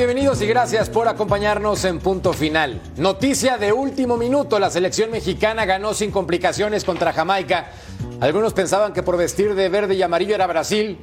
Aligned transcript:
Bienvenidos 0.00 0.40
y 0.40 0.46
gracias 0.46 0.88
por 0.88 1.08
acompañarnos 1.08 1.84
en 1.84 1.98
Punto 1.98 2.32
Final. 2.32 2.80
Noticia 2.96 3.58
de 3.58 3.70
último 3.70 4.16
minuto, 4.16 4.58
la 4.58 4.70
selección 4.70 5.10
mexicana 5.10 5.66
ganó 5.66 5.92
sin 5.92 6.10
complicaciones 6.10 6.84
contra 6.84 7.12
Jamaica. 7.12 7.72
Algunos 8.18 8.54
pensaban 8.54 8.94
que 8.94 9.02
por 9.02 9.18
vestir 9.18 9.54
de 9.54 9.68
verde 9.68 9.96
y 9.96 10.02
amarillo 10.02 10.34
era 10.34 10.46
Brasil, 10.46 10.96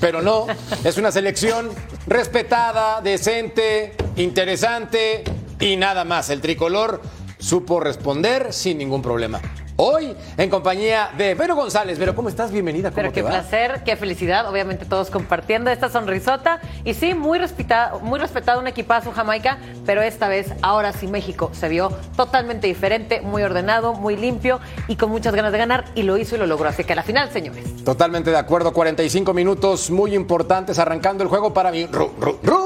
pero 0.00 0.20
no, 0.20 0.48
es 0.82 0.98
una 0.98 1.12
selección 1.12 1.70
respetada, 2.08 3.00
decente, 3.00 3.94
interesante 4.16 5.22
y 5.60 5.76
nada 5.76 6.04
más. 6.04 6.28
El 6.28 6.40
tricolor 6.40 7.02
supo 7.38 7.78
responder 7.78 8.52
sin 8.52 8.78
ningún 8.78 9.00
problema. 9.00 9.40
Hoy 9.82 10.14
en 10.36 10.50
compañía 10.50 11.10
de 11.16 11.34
Vero 11.34 11.56
González. 11.56 11.98
Vero, 11.98 12.14
¿cómo 12.14 12.28
estás? 12.28 12.52
Bienvenida. 12.52 12.90
¿Cómo 12.90 12.96
Pero 12.96 13.08
te 13.08 13.14
qué 13.14 13.22
va? 13.22 13.30
placer, 13.30 13.80
qué 13.82 13.96
felicidad, 13.96 14.46
obviamente 14.46 14.84
todos 14.84 15.08
compartiendo 15.08 15.70
esta 15.70 15.88
sonrisota. 15.88 16.60
Y 16.84 16.92
sí, 16.92 17.14
muy 17.14 17.38
respetado, 17.38 17.98
muy 18.00 18.18
respetado 18.18 18.60
un 18.60 18.66
equipazo 18.66 19.10
Jamaica, 19.10 19.56
pero 19.86 20.02
esta 20.02 20.28
vez, 20.28 20.52
ahora 20.60 20.92
sí 20.92 21.06
México 21.06 21.50
se 21.54 21.70
vio 21.70 21.88
totalmente 22.14 22.66
diferente, 22.66 23.22
muy 23.22 23.42
ordenado, 23.42 23.94
muy 23.94 24.18
limpio 24.18 24.60
y 24.86 24.96
con 24.96 25.08
muchas 25.08 25.34
ganas 25.34 25.50
de 25.50 25.56
ganar 25.56 25.86
y 25.94 26.02
lo 26.02 26.18
hizo 26.18 26.36
y 26.36 26.38
lo 26.38 26.46
logró. 26.46 26.68
Así 26.68 26.84
que 26.84 26.92
a 26.92 26.96
la 26.96 27.02
final, 27.02 27.30
señores. 27.30 27.82
Totalmente 27.82 28.30
de 28.30 28.36
acuerdo, 28.36 28.74
45 28.74 29.32
minutos 29.32 29.88
muy 29.88 30.14
importantes 30.14 30.78
arrancando 30.78 31.22
el 31.22 31.30
juego 31.30 31.54
para 31.54 31.70
mí. 31.70 31.86
Ru, 31.86 32.12
Ru, 32.20 32.38
Ru, 32.42 32.59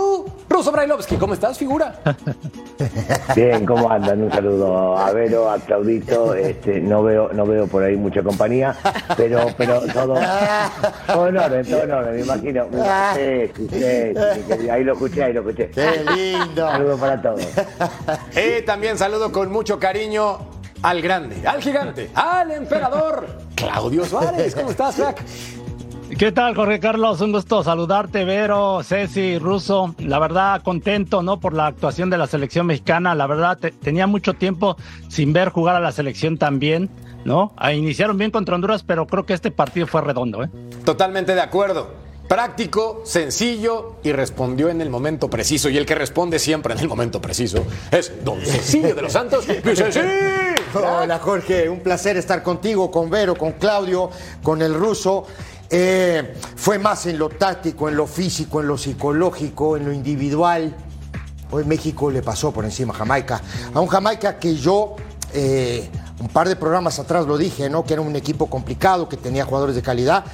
Ruso 0.54 0.70
Brailovsky, 0.70 1.16
¿cómo 1.16 1.34
estás, 1.34 1.58
figura? 1.58 2.00
Bien, 3.34 3.66
¿cómo 3.66 3.90
andan? 3.90 4.22
Un 4.22 4.30
saludo 4.30 4.96
a 4.96 5.10
Vero, 5.10 5.50
a 5.50 5.58
Claudito. 5.58 6.32
Este, 6.32 6.80
no 6.80 7.02
veo, 7.02 7.32
no 7.32 7.44
veo 7.44 7.66
por 7.66 7.82
ahí 7.82 7.96
mucha 7.96 8.22
compañía, 8.22 8.76
pero, 9.16 9.48
pero 9.58 9.80
todo, 9.92 10.14
todo 11.08 11.26
en 11.26 11.38
orden, 11.38 11.66
todo 11.66 11.82
en 11.82 11.90
orden, 11.90 12.14
me 12.14 12.20
imagino. 12.20 12.66
Sí, 13.16 13.50
sí, 13.56 13.68
sí, 13.68 14.14
sí, 14.14 14.54
sí, 14.60 14.70
ahí 14.70 14.84
lo 14.84 14.92
escuché, 14.92 15.24
ahí 15.24 15.32
lo 15.32 15.40
escuché. 15.40 15.70
¡Qué 15.70 16.04
lindo! 16.14 16.70
Saludos 16.70 17.00
para 17.00 17.20
todos. 17.20 17.48
Y 18.36 18.62
también 18.62 18.96
saludo 18.96 19.32
con 19.32 19.50
mucho 19.50 19.80
cariño 19.80 20.38
al 20.82 21.02
grande, 21.02 21.48
al 21.48 21.60
gigante, 21.60 22.10
al 22.14 22.52
emperador, 22.52 23.26
Claudio 23.56 24.04
Suárez. 24.04 24.54
¿Cómo 24.54 24.70
estás, 24.70 24.94
crack? 24.94 25.20
¿Qué 26.18 26.30
tal, 26.30 26.54
Jorge 26.54 26.78
Carlos? 26.78 27.20
Un 27.22 27.32
gusto 27.32 27.64
saludarte, 27.64 28.24
Vero, 28.24 28.82
Ceci, 28.84 29.38
Russo. 29.38 29.94
La 29.98 30.18
verdad, 30.20 30.62
contento, 30.62 31.22
¿no? 31.22 31.40
Por 31.40 31.54
la 31.54 31.66
actuación 31.66 32.08
de 32.08 32.18
la 32.18 32.26
selección 32.28 32.66
mexicana. 32.66 33.14
La 33.14 33.26
verdad, 33.26 33.58
te- 33.58 33.72
tenía 33.72 34.06
mucho 34.06 34.34
tiempo 34.34 34.76
sin 35.08 35.32
ver 35.32 35.48
jugar 35.48 35.74
a 35.74 35.80
la 35.80 35.90
selección 35.90 36.38
tan 36.38 36.58
bien, 36.60 36.88
¿no? 37.24 37.52
Ah, 37.56 37.72
iniciaron 37.72 38.16
bien 38.16 38.30
contra 38.30 38.54
Honduras, 38.54 38.84
pero 38.84 39.06
creo 39.06 39.26
que 39.26 39.32
este 39.34 39.50
partido 39.50 39.86
fue 39.88 40.02
redondo, 40.02 40.44
¿eh? 40.44 40.50
Totalmente 40.84 41.34
de 41.34 41.40
acuerdo. 41.40 42.04
Práctico, 42.28 43.02
sencillo 43.04 43.96
y 44.02 44.12
respondió 44.12 44.68
en 44.70 44.80
el 44.80 44.90
momento 44.90 45.28
preciso. 45.28 45.68
Y 45.68 45.76
el 45.76 45.84
que 45.84 45.94
responde 45.94 46.38
siempre 46.38 46.72
en 46.74 46.80
el 46.80 46.88
momento 46.88 47.20
preciso 47.20 47.66
es 47.90 48.24
Don 48.24 48.40
Cecilio 48.40 48.94
de 48.94 49.02
los 49.02 49.12
Santos. 49.12 49.46
¡Mi 49.64 49.74
Ceci! 49.76 50.00
Hola 50.74 51.18
Jorge, 51.20 51.68
un 51.68 51.80
placer 51.80 52.16
estar 52.16 52.42
contigo, 52.42 52.90
con 52.90 53.08
Vero, 53.10 53.36
con 53.36 53.52
Claudio, 53.52 54.10
con 54.42 54.62
el 54.62 54.74
ruso. 54.74 55.24
Eh, 55.70 56.34
fue 56.56 56.78
más 56.78 57.06
en 57.06 57.18
lo 57.18 57.28
táctico, 57.28 57.88
en 57.88 57.96
lo 57.96 58.06
físico, 58.06 58.60
en 58.60 58.68
lo 58.68 58.78
psicológico, 58.78 59.76
en 59.76 59.86
lo 59.86 59.92
individual. 59.92 60.74
Hoy 61.50 61.64
México 61.64 62.10
le 62.10 62.22
pasó 62.22 62.52
por 62.52 62.64
encima 62.64 62.92
a 62.92 62.96
Jamaica. 62.96 63.40
A 63.72 63.80
un 63.80 63.86
Jamaica 63.86 64.38
que 64.38 64.56
yo, 64.56 64.96
eh, 65.32 65.88
un 66.20 66.28
par 66.28 66.48
de 66.48 66.56
programas 66.56 66.98
atrás 66.98 67.26
lo 67.26 67.36
dije, 67.38 67.68
¿no? 67.68 67.84
Que 67.84 67.94
era 67.94 68.02
un 68.02 68.14
equipo 68.16 68.46
complicado, 68.46 69.08
que 69.08 69.16
tenía 69.16 69.44
jugadores 69.44 69.74
de 69.74 69.82
calidad, 69.82 70.24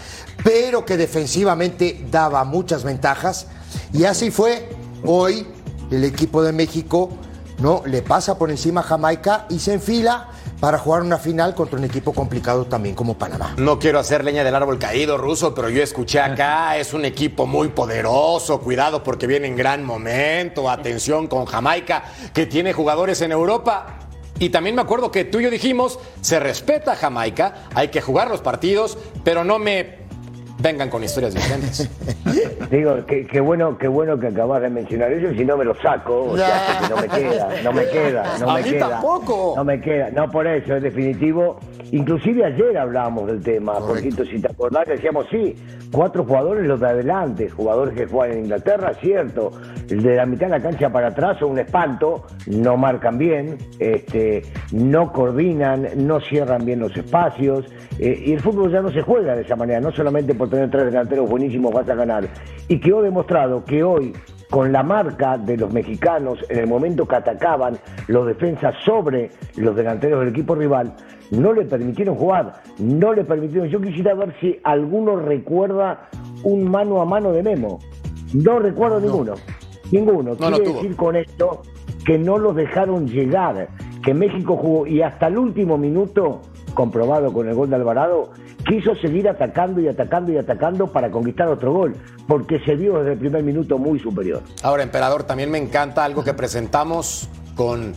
pero 0.44 0.84
que 0.84 0.96
defensivamente 0.96 2.06
daba 2.10 2.44
muchas 2.44 2.84
ventajas. 2.84 3.46
Y 3.92 4.04
así 4.04 4.30
fue. 4.30 4.68
Hoy 5.04 5.46
el 5.90 6.04
equipo 6.04 6.42
de 6.42 6.52
México 6.52 7.10
no 7.58 7.82
le 7.86 8.02
pasa 8.02 8.38
por 8.38 8.50
encima 8.50 8.80
a 8.80 8.84
Jamaica 8.84 9.46
y 9.48 9.58
se 9.58 9.74
enfila 9.74 10.28
para 10.60 10.78
jugar 10.78 11.02
una 11.02 11.18
final 11.18 11.54
contra 11.54 11.78
un 11.78 11.84
equipo 11.84 12.12
complicado 12.12 12.66
también 12.66 12.94
como 12.94 13.14
Panamá. 13.14 13.54
No 13.56 13.78
quiero 13.78 13.98
hacer 13.98 14.24
leña 14.24 14.44
del 14.44 14.54
árbol 14.54 14.78
caído, 14.78 15.16
ruso, 15.16 15.54
pero 15.54 15.70
yo 15.70 15.82
escuché 15.82 16.20
acá, 16.20 16.76
es 16.78 16.92
un 16.92 17.04
equipo 17.04 17.46
muy 17.46 17.68
poderoso, 17.68 18.60
cuidado 18.60 19.02
porque 19.02 19.26
viene 19.26 19.46
en 19.46 19.56
gran 19.56 19.84
momento, 19.84 20.70
atención 20.70 21.26
con 21.26 21.46
Jamaica, 21.46 22.04
que 22.34 22.46
tiene 22.46 22.72
jugadores 22.72 23.20
en 23.22 23.32
Europa. 23.32 23.96
Y 24.38 24.48
también 24.48 24.74
me 24.74 24.82
acuerdo 24.82 25.10
que 25.10 25.24
tú 25.24 25.40
y 25.40 25.44
yo 25.44 25.50
dijimos, 25.50 25.98
se 26.22 26.40
respeta 26.40 26.92
a 26.92 26.96
Jamaica, 26.96 27.68
hay 27.74 27.88
que 27.88 28.00
jugar 28.00 28.30
los 28.30 28.40
partidos, 28.40 28.96
pero 29.22 29.44
no 29.44 29.58
me 29.58 29.99
vengan 30.60 30.88
con 30.88 31.02
historias 31.02 31.34
diferentes. 31.34 31.90
Digo, 32.70 32.96
qué, 33.06 33.26
qué 33.26 33.40
bueno, 33.40 33.76
qué 33.78 33.88
bueno 33.88 34.18
que 34.18 34.28
acabas 34.28 34.62
de 34.62 34.70
mencionar 34.70 35.12
eso, 35.12 35.34
si 35.36 35.44
no 35.44 35.56
me 35.56 35.64
lo 35.64 35.74
saco, 35.76 36.24
o 36.30 36.36
sea, 36.36 36.78
que 36.80 36.88
no 36.88 36.96
me 37.00 37.08
queda, 37.08 37.48
no 37.64 37.72
me 37.72 37.86
queda, 37.86 38.38
no 38.38 38.50
A 38.50 38.54
me 38.54 38.62
mí 38.62 38.70
queda. 38.70 38.88
tampoco. 38.90 39.54
No 39.56 39.64
me 39.64 39.80
queda, 39.80 40.10
no 40.10 40.30
por 40.30 40.46
eso, 40.46 40.76
es 40.76 40.82
definitivo. 40.82 41.58
Inclusive 41.92 42.44
ayer 42.44 42.78
hablábamos 42.78 43.26
del 43.26 43.42
tema, 43.42 43.74
Jorgito, 43.74 44.24
si 44.24 44.40
te 44.40 44.46
acordás, 44.46 44.86
decíamos, 44.86 45.26
sí, 45.30 45.56
cuatro 45.90 46.24
jugadores 46.24 46.64
los 46.66 46.78
de 46.78 46.86
adelante, 46.86 47.48
jugadores 47.50 47.94
que 47.96 48.06
juegan 48.06 48.36
en 48.36 48.44
Inglaterra, 48.44 48.92
cierto, 49.00 49.50
el 49.88 50.00
de 50.02 50.14
la 50.14 50.24
mitad 50.26 50.46
de 50.46 50.50
la 50.52 50.60
cancha 50.62 50.90
para 50.90 51.08
atrás 51.08 51.38
son 51.40 51.50
un 51.52 51.58
espanto, 51.58 52.26
no 52.46 52.76
marcan 52.76 53.18
bien, 53.18 53.58
este, 53.80 54.42
no 54.70 55.12
coordinan, 55.12 55.88
no 55.96 56.20
cierran 56.20 56.64
bien 56.64 56.78
los 56.78 56.96
espacios, 56.96 57.64
eh, 57.98 58.22
y 58.26 58.32
el 58.34 58.40
fútbol 58.40 58.70
ya 58.70 58.80
no 58.82 58.92
se 58.92 59.02
juega 59.02 59.34
de 59.34 59.42
esa 59.42 59.56
manera, 59.56 59.80
no 59.80 59.90
solamente 59.90 60.32
por 60.34 60.48
tener 60.50 60.70
tres 60.70 60.86
delanteros 60.86 61.28
buenísimos 61.28 61.72
vas 61.72 61.88
a 61.88 61.94
ganar, 61.94 62.28
y 62.68 62.78
quedó 62.78 63.02
demostrado 63.02 63.64
que 63.64 63.82
hoy 63.82 64.12
con 64.50 64.72
la 64.72 64.82
marca 64.82 65.38
de 65.38 65.56
los 65.56 65.72
mexicanos 65.72 66.44
en 66.48 66.58
el 66.58 66.66
momento 66.66 67.06
que 67.06 67.16
atacaban 67.16 67.78
los 68.08 68.26
defensas 68.26 68.74
sobre 68.84 69.30
los 69.56 69.76
delanteros 69.76 70.20
del 70.20 70.30
equipo 70.30 70.56
rival, 70.56 70.92
no 71.30 71.52
le 71.52 71.64
permitieron 71.64 72.16
jugar, 72.16 72.60
no 72.78 73.12
le 73.12 73.24
permitieron. 73.24 73.68
Yo 73.68 73.80
quisiera 73.80 74.14
ver 74.14 74.34
si 74.40 74.58
alguno 74.64 75.16
recuerda 75.16 76.08
un 76.42 76.68
mano 76.68 77.00
a 77.00 77.04
mano 77.04 77.32
de 77.32 77.42
Memo. 77.42 77.78
No 78.34 78.58
recuerdo 78.58 79.00
ninguno. 79.00 79.34
Ninguno. 79.92 80.34
No, 80.38 80.48
Quiere 80.48 80.72
decir 80.72 80.96
con 80.96 81.16
esto 81.16 81.62
que 82.04 82.18
no 82.18 82.38
los 82.38 82.56
dejaron 82.56 83.06
llegar, 83.06 83.68
que 84.02 84.14
México 84.14 84.56
jugó 84.56 84.86
y 84.86 85.02
hasta 85.02 85.28
el 85.28 85.38
último 85.38 85.78
minuto, 85.78 86.40
comprobado 86.74 87.32
con 87.32 87.48
el 87.48 87.54
gol 87.54 87.70
de 87.70 87.76
Alvarado, 87.76 88.30
quiso 88.66 88.94
seguir 88.96 89.28
atacando 89.28 89.80
y 89.80 89.88
atacando 89.88 90.32
y 90.32 90.36
atacando 90.38 90.86
para 90.86 91.10
conquistar 91.10 91.48
otro 91.48 91.72
gol, 91.72 91.96
porque 92.26 92.60
se 92.60 92.76
vio 92.76 92.98
desde 92.98 93.12
el 93.12 93.18
primer 93.18 93.42
minuto 93.42 93.78
muy 93.78 93.98
superior. 93.98 94.42
Ahora, 94.62 94.82
emperador, 94.82 95.24
también 95.24 95.50
me 95.50 95.58
encanta 95.58 96.04
algo 96.04 96.22
que 96.24 96.34
presentamos 96.34 97.28
con 97.54 97.94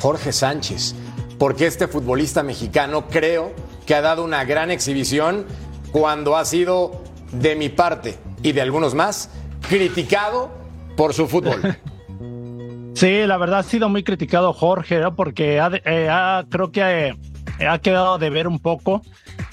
Jorge 0.00 0.32
Sánchez, 0.32 0.94
porque 1.38 1.66
este 1.66 1.86
futbolista 1.88 2.42
mexicano 2.42 3.06
creo 3.08 3.52
que 3.86 3.94
ha 3.94 4.00
dado 4.00 4.24
una 4.24 4.44
gran 4.44 4.70
exhibición 4.70 5.44
cuando 5.92 6.36
ha 6.36 6.44
sido, 6.44 7.02
de 7.32 7.54
mi 7.56 7.68
parte 7.68 8.16
y 8.42 8.52
de 8.52 8.60
algunos 8.60 8.94
más, 8.94 9.30
criticado 9.68 10.50
por 10.96 11.14
su 11.14 11.26
fútbol. 11.26 11.60
Sí, 12.94 13.26
la 13.26 13.36
verdad 13.36 13.58
ha 13.58 13.62
sido 13.62 13.90
muy 13.90 14.02
criticado 14.02 14.54
Jorge, 14.54 14.98
¿no? 15.00 15.14
porque 15.14 15.60
ha 15.60 15.70
eh, 15.84 16.08
ha- 16.10 16.46
creo 16.48 16.72
que 16.72 17.08
eh, 17.60 17.66
ha 17.68 17.78
quedado 17.78 18.16
de 18.16 18.30
ver 18.30 18.48
un 18.48 18.58
poco. 18.58 19.02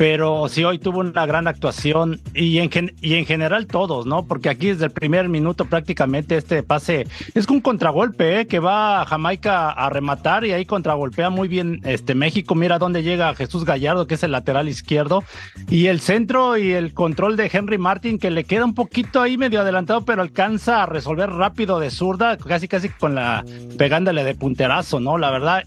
Pero 0.03 0.49
sí 0.49 0.65
hoy 0.65 0.79
tuvo 0.79 0.99
una 0.99 1.25
gran 1.25 1.47
actuación 1.47 2.19
y 2.33 2.57
en, 2.57 2.93
y 2.99 3.13
en 3.13 3.25
general 3.25 3.67
todos, 3.67 4.05
¿no? 4.05 4.25
Porque 4.25 4.49
aquí 4.49 4.67
desde 4.67 4.83
el 4.83 4.91
primer 4.91 5.29
minuto 5.29 5.63
prácticamente 5.63 6.35
este 6.35 6.61
pase 6.61 7.07
es 7.33 7.47
un 7.47 7.61
contragolpe 7.61 8.41
¿eh? 8.41 8.45
que 8.45 8.59
va 8.59 9.01
a 9.01 9.05
Jamaica 9.05 9.69
a 9.69 9.89
rematar 9.89 10.43
y 10.43 10.51
ahí 10.51 10.65
contragolpea 10.65 11.29
muy 11.29 11.47
bien 11.47 11.79
este 11.85 12.15
México. 12.15 12.53
Mira 12.53 12.79
dónde 12.79 13.01
llega 13.01 13.33
Jesús 13.33 13.63
Gallardo, 13.63 14.05
que 14.05 14.15
es 14.15 14.23
el 14.23 14.33
lateral 14.33 14.67
izquierdo, 14.67 15.23
y 15.69 15.87
el 15.87 16.01
centro 16.01 16.57
y 16.57 16.73
el 16.73 16.93
control 16.93 17.37
de 17.37 17.49
Henry 17.53 17.77
Martin, 17.77 18.19
que 18.19 18.29
le 18.29 18.43
queda 18.43 18.65
un 18.65 18.75
poquito 18.75 19.21
ahí 19.21 19.37
medio 19.37 19.61
adelantado, 19.61 20.03
pero 20.03 20.21
alcanza 20.21 20.83
a 20.83 20.85
resolver 20.85 21.29
rápido 21.29 21.79
de 21.79 21.89
zurda, 21.91 22.35
casi 22.35 22.67
casi 22.67 22.89
con 22.89 23.15
la 23.15 23.45
pegándole 23.77 24.25
de 24.25 24.35
punterazo, 24.35 24.99
¿no? 24.99 25.17
La 25.17 25.31
verdad, 25.31 25.63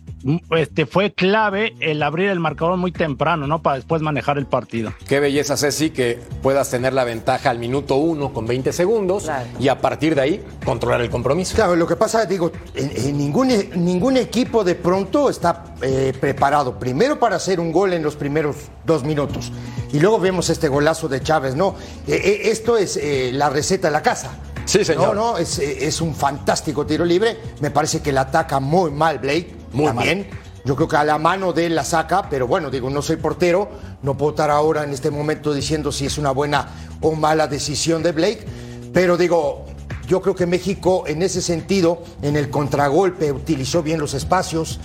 este 0.50 0.84
fue 0.84 1.14
clave 1.14 1.72
el 1.80 2.02
abrir 2.02 2.28
el 2.28 2.40
marcador 2.40 2.76
muy 2.76 2.92
temprano, 2.92 3.46
¿no? 3.46 3.62
Para 3.62 3.76
después 3.76 4.02
manejar 4.02 4.25
el 4.34 4.46
partido. 4.46 4.92
Qué 5.06 5.20
belleza, 5.20 5.56
Ceci, 5.56 5.90
que 5.90 6.20
puedas 6.42 6.70
tener 6.70 6.92
la 6.92 7.04
ventaja 7.04 7.50
al 7.50 7.58
minuto 7.58 7.96
uno 7.96 8.32
con 8.32 8.46
20 8.46 8.72
segundos 8.72 9.30
y 9.60 9.68
a 9.68 9.80
partir 9.80 10.14
de 10.14 10.20
ahí 10.20 10.44
controlar 10.64 11.00
el 11.00 11.10
compromiso. 11.10 11.54
Claro, 11.54 11.76
lo 11.76 11.86
que 11.86 11.96
pasa, 11.96 12.26
digo, 12.26 12.50
en, 12.74 13.16
ningún, 13.16 13.48
ningún 13.76 14.16
equipo 14.16 14.64
de 14.64 14.74
pronto 14.74 15.30
está 15.30 15.64
eh, 15.82 16.12
preparado 16.20 16.78
primero 16.78 17.18
para 17.18 17.36
hacer 17.36 17.60
un 17.60 17.72
gol 17.72 17.92
en 17.92 18.02
los 18.02 18.16
primeros 18.16 18.56
dos 18.84 19.04
minutos 19.04 19.52
y 19.92 20.00
luego 20.00 20.18
vemos 20.18 20.50
este 20.50 20.68
golazo 20.68 21.08
de 21.08 21.22
Chávez, 21.22 21.54
¿no? 21.54 21.76
Eh, 22.06 22.14
eh, 22.14 22.40
esto 22.50 22.76
es 22.76 22.98
la 23.32 23.48
receta 23.48 23.88
de 23.88 23.92
la 23.92 24.02
casa. 24.02 24.32
Sí, 24.64 24.84
señor. 24.84 25.14
No, 25.14 25.32
no, 25.32 25.38
es, 25.38 25.60
es, 25.60 26.00
un 26.00 26.12
fantástico 26.12 26.84
tiro 26.84 27.04
libre. 27.04 27.36
Me 27.60 27.70
parece 27.70 28.02
que 28.02 28.10
la 28.10 28.22
ataca 28.22 28.58
muy 28.58 28.90
mal 28.90 29.18
Blake. 29.18 29.54
Muy 29.72 29.92
bien. 29.92 30.26
Yo 30.66 30.74
creo 30.74 30.88
que 30.88 30.96
a 30.96 31.04
la 31.04 31.16
mano 31.16 31.52
de 31.52 31.66
él 31.66 31.76
la 31.76 31.84
saca, 31.84 32.28
pero 32.28 32.48
bueno, 32.48 32.72
digo, 32.72 32.90
no 32.90 33.00
soy 33.00 33.14
portero, 33.14 33.68
no 34.02 34.16
puedo 34.16 34.30
estar 34.30 34.50
ahora 34.50 34.82
en 34.82 34.90
este 34.90 35.12
momento 35.12 35.54
diciendo 35.54 35.92
si 35.92 36.06
es 36.06 36.18
una 36.18 36.32
buena 36.32 36.66
o 37.00 37.12
mala 37.12 37.46
decisión 37.46 38.02
de 38.02 38.10
Blake, 38.10 38.44
pero 38.92 39.16
digo, 39.16 39.64
yo 40.08 40.20
creo 40.20 40.34
que 40.34 40.44
México 40.44 41.04
en 41.06 41.22
ese 41.22 41.40
sentido, 41.40 42.02
en 42.20 42.34
el 42.34 42.50
contragolpe, 42.50 43.30
utilizó 43.30 43.80
bien 43.84 44.00
los 44.00 44.12
espacios, 44.14 44.80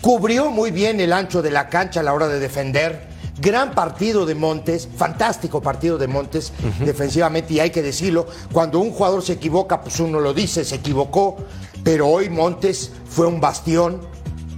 cubrió 0.00 0.50
muy 0.50 0.70
bien 0.70 1.00
el 1.00 1.12
ancho 1.12 1.42
de 1.42 1.50
la 1.50 1.68
cancha 1.68 2.00
a 2.00 2.02
la 2.02 2.14
hora 2.14 2.28
de 2.28 2.40
defender. 2.40 3.06
Gran 3.38 3.72
partido 3.72 4.24
de 4.24 4.34
Montes, 4.34 4.88
fantástico 4.96 5.60
partido 5.60 5.98
de 5.98 6.06
Montes 6.06 6.54
defensivamente, 6.82 7.52
y 7.52 7.60
hay 7.60 7.68
que 7.68 7.82
decirlo, 7.82 8.26
cuando 8.54 8.78
un 8.78 8.90
jugador 8.90 9.22
se 9.22 9.34
equivoca, 9.34 9.82
pues 9.82 10.00
uno 10.00 10.18
lo 10.18 10.32
dice, 10.32 10.64
se 10.64 10.76
equivocó, 10.76 11.36
pero 11.84 12.08
hoy 12.08 12.30
Montes 12.30 12.92
fue 13.06 13.26
un 13.26 13.38
bastión, 13.38 14.15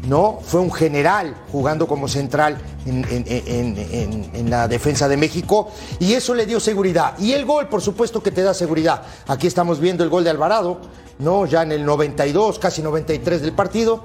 ¿no? 0.09 0.41
Fue 0.43 0.61
un 0.61 0.73
general 0.73 1.37
jugando 1.53 1.87
como 1.87 2.09
central 2.09 2.59
en, 2.87 4.51
la 4.51 4.67
defensa 4.67 5.07
de 5.07 5.19
México 5.19 5.71
y 6.01 6.15
eso 6.15 6.35
le 6.35 6.47
dio 6.47 6.59
seguridad. 6.59 7.17
Y 7.19 7.33
el 7.33 7.45
gol, 7.45 7.69
por 7.69 7.83
supuesto 7.83 8.23
que 8.23 8.31
te 8.31 8.43
da 8.43 8.55
seguridad. 8.55 9.03
Aquí 9.27 9.47
estamos 9.47 9.79
viendo 9.79 10.03
el 10.03 10.11
gol 10.11 10.25
de 10.25 10.31
Alvarado, 10.31 10.81
¿no? 11.19 11.45
Ya 11.45 11.63
en 11.63 11.73
el 11.73 11.85
92, 11.85 12.59
casi 12.59 12.81
93 12.83 13.43
del 13.43 13.53
partido. 13.53 14.03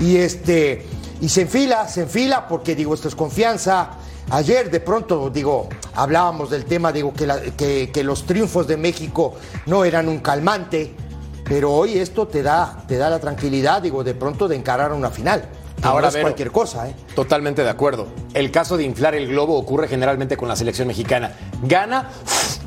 Y 0.00 0.16
este 0.16 0.86
y 1.20 1.28
se 1.28 1.42
enfila, 1.42 1.86
se 1.88 2.02
enfila 2.02 2.46
porque 2.48 2.76
digo, 2.76 2.94
esto 2.94 3.08
es 3.08 3.16
confianza. 3.16 3.90
Ayer 4.30 4.70
de 4.70 4.78
pronto, 4.78 5.28
digo, 5.30 5.68
hablábamos 5.94 6.50
del 6.50 6.64
tema, 6.64 6.92
digo, 6.92 7.12
que, 7.12 7.90
que 7.92 8.04
los 8.04 8.24
triunfos 8.24 8.68
de 8.68 8.76
México 8.76 9.34
no 9.66 9.84
eran 9.84 10.08
un 10.08 10.20
calmante, 10.20 10.94
pero 11.50 11.72
hoy 11.72 11.98
esto 11.98 12.28
te 12.28 12.44
da, 12.44 12.84
te 12.86 12.96
da 12.96 13.10
la 13.10 13.18
tranquilidad, 13.18 13.82
digo, 13.82 14.04
de 14.04 14.14
pronto 14.14 14.46
de 14.46 14.54
encarar 14.54 14.92
una 14.92 15.10
final. 15.10 15.48
Ahora 15.82 16.08
no 16.08 16.16
es 16.16 16.22
cualquier 16.22 16.52
cosa, 16.52 16.88
¿eh? 16.88 16.94
Totalmente 17.16 17.64
de 17.64 17.68
acuerdo. 17.68 18.06
El 18.34 18.52
caso 18.52 18.76
de 18.76 18.84
inflar 18.84 19.16
el 19.16 19.26
globo 19.26 19.58
ocurre 19.58 19.88
generalmente 19.88 20.36
con 20.36 20.46
la 20.46 20.54
selección 20.54 20.86
mexicana. 20.86 21.32
Gana 21.64 22.08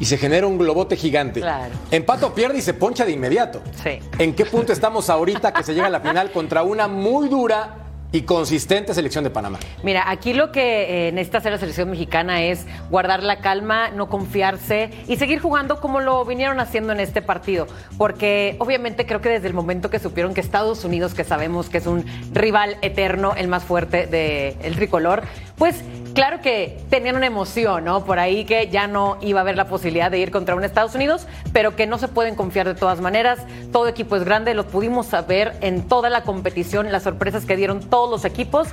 y 0.02 0.06
se 0.06 0.18
genera 0.18 0.48
un 0.48 0.58
globote 0.58 0.98
gigante. 0.98 1.40
Claro. 1.40 1.74
Empato 1.92 2.36
pierde 2.36 2.58
y 2.58 2.62
se 2.62 2.74
poncha 2.74 3.06
de 3.06 3.14
inmediato. 3.14 3.62
Sí. 3.82 4.00
¿En 4.18 4.36
qué 4.36 4.46
punto 4.46 4.74
estamos 4.74 5.10
ahorita 5.10 5.54
que 5.54 5.64
se 5.64 5.74
llega 5.74 5.88
a 5.88 5.90
la 5.90 6.02
final 6.02 6.34
contra 6.34 6.64
una 6.64 6.90
muy 6.90 7.30
dura 7.30 7.83
y 8.14 8.22
consistente 8.22 8.94
selección 8.94 9.24
de 9.24 9.32
Panamá. 9.32 9.60
Mira, 9.82 10.10
aquí 10.10 10.34
lo 10.34 10.52
que 10.52 11.08
eh, 11.08 11.12
necesita 11.12 11.40
hacer 11.40 11.52
la 11.52 11.58
selección 11.58 11.90
mexicana 11.90 12.44
es 12.44 12.66
guardar 12.92 13.24
la 13.24 13.40
calma, 13.40 13.90
no 13.90 14.08
confiarse 14.08 14.92
y 15.08 15.18
seguir 15.18 15.40
jugando 15.40 15.82
como 15.82 16.00
lo 16.00 16.24
vinieron 16.24 16.60
haciendo 16.60 16.94
en 16.94 17.00
este 17.00 17.24
partido. 17.24 17.68
Porque 17.98 18.56
obviamente 18.60 19.08
creo 19.08 19.20
que 19.20 19.30
desde 19.30 19.48
el 19.48 19.56
momento 19.56 19.90
que 19.90 19.98
supieron 19.98 20.36
que 20.36 20.42
Estados 20.42 20.86
Unidos, 20.86 21.16
que 21.16 21.24
sabemos 21.24 21.70
que 21.70 21.80
es 21.80 21.88
un 21.88 22.06
rival 22.32 22.78
eterno, 22.84 23.34
el 23.36 23.48
más 23.48 23.64
fuerte 23.64 24.06
del 24.06 24.76
tricolor, 24.76 25.24
pues 25.58 25.84
claro 26.14 26.42
que 26.42 26.80
tenían 26.90 27.16
una 27.16 27.26
emoción, 27.26 27.84
¿no? 27.84 28.06
Por 28.06 28.20
ahí 28.20 28.46
que 28.46 28.68
ya 28.70 28.88
no 28.88 29.18
iba 29.22 29.40
a 29.40 29.42
haber 29.42 29.58
la 29.58 29.66
posibilidad 29.66 30.10
de 30.10 30.20
ir 30.20 30.32
contra 30.32 30.56
un 30.56 30.64
Estados 30.64 30.96
Unidos, 30.96 31.28
pero 31.52 31.76
que 31.76 31.88
no 31.88 31.98
se 31.98 32.08
pueden 32.08 32.36
confiar 32.36 32.68
de 32.68 32.76
todas 32.76 33.02
maneras. 33.02 33.40
Todo 33.72 33.88
equipo 33.88 34.16
es 34.16 34.24
grande, 34.24 34.54
lo 34.54 34.68
pudimos 34.68 35.08
saber 35.08 35.56
en 35.62 35.88
toda 35.88 36.10
la 36.10 36.24
competición, 36.24 36.92
las 36.92 37.04
sorpresas 37.04 37.46
que 37.46 37.56
dieron 37.56 37.82
todos 37.82 38.10
los 38.10 38.26
equipos. 38.26 38.70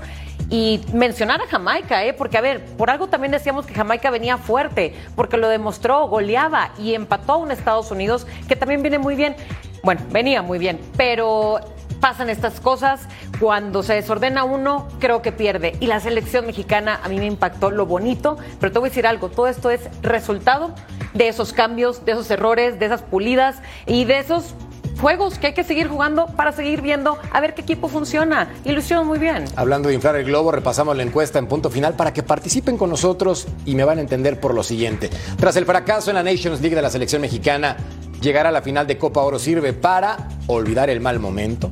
Y 0.53 0.81
mencionar 0.93 1.41
a 1.41 1.47
Jamaica, 1.47 2.05
¿eh? 2.05 2.13
porque 2.13 2.37
a 2.37 2.41
ver, 2.41 2.65
por 2.77 2.91
algo 2.91 3.07
también 3.07 3.31
decíamos 3.31 3.67
que 3.67 3.75
Jamaica 3.75 4.11
venía 4.11 4.37
fuerte, 4.37 4.95
porque 5.15 5.37
lo 5.37 5.49
demostró, 5.49 6.09
goleaba 6.09 6.73
y 6.77 6.95
empató 6.95 7.35
a 7.35 7.37
un 7.37 7.53
Estados 7.53 7.93
Unidos 7.93 8.27
que 8.49 8.57
también 8.57 8.83
viene 8.83 8.99
muy 8.99 9.15
bien. 9.15 9.37
Bueno, 9.85 10.01
venía 10.11 10.43
muy 10.43 10.59
bien, 10.59 10.81
pero 10.97 11.61
pasan 12.00 12.31
estas 12.31 12.61
cosas. 12.61 13.02
Cuando 13.38 13.82
se 13.82 13.94
desordena 13.94 14.44
uno, 14.44 14.88
creo 14.99 15.23
que 15.23 15.32
pierde. 15.32 15.76
Y 15.81 15.87
la 15.87 16.00
selección 16.00 16.47
mexicana 16.47 17.00
a 17.02 17.08
mí 17.08 17.19
me 17.19 17.26
impactó 17.26 17.70
lo 17.70 17.87
bonito, 17.87 18.37
pero 18.58 18.73
te 18.73 18.79
voy 18.79 18.88
a 18.88 18.91
decir 18.91 19.06
algo, 19.06 19.29
todo 19.29 19.47
esto 19.47 19.70
es 19.70 19.82
resultado 20.02 20.75
de 21.14 21.29
esos 21.29 21.52
cambios, 21.52 22.05
de 22.05 22.12
esos 22.12 22.31
errores, 22.31 22.79
de 22.79 22.87
esas 22.87 23.02
pulidas 23.02 23.56
y 23.87 24.05
de 24.05 24.19
esos 24.19 24.55
juegos 25.00 25.38
que 25.38 25.49
hay 25.49 25.55
que 25.55 25.64
seguir 25.64 25.88
jugando 25.88 26.26
para 26.26 26.52
seguir 26.52 26.82
viendo 26.82 27.19
a 27.32 27.41
ver 27.41 27.55
qué 27.55 27.62
equipo 27.62 27.88
funciona. 27.88 28.52
Hicieron 28.64 29.06
muy 29.06 29.19
bien. 29.19 29.44
Hablando 29.56 29.88
de 29.88 29.94
inflar 29.94 30.17
el 30.17 30.25
globo, 30.25 30.52
repasamos 30.52 30.97
la 30.97 31.02
encuesta 31.02 31.38
en 31.38 31.47
punto 31.47 31.70
final 31.70 31.94
para 31.94 32.12
que 32.12 32.23
participen 32.23 32.76
con 32.76 32.91
nosotros 32.91 33.49
y 33.64 33.75
me 33.75 33.85
van 33.85 33.99
a 33.99 34.00
entender 34.02 34.38
por 34.38 34.55
lo 34.55 34.62
siguiente. 34.62 35.11
Tras 35.38 35.56
el 35.56 35.64
fracaso 35.64 36.11
en 36.11 36.17
la 36.17 36.23
Nations 36.23 36.61
League 36.61 36.76
de 36.76 36.82
la 36.82 36.91
selección 36.91 37.23
mexicana, 37.23 37.76
llegar 38.20 38.47
a 38.47 38.50
la 38.50 38.62
final 38.62 38.87
de 38.87 38.99
Copa 38.99 39.23
Oro 39.23 39.38
sirve 39.38 39.73
para 39.73 40.29
olvidar 40.47 40.91
el 40.91 41.00
mal 41.00 41.19
momento, 41.19 41.70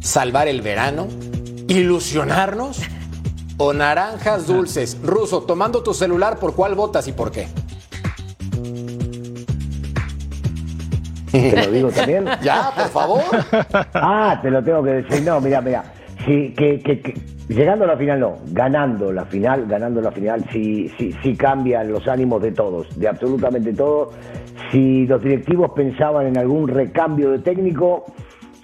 salvar 0.00 0.48
el 0.48 0.62
verano, 0.62 1.08
ilusionarnos 1.68 2.80
o 3.58 3.72
naranjas 3.72 4.46
dulces. 4.46 4.98
Ruso, 5.02 5.42
tomando 5.42 5.82
tu 5.82 5.94
celular, 5.94 6.38
¿por 6.38 6.54
cuál 6.54 6.74
votas 6.74 7.06
y 7.08 7.12
por 7.12 7.30
qué? 7.30 7.46
¿Te 11.30 11.66
lo 11.66 11.70
digo 11.70 11.90
también? 11.90 12.26
ya, 12.42 12.72
por 12.74 12.88
favor. 12.88 13.22
Ah, 13.94 14.38
te 14.42 14.50
lo 14.50 14.62
tengo 14.64 14.82
que 14.82 14.90
decir. 14.90 15.22
No, 15.22 15.40
mira, 15.40 15.60
mira. 15.60 15.84
Sí, 16.26 16.52
que, 16.56 16.80
que, 16.80 17.14
llegando 17.48 17.84
a 17.84 17.88
la 17.88 17.96
final 17.96 18.20
no, 18.20 18.36
ganando 18.48 19.12
la 19.12 19.24
final, 19.24 19.66
ganando 19.66 20.00
la 20.00 20.12
final, 20.12 20.44
sí, 20.52 20.90
sí, 20.98 21.14
sí 21.22 21.34
cambian 21.34 21.90
los 21.90 22.06
ánimos 22.08 22.42
de 22.42 22.52
todos, 22.52 22.98
de 22.98 23.08
absolutamente 23.08 23.72
todos. 23.72 24.14
Si 24.70 25.06
los 25.06 25.22
directivos 25.22 25.70
pensaban 25.74 26.26
en 26.26 26.36
algún 26.36 26.68
recambio 26.68 27.30
de 27.30 27.38
técnico, 27.38 28.04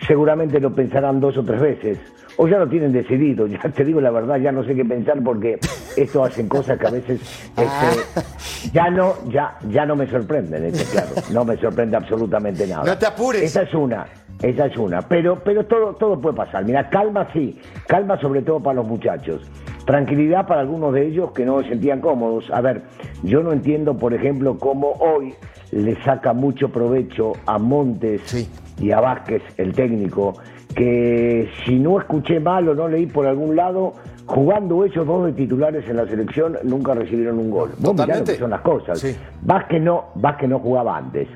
seguramente 0.07 0.61
lo 0.61 0.73
pensarán 0.73 1.21
dos 1.21 1.37
o 1.37 1.43
tres 1.43 1.61
veces. 1.61 1.99
O 2.39 2.47
ya 2.47 2.59
lo 2.59 2.69
tienen 2.69 2.93
decidido, 2.93 3.47
ya 3.47 3.59
te 3.61 3.83
digo 3.83 3.99
la 3.99 4.11
verdad, 4.11 4.37
ya 4.37 4.53
no 4.53 4.63
sé 4.63 4.75
qué 4.75 4.85
pensar 4.85 5.23
porque 5.25 5.59
esto 5.97 6.23
hacen 6.23 6.49
cosas 6.49 6.79
que 6.79 6.87
a 6.87 6.91
veces 6.91 7.21
este, 7.57 8.71
ya 8.75 8.91
no, 8.91 9.15
ya, 9.31 9.57
ya 9.71 9.87
no 9.87 9.97
me 9.97 10.07
sorprenden, 10.07 10.67
este, 10.67 10.85
claro, 10.85 11.09
no 11.33 11.47
me 11.47 11.57
sorprende 11.57 11.97
absolutamente 11.97 12.67
nada. 12.67 12.85
No 12.85 12.99
te 12.99 13.07
apures. 13.07 13.43
Esa 13.43 13.63
es 13.63 13.73
una, 13.73 14.07
esa 14.43 14.67
es 14.67 14.77
una, 14.77 15.01
pero, 15.01 15.43
pero 15.43 15.65
todo, 15.65 15.95
todo 15.95 16.21
puede 16.21 16.37
pasar. 16.37 16.63
Mira, 16.67 16.91
calma 16.91 17.27
sí, 17.33 17.59
calma 17.87 18.21
sobre 18.21 18.43
todo 18.43 18.61
para 18.61 18.77
los 18.77 18.87
muchachos. 18.87 19.41
Tranquilidad 19.87 20.47
para 20.47 20.61
algunos 20.61 20.93
de 20.93 21.07
ellos 21.07 21.31
que 21.33 21.47
no 21.47 21.63
se 21.63 21.71
sentían 21.71 22.03
cómodos. 22.03 22.51
A 22.51 22.61
ver, 22.61 22.83
yo 23.23 23.43
no 23.43 23.53
entiendo, 23.53 23.97
por 23.97 24.13
ejemplo, 24.13 24.59
cómo 24.59 24.91
hoy 24.99 25.33
le 25.71 25.97
saca 26.03 26.35
mucho 26.35 26.69
provecho 26.69 27.33
a 27.47 27.59
Montes 27.59 28.47
y 28.81 28.91
a 28.91 29.01
Vázquez, 29.01 29.43
el 29.57 29.73
técnico, 29.73 30.35
que 30.75 31.49
si 31.65 31.79
no 31.79 31.99
escuché 31.99 32.41
mal 32.41 32.69
o 32.69 32.75
no 32.75 32.89
leí 32.89 33.07
por 33.07 33.27
algún 33.27 33.57
lado, 33.57 33.95
jugando 34.27 34.85
ellos 34.85 35.07
dos 35.07 35.27
de 35.27 35.33
titulares 35.33 35.89
en 35.89 35.97
la 35.97 36.07
selección, 36.07 36.59
nunca 36.65 36.95
recibieron 36.95 37.39
un 37.39 37.51
gol. 37.51 37.71
Vos 37.79 37.95
mirá 37.95 38.19
lo 38.19 38.25
que 38.25 38.35
son 38.35 38.51
las 38.51 38.61
cosas. 38.61 39.17
Vázquez, 39.43 39.83
no, 39.83 40.07
Vázquez 40.17 40.49
no 40.49 40.59
jugaba 40.59 40.97
antes. 40.97 41.29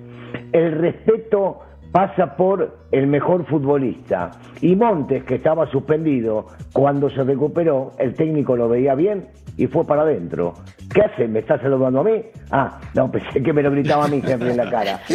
El 0.52 0.73
respeto 0.73 1.61
pasa 1.92 2.37
por 2.37 2.78
el 2.92 3.06
mejor 3.06 3.44
futbolista. 3.47 4.30
Y 4.61 4.76
Montes, 4.76 5.25
que 5.25 5.37
estaba 5.37 5.66
suspendido, 5.66 6.47
cuando 6.73 7.11
se 7.11 7.25
recuperó, 7.25 7.92
el 7.99 8.14
técnico 8.14 8.56
lo 8.56 8.68
veía 8.68 8.94
bien 8.94 9.28
y 9.56 9.66
fue 9.66 9.85
para 9.87 10.02
adentro. 10.02 10.54
¿Qué 10.92 11.02
hace? 11.02 11.28
¿Me 11.28 11.38
está 11.38 11.61
saludando 11.61 12.00
a 12.00 12.04
mí? 12.04 12.23
Ah, 12.50 12.80
no, 12.94 13.11
pensé 13.11 13.40
que 13.42 13.52
me 13.52 13.62
lo 13.62 13.70
gritaba 13.70 14.06
a 14.06 14.09
mí 14.09 14.20
siempre 14.23 14.50
en 14.50 14.56
la 14.56 14.70
cara. 14.70 15.00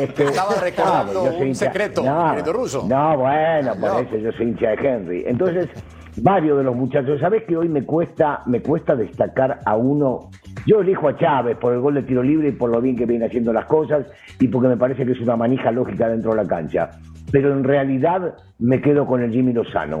Este, 0.00 0.24
Estaba 0.24 0.54
recordando 0.60 1.22
un 1.38 1.54
secreto, 1.54 2.02
no, 2.02 2.34
ruso. 2.52 2.86
No, 2.88 3.18
bueno, 3.18 3.74
por 3.80 4.04
eso 4.04 4.16
yo 4.16 4.32
soy 4.32 4.46
hincha 4.48 4.70
de 4.70 4.88
Henry. 4.88 5.24
Entonces, 5.26 5.68
varios 6.16 6.58
de 6.58 6.64
los 6.64 6.74
muchachos, 6.74 7.20
¿sabes 7.20 7.44
que 7.44 7.56
hoy 7.56 7.68
me 7.68 7.84
cuesta, 7.84 8.42
me 8.46 8.60
cuesta 8.60 8.96
destacar 8.96 9.60
a 9.64 9.76
uno 9.76 10.30
Yo 10.66 10.80
elijo 10.80 11.08
a 11.08 11.16
Chávez 11.16 11.56
por 11.56 11.72
el 11.72 11.80
gol 11.80 11.94
de 11.94 12.02
tiro 12.02 12.22
libre 12.22 12.48
y 12.48 12.52
por 12.52 12.70
lo 12.70 12.80
bien 12.80 12.96
que 12.96 13.06
viene 13.06 13.26
haciendo 13.26 13.52
las 13.52 13.66
cosas 13.66 14.06
y 14.40 14.48
porque 14.48 14.68
me 14.68 14.76
parece 14.76 15.06
que 15.06 15.12
es 15.12 15.20
una 15.20 15.36
manija 15.36 15.70
lógica 15.70 16.08
dentro 16.08 16.32
de 16.32 16.42
la 16.42 16.48
cancha. 16.48 16.90
Pero 17.30 17.52
en 17.52 17.62
realidad 17.62 18.34
me 18.58 18.80
quedo 18.80 19.06
con 19.06 19.22
el 19.22 19.30
Jimmy 19.30 19.52
Lozano. 19.52 20.00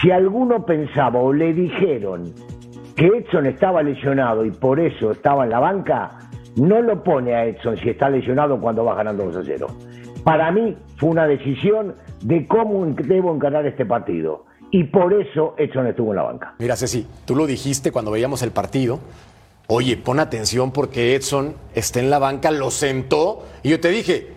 Si 0.00 0.10
alguno 0.10 0.64
pensaba 0.64 1.20
o 1.20 1.32
le 1.32 1.52
dijeron 1.54 2.24
que 2.98 3.06
Edson 3.06 3.46
estaba 3.46 3.80
lesionado 3.80 4.44
y 4.44 4.50
por 4.50 4.80
eso 4.80 5.12
estaba 5.12 5.44
en 5.44 5.50
la 5.50 5.60
banca, 5.60 6.18
no 6.56 6.82
lo 6.82 7.04
pone 7.04 7.32
a 7.32 7.46
Edson 7.46 7.76
si 7.76 7.90
está 7.90 8.10
lesionado 8.10 8.60
cuando 8.60 8.84
va 8.84 8.96
ganando 8.96 9.24
2 9.24 9.36
a 9.36 9.42
0. 9.44 9.66
Para 10.24 10.50
mí 10.50 10.76
fue 10.96 11.10
una 11.10 11.28
decisión 11.28 11.94
de 12.22 12.48
cómo 12.48 12.84
debo 12.86 13.32
encarar 13.32 13.64
este 13.66 13.86
partido. 13.86 14.46
Y 14.72 14.82
por 14.84 15.14
eso 15.14 15.54
Edson 15.56 15.86
estuvo 15.86 16.10
en 16.10 16.16
la 16.16 16.22
banca. 16.24 16.54
Mira, 16.58 16.74
Ceci, 16.74 17.06
tú 17.24 17.36
lo 17.36 17.46
dijiste 17.46 17.92
cuando 17.92 18.10
veíamos 18.10 18.42
el 18.42 18.50
partido. 18.50 18.98
Oye, 19.68 19.96
pon 19.96 20.18
atención 20.18 20.72
porque 20.72 21.14
Edson 21.14 21.54
está 21.74 22.00
en 22.00 22.10
la 22.10 22.18
banca, 22.18 22.50
lo 22.50 22.72
sentó. 22.72 23.46
Y 23.62 23.70
yo 23.70 23.80
te 23.80 23.90
dije, 23.90 24.32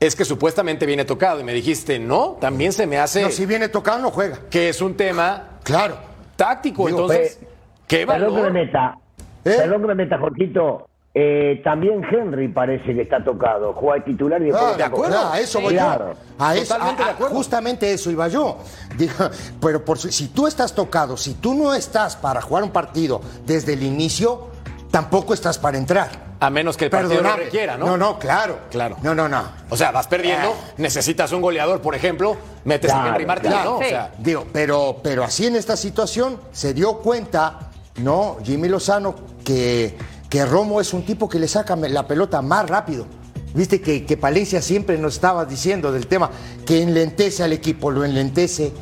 es 0.00 0.16
que 0.16 0.24
supuestamente 0.24 0.86
viene 0.86 1.04
tocado. 1.04 1.38
Y 1.40 1.44
me 1.44 1.52
dijiste, 1.52 1.98
no, 1.98 2.38
también 2.40 2.72
se 2.72 2.86
me 2.86 2.96
hace. 2.96 3.22
No, 3.22 3.30
si 3.30 3.44
viene 3.44 3.68
tocado, 3.68 3.98
no 3.98 4.10
juega. 4.10 4.38
Que 4.50 4.70
es 4.70 4.80
un 4.80 4.94
tema. 4.94 5.58
Claro. 5.62 5.98
Táctico. 6.36 6.88
Entonces, 6.88 7.40
¿qué 7.86 8.04
valor? 8.04 8.28
Perdón 8.28 8.44
que 8.46 8.50
me 8.52 8.64
meta. 8.64 8.98
¿Eh? 9.44 9.54
Perdón 9.58 9.80
que 9.82 9.86
me 9.88 9.94
meta, 9.94 10.18
Jorquito. 10.18 10.88
Eh, 11.18 11.62
también 11.64 12.02
Henry 12.04 12.48
parece 12.48 12.94
que 12.94 13.00
está 13.02 13.24
tocado. 13.24 13.72
Juega 13.72 14.04
de 14.04 14.12
titular 14.12 14.42
y 14.42 14.46
después 14.46 14.72
Ah, 14.74 14.76
de 14.76 14.84
acuerdo, 14.84 15.32
a 15.32 15.40
eso 15.40 15.60
voy 15.62 15.72
Claro. 15.72 16.12
yo. 16.12 16.44
A 16.44 16.54
eso, 16.54 16.74
Totalmente 16.74 17.02
a- 17.02 17.06
de 17.06 17.10
a- 17.10 17.14
acuerdo. 17.14 17.34
justamente 17.36 17.92
eso 17.92 18.10
iba 18.10 18.28
yo. 18.28 18.58
Digo, 18.98 19.14
pero 19.60 19.82
por 19.82 19.98
si, 19.98 20.28
tú 20.28 20.46
estás 20.46 20.74
tocado, 20.74 21.16
si 21.16 21.34
tú 21.34 21.54
no 21.54 21.72
estás 21.74 22.16
para 22.16 22.42
jugar 22.42 22.64
un 22.64 22.70
partido 22.70 23.22
desde 23.46 23.72
el 23.72 23.82
inicio, 23.82 24.48
tampoco 24.90 25.32
estás 25.32 25.58
para 25.58 25.78
entrar. 25.78 26.26
A 26.38 26.50
menos 26.50 26.76
que 26.76 26.84
el 26.84 26.90
partido 26.90 27.22
lo 27.22 27.34
requiera, 27.34 27.78
¿no? 27.78 27.86
No, 27.86 27.96
no, 27.96 28.18
claro. 28.18 28.58
Claro. 28.70 28.98
No, 29.02 29.14
no, 29.14 29.26
no. 29.26 29.42
O 29.70 29.76
sea, 29.78 29.90
vas 29.92 30.06
perdiendo, 30.08 30.50
Ah. 30.50 30.72
necesitas 30.76 31.32
un 31.32 31.40
goleador, 31.40 31.80
por 31.80 31.94
ejemplo, 31.94 32.36
metes 32.66 32.90
a 32.90 32.94
Claro, 32.96 33.08
Henry 33.14 33.24
Martín, 33.24 33.50
Claro, 33.52 33.70
¿no? 33.70 33.76
O 33.78 33.82
Sí. 33.82 33.88
sea, 33.88 34.10
Digo, 34.18 34.44
pero, 34.52 34.96
pero 35.02 35.24
así 35.24 35.46
en 35.46 35.56
esta 35.56 35.78
situación 35.78 36.38
se 36.52 36.74
dio 36.74 36.98
cuenta, 36.98 37.70
¿no? 37.98 38.38
Jimmy 38.44 38.68
Lozano, 38.68 39.14
que, 39.44 39.96
que 40.28 40.44
Romo 40.44 40.80
es 40.80 40.92
un 40.92 41.04
tipo 41.04 41.28
que 41.28 41.38
le 41.38 41.48
saca 41.48 41.76
la 41.76 42.06
pelota 42.06 42.42
más 42.42 42.68
rápido. 42.68 43.06
Viste 43.54 43.80
que, 43.80 44.04
que 44.04 44.16
Palencia 44.16 44.60
siempre 44.60 44.98
nos 44.98 45.14
estaba 45.14 45.44
diciendo 45.44 45.90
del 45.90 46.06
tema 46.06 46.30
que 46.66 46.82
enlentece 46.82 47.42
al 47.42 47.52
equipo, 47.52 47.90
lo 47.90 48.04
enlentece. 48.04 48.72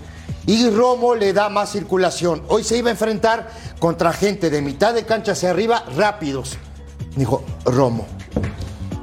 Y 0.47 0.69
Romo 0.69 1.15
le 1.15 1.33
da 1.33 1.49
más 1.49 1.71
circulación. 1.73 2.43
Hoy 2.49 2.65
se 2.65 2.77
iba 2.77 2.89
a 2.89 2.93
enfrentar 2.93 3.49
contra 3.79 4.13
gente 4.13 4.51
de 4.51 4.61
mitad 4.61 4.93
de 4.93 5.05
cancha 5.05 5.33
hacia 5.33 5.51
arriba 5.51 5.85
rápidos. 5.97 6.57
Dijo 7.17 7.45
Romo. 7.65 8.07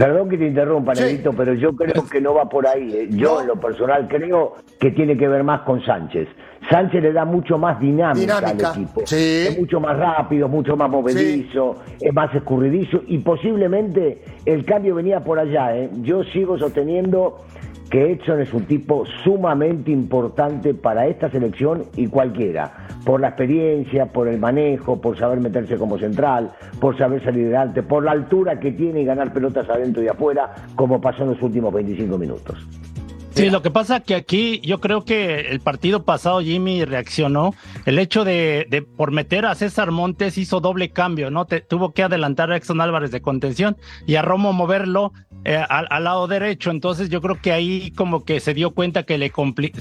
Perdón 0.04 0.30
que 0.30 0.38
te 0.38 0.48
interrumpa, 0.48 0.96
Sí. 0.96 1.04
Negrito, 1.04 1.32
pero 1.34 1.54
yo 1.54 1.76
creo 1.76 2.06
que 2.10 2.20
no 2.22 2.34
va 2.34 2.50
por 2.50 2.66
ahí. 2.66 2.92
eh. 2.94 3.08
Yo, 3.12 3.36
No. 3.36 3.42
en 3.42 3.48
lo 3.48 3.56
personal, 3.56 4.08
creo 4.08 4.56
que 4.80 4.92
tiene 4.92 5.16
que 5.18 5.28
ver 5.28 5.44
más 5.44 5.62
con 5.62 5.84
Sánchez. 5.84 6.28
Sánchez 6.70 7.02
le 7.04 7.14
da 7.14 7.26
mucho 7.26 7.58
más 7.58 7.80
dinámica, 7.80 8.40
Dinámica, 8.40 8.72
al 8.72 8.76
equipo. 8.78 9.02
sí. 9.06 9.46
Es 9.48 9.60
mucho 9.60 9.80
más 9.80 9.98
rápido, 9.98 10.48
mucho 10.48 10.76
más 10.76 10.90
movedizo, 10.90 11.76
es 12.00 12.14
más 12.14 12.34
escurridizo 12.34 13.02
y 13.08 13.20
posiblemente 13.20 14.22
el 14.46 14.66
cambio 14.66 14.96
venía 14.96 15.20
por 15.24 15.38
allá. 15.40 15.76
¿eh? 15.78 15.90
Yo 16.02 16.24
sigo 16.24 16.58
sosteniendo 16.58 17.44
que 17.90 18.12
Edson 18.14 18.40
es 18.42 18.54
un 18.54 18.64
tipo 18.66 19.04
sumamente 19.24 19.92
importante 19.92 20.74
para 20.74 21.08
esta 21.08 21.30
selección 21.30 21.84
y 21.98 22.08
cualquiera, 22.08 22.81
por 23.06 23.22
la 23.22 23.30
experiencia, 23.30 24.06
por 24.06 24.28
el 24.28 24.40
manejo, 24.40 25.00
por 25.00 25.18
saber 25.18 25.40
meterse 25.40 25.78
como 25.78 25.98
central, 25.98 26.52
por 26.80 26.98
saber 26.98 27.24
salir 27.24 27.46
adelante, 27.48 27.84
por 27.84 28.04
la 28.04 28.12
altura 28.12 28.60
que 28.60 28.72
tiene 28.72 29.02
y 29.02 29.06
ganar 29.06 29.34
pelotas 29.34 29.70
adentro 29.70 30.04
y 30.04 30.08
afuera, 30.08 30.54
como 30.76 31.00
pasó 31.02 31.24
en 31.24 31.30
los 31.32 31.42
últimos 31.42 31.74
25 31.74 32.18
minutos. 32.18 32.91
Sí, 33.34 33.50
lo 33.50 33.62
que 33.62 33.72
pasa 33.72 34.02
que 34.02 34.16
aquí 34.16 34.60
yo 34.64 34.80
creo 34.80 35.06
que 35.06 35.40
el 35.50 35.60
partido 35.62 36.04
pasado 36.04 36.42
Jimmy 36.42 36.84
reaccionó. 36.86 37.56
El 37.86 37.98
hecho 37.98 38.24
de, 38.26 38.68
de 38.70 38.82
por 38.82 39.12
meter 39.12 39.46
a 39.46 39.56
César 39.56 39.92
Montes 39.92 40.38
hizo 40.38 40.60
doble 40.60 40.90
cambio, 40.92 41.32
¿no? 41.32 41.46
Te- 41.46 41.62
tuvo 41.62 41.94
que 41.94 42.04
adelantar 42.04 42.52
a 42.52 42.58
Exxon 42.58 42.82
Álvarez 42.82 43.12
de 43.12 43.22
contención 43.22 43.78
y 44.06 44.16
a 44.16 44.22
Romo 44.22 44.52
moverlo 44.54 45.14
eh, 45.46 45.56
al, 45.70 45.88
al 45.90 46.04
lado 46.04 46.28
derecho. 46.28 46.72
Entonces 46.72 47.10
yo 47.10 47.22
creo 47.22 47.40
que 47.42 47.52
ahí 47.52 47.92
como 47.92 48.26
que 48.26 48.40
se 48.42 48.54
dio 48.54 48.72
cuenta 48.72 49.04
que 49.04 49.18
le 49.18 49.32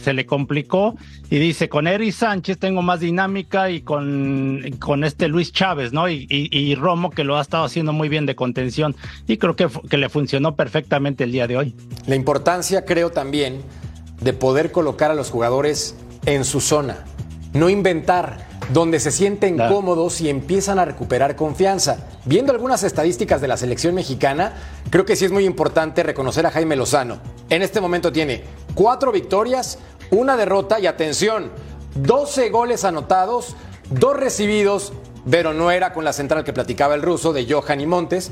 se 0.00 0.12
le 0.14 0.26
complicó 0.26 0.94
y 1.28 1.38
dice, 1.38 1.68
con 1.68 1.86
Eri 1.86 2.12
Sánchez 2.12 2.58
tengo 2.58 2.82
más 2.82 3.00
dinámica 3.00 3.68
y 3.70 3.82
con, 3.82 4.62
con 4.78 5.04
este 5.04 5.28
Luis 5.28 5.52
Chávez, 5.52 5.92
¿no? 5.92 6.08
Y, 6.08 6.26
y- 6.30 6.48
y 6.56 6.74
Romo 6.76 7.10
que 7.10 7.24
lo 7.24 7.36
ha 7.36 7.42
estado 7.42 7.64
haciendo 7.64 7.92
muy 7.92 8.08
bien 8.08 8.26
de 8.26 8.36
contención 8.36 8.94
y 9.26 9.36
creo 9.38 9.56
que 9.56 9.96
le 9.96 10.08
funcionó 10.08 10.54
perfectamente 10.54 11.24
el 11.24 11.32
día 11.32 11.46
de 11.46 11.56
hoy. 11.56 11.74
La 12.06 12.14
importancia, 12.14 12.84
creo 12.84 13.10
también, 13.10 13.39
de 14.20 14.32
poder 14.32 14.70
colocar 14.72 15.10
a 15.10 15.14
los 15.14 15.30
jugadores 15.30 15.94
en 16.26 16.44
su 16.44 16.60
zona, 16.60 17.04
no 17.52 17.70
inventar, 17.70 18.48
donde 18.72 19.00
se 19.00 19.10
sienten 19.10 19.56
cómodos 19.56 20.20
y 20.20 20.28
empiezan 20.28 20.78
a 20.78 20.84
recuperar 20.84 21.34
confianza. 21.34 22.06
Viendo 22.24 22.52
algunas 22.52 22.84
estadísticas 22.84 23.40
de 23.40 23.48
la 23.48 23.56
selección 23.56 23.94
mexicana, 23.94 24.52
creo 24.90 25.04
que 25.04 25.16
sí 25.16 25.24
es 25.24 25.32
muy 25.32 25.44
importante 25.44 26.02
reconocer 26.02 26.46
a 26.46 26.50
Jaime 26.50 26.76
Lozano. 26.76 27.18
En 27.48 27.62
este 27.62 27.80
momento 27.80 28.12
tiene 28.12 28.44
cuatro 28.74 29.10
victorias, 29.10 29.78
una 30.10 30.36
derrota 30.36 30.78
y 30.78 30.86
atención, 30.86 31.50
12 31.96 32.50
goles 32.50 32.84
anotados, 32.84 33.56
dos 33.90 34.16
recibidos, 34.16 34.92
pero 35.28 35.52
no 35.52 35.70
era 35.70 35.92
con 35.92 36.04
la 36.04 36.12
central 36.12 36.44
que 36.44 36.52
platicaba 36.52 36.94
el 36.94 37.02
ruso 37.02 37.32
de 37.32 37.50
Johan 37.50 37.80
y 37.80 37.86
Montes. 37.86 38.30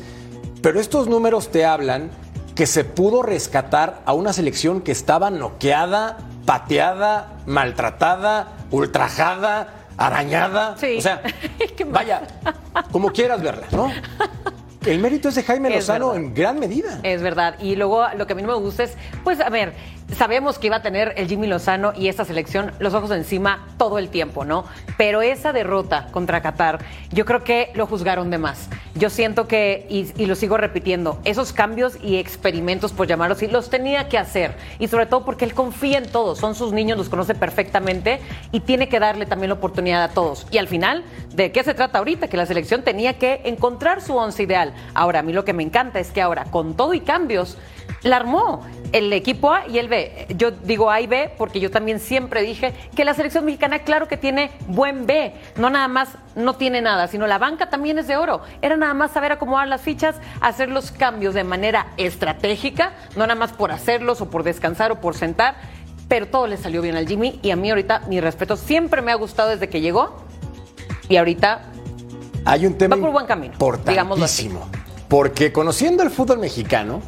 Pero 0.62 0.80
estos 0.80 1.08
números 1.08 1.48
te 1.48 1.64
hablan 1.64 2.10
que 2.58 2.66
se 2.66 2.82
pudo 2.82 3.22
rescatar 3.22 4.00
a 4.04 4.14
una 4.14 4.32
selección 4.32 4.80
que 4.80 4.90
estaba 4.90 5.30
noqueada, 5.30 6.18
pateada, 6.44 7.34
maltratada, 7.46 8.48
ultrajada, 8.72 9.86
arañada. 9.96 10.76
Sí. 10.76 10.96
O 10.98 11.00
sea, 11.00 11.22
vaya, 11.86 12.22
como 12.90 13.12
quieras 13.12 13.40
verla, 13.42 13.68
¿no? 13.70 13.92
El 14.84 14.98
mérito 14.98 15.28
es 15.28 15.36
de 15.36 15.44
Jaime 15.44 15.68
Es 15.68 15.76
Lozano 15.76 16.08
verdad. 16.08 16.24
en 16.24 16.34
gran 16.34 16.58
medida. 16.58 16.98
Es 17.04 17.22
verdad. 17.22 17.54
Y 17.60 17.76
luego 17.76 18.04
lo 18.16 18.26
que 18.26 18.32
a 18.32 18.34
mí 18.34 18.42
no 18.42 18.48
me 18.48 18.54
gusta 18.54 18.82
es, 18.82 18.96
pues 19.22 19.38
a 19.40 19.50
ver, 19.50 19.74
sabemos 20.16 20.58
que 20.58 20.68
iba 20.68 20.76
a 20.76 20.82
tener 20.82 21.14
el 21.16 21.28
Jimmy 21.28 21.46
Lozano 21.46 21.92
y 21.94 22.08
esta 22.08 22.24
selección 22.24 22.72
los 22.78 22.94
ojos 22.94 23.10
encima 23.10 23.66
todo 23.76 23.98
el 23.98 24.08
tiempo, 24.08 24.44
¿no? 24.44 24.64
Pero 24.96 25.22
esa 25.22 25.52
derrota 25.52 26.08
contra 26.10 26.40
Qatar, 26.42 26.80
yo 27.10 27.24
creo 27.24 27.44
que 27.44 27.70
lo 27.74 27.86
juzgaron 27.86 28.30
de 28.30 28.38
más. 28.38 28.68
Yo 28.94 29.10
siento 29.10 29.46
que, 29.46 29.86
y, 29.88 30.12
y 30.20 30.26
lo 30.26 30.34
sigo 30.34 30.56
repitiendo, 30.56 31.20
esos 31.24 31.52
cambios 31.52 31.98
y 32.02 32.16
experimentos, 32.16 32.92
por 32.92 33.06
llamarlos 33.06 33.38
así, 33.38 33.46
los 33.46 33.70
tenía 33.70 34.08
que 34.08 34.18
hacer. 34.18 34.56
Y 34.78 34.88
sobre 34.88 35.06
todo 35.06 35.24
porque 35.24 35.44
él 35.44 35.54
confía 35.54 35.98
en 35.98 36.10
todos, 36.10 36.38
son 36.38 36.54
sus 36.54 36.72
niños, 36.72 36.98
los 36.98 37.08
conoce 37.08 37.34
perfectamente 37.34 38.20
y 38.50 38.60
tiene 38.60 38.88
que 38.88 38.98
darle 38.98 39.26
también 39.26 39.50
la 39.50 39.54
oportunidad 39.54 40.02
a 40.02 40.08
todos. 40.08 40.46
Y 40.50 40.58
al 40.58 40.68
final, 40.68 41.04
¿de 41.34 41.52
qué 41.52 41.62
se 41.62 41.74
trata 41.74 41.98
ahorita? 41.98 42.28
Que 42.28 42.36
la 42.36 42.46
selección 42.46 42.82
tenía 42.82 43.18
que 43.18 43.42
encontrar 43.44 44.00
su 44.00 44.16
once 44.16 44.42
ideal. 44.42 44.72
Ahora, 44.94 45.20
a 45.20 45.22
mí 45.22 45.32
lo 45.32 45.44
que 45.44 45.52
me 45.52 45.62
encanta 45.62 46.00
es 46.00 46.10
que 46.10 46.22
ahora, 46.22 46.44
con 46.44 46.74
todo 46.74 46.94
y 46.94 47.00
cambios, 47.00 47.56
la 48.02 48.16
armó 48.16 48.64
el 48.92 49.12
equipo 49.12 49.52
A 49.52 49.66
y 49.66 49.78
el 49.78 49.88
B. 49.88 50.26
Yo 50.36 50.50
digo 50.50 50.90
A 50.90 51.00
y 51.00 51.06
B 51.06 51.30
porque 51.36 51.60
yo 51.60 51.70
también 51.70 52.00
siempre 52.00 52.42
dije 52.42 52.72
que 52.94 53.04
la 53.04 53.14
selección 53.14 53.44
mexicana, 53.44 53.80
claro 53.80 54.08
que 54.08 54.16
tiene 54.16 54.50
buen 54.66 55.06
B. 55.06 55.34
No 55.56 55.70
nada 55.70 55.88
más 55.88 56.10
no 56.34 56.54
tiene 56.54 56.80
nada, 56.80 57.08
sino 57.08 57.26
la 57.26 57.38
banca 57.38 57.68
también 57.68 57.98
es 57.98 58.06
de 58.06 58.16
oro. 58.16 58.42
Era 58.62 58.76
nada 58.76 58.94
más 58.94 59.12
saber 59.12 59.32
acomodar 59.32 59.68
las 59.68 59.82
fichas, 59.82 60.16
hacer 60.40 60.68
los 60.68 60.90
cambios 60.90 61.34
de 61.34 61.44
manera 61.44 61.88
estratégica, 61.96 62.92
no 63.16 63.26
nada 63.26 63.38
más 63.38 63.52
por 63.52 63.72
hacerlos 63.72 64.20
o 64.20 64.30
por 64.30 64.42
descansar 64.42 64.92
o 64.92 65.00
por 65.00 65.14
sentar. 65.14 65.56
Pero 66.08 66.28
todo 66.28 66.46
le 66.46 66.56
salió 66.56 66.80
bien 66.80 66.96
al 66.96 67.06
Jimmy 67.06 67.38
y 67.42 67.50
a 67.50 67.56
mí 67.56 67.68
ahorita 67.68 68.00
mi 68.08 68.20
respeto 68.20 68.56
siempre 68.56 69.02
me 69.02 69.12
ha 69.12 69.16
gustado 69.16 69.50
desde 69.50 69.68
que 69.68 69.80
llegó 69.82 70.16
y 71.08 71.16
ahorita 71.16 71.62
Hay 72.44 72.64
un 72.64 72.78
tema 72.78 72.96
Va 72.96 73.02
por 73.02 73.12
buen 73.12 73.26
camino, 73.26 73.54
digámoslo 73.86 74.24
así. 74.24 74.50
Porque 75.08 75.52
conociendo 75.52 76.02
el 76.02 76.10
fútbol 76.10 76.38
mexicano, 76.38 77.02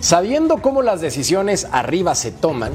sabiendo 0.00 0.62
cómo 0.62 0.82
las 0.82 1.00
decisiones 1.00 1.66
arriba 1.72 2.14
se 2.14 2.30
toman, 2.30 2.72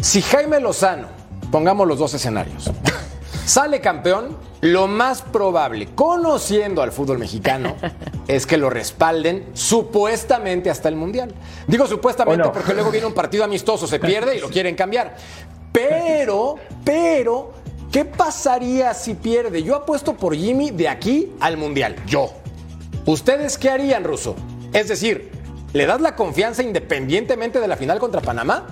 si 0.00 0.22
Jaime 0.22 0.60
Lozano, 0.60 1.08
pongamos 1.50 1.86
los 1.86 1.98
dos 1.98 2.14
escenarios, 2.14 2.70
sale 3.46 3.80
campeón, 3.80 4.36
lo 4.60 4.86
más 4.86 5.22
probable, 5.22 5.88
conociendo 5.94 6.82
al 6.82 6.92
fútbol 6.92 7.18
mexicano, 7.18 7.74
es 8.28 8.46
que 8.46 8.56
lo 8.56 8.70
respalden 8.70 9.48
supuestamente 9.54 10.70
hasta 10.70 10.88
el 10.88 10.96
Mundial. 10.96 11.34
Digo 11.66 11.86
supuestamente 11.86 12.48
porque 12.50 12.74
luego 12.74 12.90
viene 12.90 13.06
un 13.06 13.14
partido 13.14 13.44
amistoso, 13.44 13.86
se 13.86 13.98
pierde 13.98 14.36
y 14.36 14.40
lo 14.40 14.48
quieren 14.50 14.74
cambiar. 14.74 15.16
Pero, 15.72 16.56
pero, 16.84 17.52
¿qué 17.90 18.04
pasaría 18.04 18.94
si 18.94 19.14
pierde? 19.14 19.62
Yo 19.62 19.74
apuesto 19.74 20.14
por 20.14 20.36
Jimmy 20.36 20.70
de 20.70 20.88
aquí 20.88 21.32
al 21.40 21.56
Mundial. 21.56 21.96
Yo. 22.06 22.32
¿Ustedes 23.06 23.58
qué 23.58 23.70
harían, 23.70 24.04
Ruso? 24.04 24.36
Es 24.72 24.88
decir, 24.88 25.41
¿le 25.72 25.86
das 25.86 26.00
la 26.00 26.14
confianza 26.16 26.62
independientemente 26.62 27.60
de 27.60 27.68
la 27.68 27.76
final 27.76 27.98
contra 27.98 28.20
Panamá? 28.20 28.66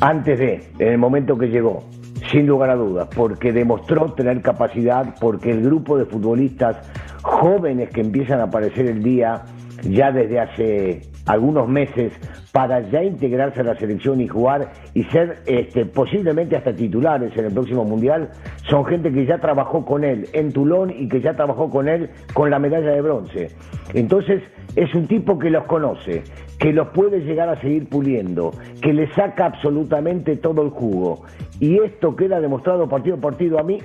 antes 0.00 0.38
de, 0.38 0.62
en 0.78 0.88
el 0.88 0.98
momento 0.98 1.38
que 1.38 1.46
llegó, 1.46 1.84
sin 2.30 2.46
lugar 2.46 2.70
a 2.70 2.74
dudas, 2.74 3.08
porque 3.14 3.52
demostró 3.52 4.12
tener 4.12 4.42
capacidad, 4.42 5.14
porque 5.20 5.50
el 5.50 5.62
grupo 5.62 5.96
de 5.98 6.06
futbolistas 6.06 6.76
jóvenes 7.22 7.90
que 7.90 8.00
empiezan 8.00 8.40
a 8.40 8.44
aparecer 8.44 8.86
el 8.86 9.02
día 9.02 9.44
ya 9.82 10.10
desde 10.10 10.40
hace 10.40 11.02
algunos 11.26 11.68
meses 11.68 12.12
para 12.56 12.80
ya 12.88 13.04
integrarse 13.04 13.60
a 13.60 13.64
la 13.64 13.76
selección 13.76 14.18
y 14.18 14.28
jugar 14.28 14.72
y 14.94 15.04
ser 15.04 15.42
este, 15.44 15.84
posiblemente 15.84 16.56
hasta 16.56 16.74
titulares 16.74 17.36
en 17.36 17.44
el 17.44 17.52
próximo 17.52 17.84
mundial, 17.84 18.30
son 18.66 18.86
gente 18.86 19.12
que 19.12 19.26
ya 19.26 19.36
trabajó 19.36 19.84
con 19.84 20.04
él 20.04 20.26
en 20.32 20.50
Toulon 20.54 20.90
y 20.90 21.06
que 21.06 21.20
ya 21.20 21.36
trabajó 21.36 21.68
con 21.68 21.86
él 21.86 22.08
con 22.32 22.48
la 22.48 22.58
medalla 22.58 22.92
de 22.92 23.02
bronce. 23.02 23.50
Entonces 23.92 24.42
es 24.74 24.94
un 24.94 25.06
tipo 25.06 25.38
que 25.38 25.50
los 25.50 25.64
conoce, 25.64 26.24
que 26.58 26.72
los 26.72 26.88
puede 26.94 27.20
llegar 27.20 27.50
a 27.50 27.60
seguir 27.60 27.90
puliendo, 27.90 28.52
que 28.80 28.94
le 28.94 29.12
saca 29.12 29.44
absolutamente 29.44 30.36
todo 30.36 30.62
el 30.62 30.70
jugo. 30.70 31.24
Y 31.60 31.78
esto 31.80 32.16
queda 32.16 32.40
demostrado 32.40 32.88
partido 32.88 33.16
a 33.16 33.20
partido 33.20 33.58
a 33.58 33.64
mí, 33.64 33.80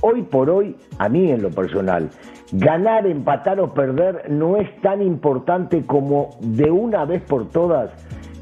hoy 0.00 0.22
por 0.22 0.48
hoy, 0.48 0.76
a 0.98 1.10
mí 1.10 1.30
en 1.30 1.42
lo 1.42 1.50
personal. 1.50 2.08
Ganar, 2.52 3.06
empatar 3.06 3.60
o 3.60 3.74
perder 3.74 4.30
no 4.30 4.56
es 4.56 4.80
tan 4.80 5.02
importante 5.02 5.84
como 5.84 6.30
de 6.40 6.70
una 6.70 7.04
vez 7.04 7.20
por 7.22 7.50
todas 7.50 7.90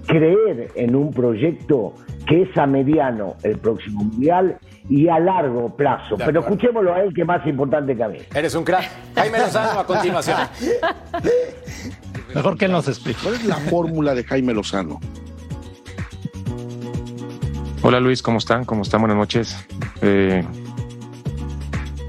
creer 0.06 0.70
en 0.74 0.94
un 0.94 1.12
proyecto 1.12 1.94
que 2.26 2.42
es 2.42 2.56
a 2.56 2.66
mediano 2.66 3.36
el 3.42 3.58
próximo 3.58 4.04
mundial 4.04 4.58
y 4.88 5.08
a 5.08 5.18
largo 5.18 5.74
plazo. 5.76 6.16
Pero 6.18 6.40
escuchémoslo 6.40 6.94
a 6.94 7.02
él, 7.02 7.14
que 7.14 7.22
es 7.22 7.26
más 7.26 7.46
importante 7.46 7.96
que 7.96 8.02
a 8.02 8.08
mí. 8.08 8.18
Eres 8.34 8.54
un 8.54 8.64
crack. 8.64 8.90
Jaime 9.14 9.38
Lozano 9.38 9.80
a 9.80 9.86
continuación. 9.86 10.38
Mejor 12.34 12.56
que 12.56 12.64
él 12.66 12.72
nos 12.72 12.88
explique. 12.88 13.20
¿Cuál 13.22 13.34
es 13.34 13.44
la 13.44 13.56
fórmula 13.56 14.14
de 14.14 14.24
Jaime 14.24 14.54
Lozano? 14.54 15.00
Hola 17.82 17.98
Luis, 18.00 18.22
¿cómo 18.22 18.38
están? 18.38 18.64
¿Cómo 18.64 18.82
están? 18.82 19.00
Buenas 19.00 19.16
noches. 19.16 19.66
Eh, 20.02 20.44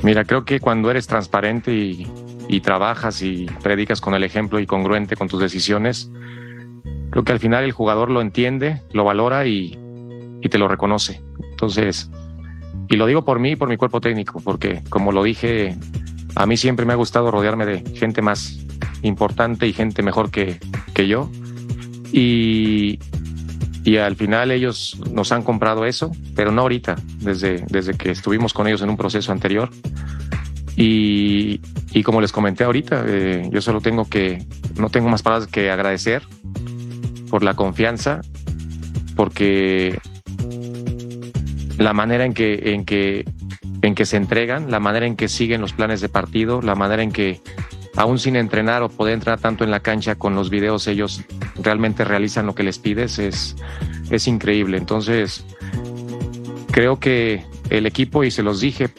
mira, 0.04 0.24
creo 0.24 0.46
que 0.46 0.60
cuando 0.60 0.92
eres 0.92 1.08
transparente 1.08 1.74
y, 1.74 2.08
y 2.48 2.62
trabajas 2.62 3.22
y 3.24 3.48
predicas 3.64 4.00
con 4.00 4.14
el 4.14 4.24
ejemplo 4.24 4.60
y 4.60 4.68
congruente 4.68 5.16
con 5.16 5.28
tus 5.28 5.42
decisiones, 5.42 6.12
creo 7.14 7.24
que 7.24 7.32
al 7.32 7.40
final 7.40 7.64
el 7.64 7.72
jugador 7.72 8.10
lo 8.10 8.22
entiende, 8.22 8.82
lo 8.92 9.04
valora 9.04 9.46
y, 9.46 9.78
y 10.42 10.50
te 10.50 10.58
lo 10.58 10.68
reconoce. 10.68 11.22
Entonces, 11.52 12.10
y 12.90 12.96
lo 12.96 13.06
digo 13.06 13.24
por 13.24 13.38
mí 13.38 13.52
y 13.52 13.56
por 13.56 13.70
mi 13.70 13.78
cuerpo 13.78 14.02
técnico, 14.02 14.42
porque 14.44 14.82
como 14.90 15.12
lo 15.12 15.22
dije, 15.22 15.78
a 16.34 16.48
mí 16.48 16.58
siempre 16.58 16.88
me 16.88 16.94
ha 16.94 16.96
gustado 16.96 17.30
rodearme 17.30 17.68
de 17.68 17.84
gente 17.96 18.24
más 18.24 18.58
importante 19.04 19.68
y 19.68 19.74
gente 19.74 20.02
mejor 20.02 20.32
que, 20.32 20.60
que 20.96 21.08
yo. 21.08 21.30
Y, 22.12 22.98
y 23.84 23.98
al 23.98 24.16
final 24.16 24.50
ellos 24.50 25.00
nos 25.12 25.32
han 25.32 25.44
comprado 25.44 25.86
eso, 25.86 26.10
pero 26.36 26.52
no 26.52 26.64
ahorita, 26.64 26.96
desde, 27.20 27.64
desde 27.70 27.94
que 27.94 28.10
estuvimos 28.10 28.56
con 28.56 28.66
ellos 28.66 28.82
en 28.82 28.90
un 28.90 28.98
proceso 28.98 29.32
anterior. 29.32 29.70
Y, 30.76 31.62
y 31.92 32.02
como 32.02 32.22
les 32.22 32.32
comenté 32.32 32.64
ahorita, 32.64 33.06
eh, 33.08 33.50
yo 33.52 33.62
solo 33.62 33.82
tengo 33.82 34.10
que, 34.10 34.44
no 34.78 34.90
tengo 34.90 35.10
más 35.10 35.22
palabras 35.22 35.48
que 35.48 35.70
agradecer 35.70 36.24
por 37.34 37.42
la 37.42 37.56
confianza, 37.56 38.22
porque 39.16 39.98
la 41.80 41.92
manera 41.92 42.26
en 42.26 42.36
que, 42.36 42.76
en 42.76 42.86
que, 42.86 43.26
en 43.82 43.96
que 43.96 44.06
se 44.06 44.18
entregan, 44.18 44.70
la 44.70 44.80
manera 44.80 45.08
en 45.08 45.16
que 45.16 45.28
siguen 45.28 45.60
los 45.60 45.74
planes 45.74 46.00
de 46.00 46.10
partido, 46.10 46.62
la 46.62 46.76
manera 46.76 47.02
en 47.02 47.12
que 47.12 47.42
aún 47.96 48.20
sin 48.20 48.36
entrenar 48.36 48.84
o 48.84 48.90
poder 48.90 49.16
entrar 49.16 49.40
tanto 49.40 49.64
en 49.64 49.72
la 49.72 49.80
cancha 49.80 50.14
con 50.14 50.36
los 50.36 50.52
videos, 50.52 50.86
ellos 50.86 51.24
realmente 51.56 52.06
realizan 52.06 52.46
lo 52.46 52.54
que 52.54 52.62
les 52.62 52.78
pides, 52.78 53.18
es, 53.18 53.56
es 54.12 54.28
increíble. 54.28 54.78
Entonces, 54.78 55.44
creo 56.72 57.00
que 57.00 57.44
el 57.72 57.88
equipo, 57.88 58.24
y 58.24 58.30
se 58.30 58.44
los 58.44 58.60
dije, 58.60 58.92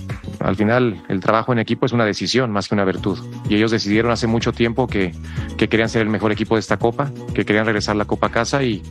al 0.45 0.57
final 0.57 1.03
el 1.09 1.21
trabajo 1.21 1.53
en 1.53 1.59
equipo 1.59 1.87
es 1.87 1.93
una 1.93 2.05
decisión 2.05 2.51
más 2.51 2.69
que 2.69 2.75
una 2.75 2.85
virtud. 2.85 3.19
Y 3.49 3.57
ellos 3.57 3.71
decidieron 3.71 4.13
hace 4.13 4.27
mucho 4.27 4.53
tiempo 4.53 4.87
que, 4.87 5.13
que 5.57 5.69
querían 5.69 5.89
ser 5.89 6.03
el 6.03 6.09
mejor 6.09 6.33
equipo 6.33 6.55
de 6.55 6.61
esta 6.61 6.77
copa, 6.77 7.11
que 7.35 7.45
querían 7.47 7.65
regresar 7.65 7.97
la 7.97 8.05
copa 8.05 8.27
a 8.27 8.31
casa 8.31 8.63
y 8.63 8.83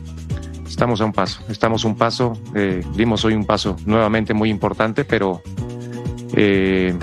estamos 0.66 1.00
a 1.00 1.04
un 1.04 1.12
paso, 1.12 1.40
estamos 1.48 1.84
un 1.84 1.96
paso, 1.96 2.32
eh, 2.56 2.82
dimos 2.96 3.24
hoy 3.24 3.34
un 3.34 3.44
paso 3.44 3.76
nuevamente 3.86 4.34
muy 4.34 4.50
importante, 4.50 5.04
pero, 5.04 5.42
eh, 6.34 6.98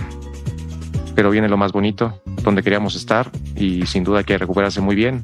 pero 1.15 1.31
viene 1.31 1.47
lo 1.47 1.55
más 1.55 1.71
bonito, 1.71 2.21
donde 2.43 2.61
queríamos 2.61 2.95
estar 2.95 3.31
y 3.55 3.85
sin 3.85 4.03
duda 4.03 4.23
que 4.23 4.37
recuperarse 4.37 4.81
muy 4.81 4.95
bien, 4.95 5.23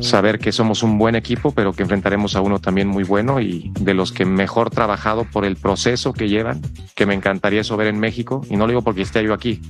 saber 0.00 0.38
que 0.38 0.52
somos 0.52 0.82
un 0.82 0.98
buen 0.98 1.14
equipo, 1.14 1.52
pero 1.52 1.72
que 1.72 1.82
enfrentaremos 1.82 2.36
a 2.36 2.40
uno 2.40 2.58
también 2.58 2.88
muy 2.88 3.04
bueno 3.04 3.40
y 3.40 3.72
de 3.80 3.94
los 3.94 4.12
que 4.12 4.24
mejor 4.24 4.70
trabajado 4.70 5.24
por 5.24 5.44
el 5.44 5.56
proceso 5.56 6.12
que 6.12 6.28
llevan, 6.28 6.60
que 6.94 7.06
me 7.06 7.14
encantaría 7.14 7.60
eso 7.60 7.76
ver 7.76 7.88
en 7.88 7.98
México, 8.00 8.42
y 8.50 8.56
no 8.56 8.66
lo 8.66 8.72
digo 8.72 8.82
porque 8.82 9.02
esté 9.02 9.22
yo 9.22 9.34
aquí, 9.34 9.60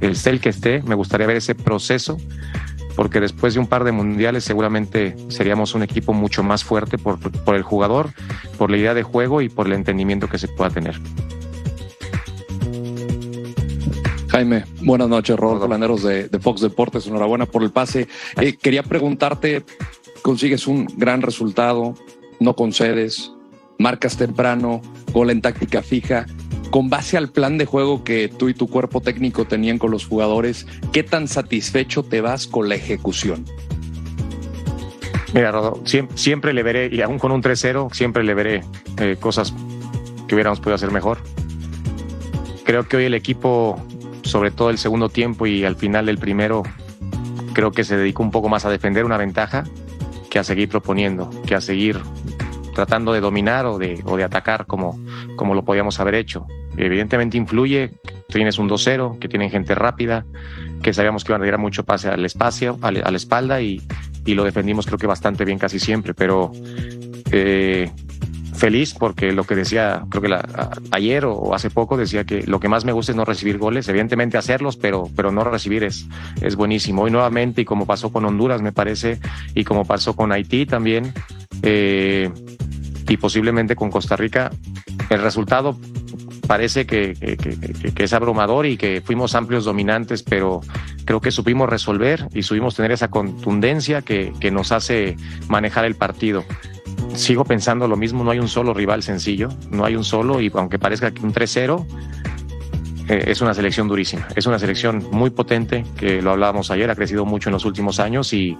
esté 0.00 0.30
el 0.30 0.40
que 0.40 0.48
esté, 0.48 0.82
me 0.82 0.94
gustaría 0.94 1.26
ver 1.26 1.36
ese 1.36 1.54
proceso 1.54 2.16
porque 2.96 3.20
después 3.20 3.54
de 3.54 3.60
un 3.60 3.66
par 3.66 3.84
de 3.84 3.92
mundiales 3.92 4.44
seguramente 4.44 5.16
seríamos 5.28 5.74
un 5.74 5.82
equipo 5.82 6.12
mucho 6.12 6.42
más 6.42 6.64
fuerte 6.64 6.98
por, 6.98 7.18
por 7.18 7.54
el 7.54 7.62
jugador, 7.62 8.10
por 8.58 8.70
la 8.70 8.76
idea 8.76 8.94
de 8.94 9.02
juego 9.02 9.42
y 9.42 9.48
por 9.48 9.66
el 9.66 9.72
entendimiento 9.74 10.28
que 10.28 10.38
se 10.38 10.48
pueda 10.48 10.70
tener. 10.70 11.00
Jaime, 14.30 14.64
buenas 14.82 15.08
noches, 15.08 15.36
Rodolfo 15.36 15.66
Laneros 15.66 16.04
de, 16.04 16.28
de, 16.28 16.38
Fox 16.38 16.60
Deportes, 16.60 17.04
enhorabuena 17.08 17.46
por 17.46 17.64
el 17.64 17.72
pase. 17.72 18.06
Eh, 18.40 18.56
quería 18.56 18.84
preguntarte, 18.84 19.64
consigues 20.22 20.68
un 20.68 20.86
gran 20.96 21.20
resultado, 21.20 21.96
no 22.38 22.54
concedes, 22.54 23.32
marcas 23.80 24.16
temprano, 24.16 24.82
gol 25.12 25.30
en 25.30 25.42
táctica 25.42 25.82
fija. 25.82 26.26
Con 26.70 26.88
base 26.88 27.16
al 27.16 27.30
plan 27.30 27.58
de 27.58 27.66
juego 27.66 28.04
que 28.04 28.28
tú 28.28 28.48
y 28.48 28.54
tu 28.54 28.68
cuerpo 28.68 29.00
técnico 29.00 29.46
tenían 29.46 29.78
con 29.78 29.90
los 29.90 30.06
jugadores, 30.06 30.64
¿qué 30.92 31.02
tan 31.02 31.26
satisfecho 31.26 32.04
te 32.04 32.20
vas 32.20 32.46
con 32.46 32.68
la 32.68 32.76
ejecución? 32.76 33.44
Mira, 35.34 35.50
Rodo, 35.50 35.82
siempre, 35.84 36.16
siempre, 36.16 36.52
le 36.52 36.62
veré, 36.62 36.88
y 36.92 37.00
aún 37.00 37.18
con 37.18 37.32
un 37.32 37.42
3-0, 37.42 37.92
siempre 37.92 38.22
le 38.22 38.34
veré 38.34 38.62
eh, 38.98 39.16
cosas 39.18 39.52
que 40.28 40.36
hubiéramos 40.36 40.60
podido 40.60 40.76
hacer 40.76 40.92
mejor. 40.92 41.18
Creo 42.62 42.86
que 42.86 42.96
hoy 42.96 43.04
el 43.06 43.14
equipo 43.14 43.84
sobre 44.30 44.52
todo 44.52 44.70
el 44.70 44.78
segundo 44.78 45.08
tiempo 45.08 45.46
y 45.46 45.64
al 45.64 45.76
final 45.76 46.06
del 46.06 46.18
primero, 46.18 46.62
creo 47.52 47.72
que 47.72 47.82
se 47.82 47.96
dedicó 47.96 48.22
un 48.22 48.30
poco 48.30 48.48
más 48.48 48.64
a 48.64 48.70
defender 48.70 49.04
una 49.04 49.16
ventaja 49.16 49.64
que 50.30 50.38
a 50.38 50.44
seguir 50.44 50.68
proponiendo, 50.68 51.28
que 51.46 51.56
a 51.56 51.60
seguir 51.60 52.00
tratando 52.74 53.12
de 53.12 53.20
dominar 53.20 53.66
o 53.66 53.78
de, 53.78 54.00
o 54.04 54.16
de 54.16 54.22
atacar 54.22 54.66
como, 54.66 54.98
como 55.36 55.54
lo 55.54 55.64
podíamos 55.64 55.98
haber 55.98 56.14
hecho. 56.14 56.46
Evidentemente 56.76 57.36
influye 57.36 57.90
tienes 58.28 58.58
un 58.58 58.68
2-0, 58.68 59.18
que 59.18 59.28
tienen 59.28 59.50
gente 59.50 59.74
rápida, 59.74 60.24
que 60.82 60.94
sabíamos 60.94 61.24
que 61.24 61.32
iban 61.32 61.42
a 61.42 61.44
llegar 61.44 61.58
mucho 61.58 61.84
pase 61.84 62.08
al 62.08 62.24
espacio, 62.24 62.78
a 62.82 62.92
la 62.92 63.16
espalda 63.16 63.60
y, 63.60 63.82
y 64.24 64.34
lo 64.34 64.44
defendimos 64.44 64.86
creo 64.86 64.98
que 64.98 65.08
bastante 65.08 65.44
bien 65.44 65.58
casi 65.58 65.80
siempre, 65.80 66.14
pero 66.14 66.52
eh, 67.32 67.90
feliz 68.60 68.94
porque 68.94 69.32
lo 69.32 69.44
que 69.44 69.56
decía, 69.56 70.04
creo 70.10 70.20
que 70.20 70.28
la, 70.28 70.70
ayer 70.90 71.24
o 71.24 71.54
hace 71.54 71.70
poco 71.70 71.96
decía 71.96 72.24
que 72.24 72.42
lo 72.46 72.60
que 72.60 72.68
más 72.68 72.84
me 72.84 72.92
gusta 72.92 73.12
es 73.12 73.16
no 73.16 73.24
recibir 73.24 73.56
goles, 73.56 73.88
evidentemente 73.88 74.36
hacerlos, 74.36 74.76
pero, 74.76 75.08
pero 75.16 75.32
no 75.32 75.42
recibir 75.44 75.82
es, 75.82 76.06
es 76.42 76.56
buenísimo. 76.56 77.02
Hoy 77.02 77.10
nuevamente, 77.10 77.62
y 77.62 77.64
como 77.64 77.86
pasó 77.86 78.12
con 78.12 78.26
Honduras, 78.26 78.60
me 78.60 78.70
parece, 78.70 79.18
y 79.54 79.64
como 79.64 79.86
pasó 79.86 80.14
con 80.14 80.30
Haití 80.30 80.66
también, 80.66 81.14
eh, 81.62 82.30
y 83.08 83.16
posiblemente 83.16 83.74
con 83.74 83.90
Costa 83.90 84.14
Rica, 84.14 84.50
el 85.08 85.22
resultado 85.22 85.78
parece 86.46 86.84
que, 86.84 87.16
es 87.96 88.12
abrumador 88.12 88.66
y 88.66 88.76
que 88.76 89.00
fuimos 89.00 89.34
amplios 89.34 89.64
dominantes, 89.64 90.22
pero 90.22 90.60
creo 91.06 91.20
que 91.22 91.30
supimos 91.30 91.70
resolver 91.70 92.28
y 92.34 92.42
supimos 92.42 92.74
tener 92.74 92.92
esa 92.92 93.08
contundencia 93.08 94.02
que 94.02 94.50
nos 94.52 94.70
hace 94.70 95.16
manejar 95.48 95.86
el 95.86 95.94
partido 95.94 96.44
sigo 97.14 97.44
pensando 97.44 97.88
lo 97.88 97.96
mismo, 97.96 98.24
no 98.24 98.30
hay 98.30 98.38
un 98.38 98.48
solo 98.48 98.74
rival 98.74 99.02
sencillo, 99.02 99.48
no 99.70 99.84
hay 99.84 99.96
un 99.96 100.04
solo, 100.04 100.40
y 100.40 100.50
aunque 100.54 100.78
parezca 100.78 101.10
que 101.12 101.22
un 101.22 101.32
3-0, 101.32 101.86
eh, 103.08 103.24
es 103.26 103.40
una 103.40 103.54
selección 103.54 103.88
durísima, 103.88 104.28
es 104.36 104.46
una 104.46 104.58
selección 104.58 105.04
muy 105.10 105.30
potente, 105.30 105.84
que 105.96 106.22
lo 106.22 106.30
hablábamos 106.30 106.70
ayer, 106.70 106.90
ha 106.90 106.94
crecido 106.94 107.24
mucho 107.24 107.48
en 107.48 107.54
los 107.54 107.64
últimos 107.64 108.00
años 108.00 108.32
y, 108.32 108.56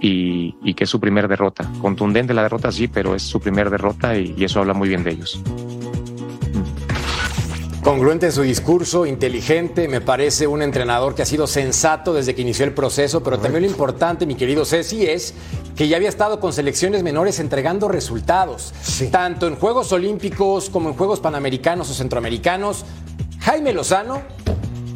y, 0.00 0.74
que 0.74 0.84
es 0.84 0.90
su 0.90 1.00
primer 1.00 1.28
derrota. 1.28 1.70
Contundente 1.80 2.34
la 2.34 2.42
derrota, 2.42 2.72
sí, 2.72 2.88
pero 2.88 3.14
es 3.14 3.22
su 3.22 3.40
primer 3.40 3.70
derrota 3.70 4.16
y 4.16 4.44
eso 4.44 4.60
habla 4.60 4.74
muy 4.74 4.88
bien 4.88 5.04
de 5.04 5.12
ellos. 5.12 5.42
Congruente 7.90 8.26
en 8.26 8.32
su 8.32 8.42
discurso, 8.42 9.04
inteligente, 9.04 9.88
me 9.88 10.00
parece 10.00 10.46
un 10.46 10.62
entrenador 10.62 11.16
que 11.16 11.22
ha 11.22 11.26
sido 11.26 11.48
sensato 11.48 12.14
desde 12.14 12.36
que 12.36 12.42
inició 12.42 12.64
el 12.64 12.72
proceso, 12.72 13.20
pero 13.24 13.40
también 13.40 13.64
lo 13.64 13.68
importante, 13.68 14.26
mi 14.26 14.36
querido 14.36 14.64
Ceci, 14.64 15.06
es 15.06 15.34
que 15.74 15.88
ya 15.88 15.96
había 15.96 16.08
estado 16.08 16.38
con 16.38 16.52
selecciones 16.52 17.02
menores 17.02 17.40
entregando 17.40 17.88
resultados, 17.88 18.72
sí. 18.80 19.08
tanto 19.08 19.48
en 19.48 19.56
Juegos 19.56 19.90
Olímpicos 19.90 20.70
como 20.70 20.88
en 20.88 20.94
Juegos 20.94 21.18
Panamericanos 21.18 21.90
o 21.90 21.94
Centroamericanos. 21.94 22.84
Jaime 23.40 23.72
Lozano 23.72 24.22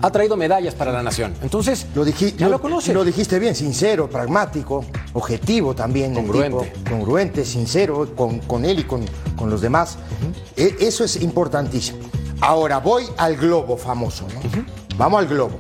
ha 0.00 0.10
traído 0.12 0.36
medallas 0.36 0.76
para 0.76 0.92
la 0.92 1.02
nación. 1.02 1.34
Entonces, 1.42 1.88
lo, 1.96 2.04
dij 2.04 2.36
ya 2.36 2.46
lo, 2.46 2.52
lo 2.52 2.60
conoce. 2.60 2.94
Lo 2.94 3.04
dijiste 3.04 3.40
bien, 3.40 3.56
sincero, 3.56 4.08
pragmático, 4.08 4.84
objetivo 5.14 5.74
también. 5.74 6.14
Congruente. 6.14 6.70
Tipo, 6.70 6.90
congruente, 6.90 7.44
sincero 7.44 8.08
con, 8.14 8.38
con, 8.38 8.64
él 8.64 8.78
y 8.78 8.84
con, 8.84 9.04
con 9.34 9.50
los 9.50 9.62
demás. 9.62 9.98
Uh 9.98 10.62
-huh. 10.62 10.76
e 10.78 10.86
eso 10.86 11.02
es 11.02 11.20
importantísimo. 11.20 11.98
Ahora 12.40 12.78
voy 12.78 13.04
al 13.16 13.36
globo 13.36 13.76
famoso, 13.76 14.26
¿no? 14.34 14.40
Uh 14.40 14.42
-huh. 14.42 14.66
Vamos 14.96 15.20
al 15.20 15.28
globo. 15.28 15.58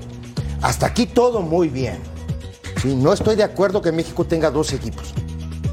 hasta 0.62 0.86
aquí 0.86 1.06
todo 1.06 1.42
muy 1.42 1.68
bien. 1.68 1.98
Sí, 2.80 2.94
no 2.96 3.12
estoy 3.12 3.36
de 3.36 3.42
acuerdo 3.44 3.82
que 3.82 3.92
México 3.92 4.24
tenga 4.24 4.50
dos 4.50 4.72
equipos. 4.72 5.12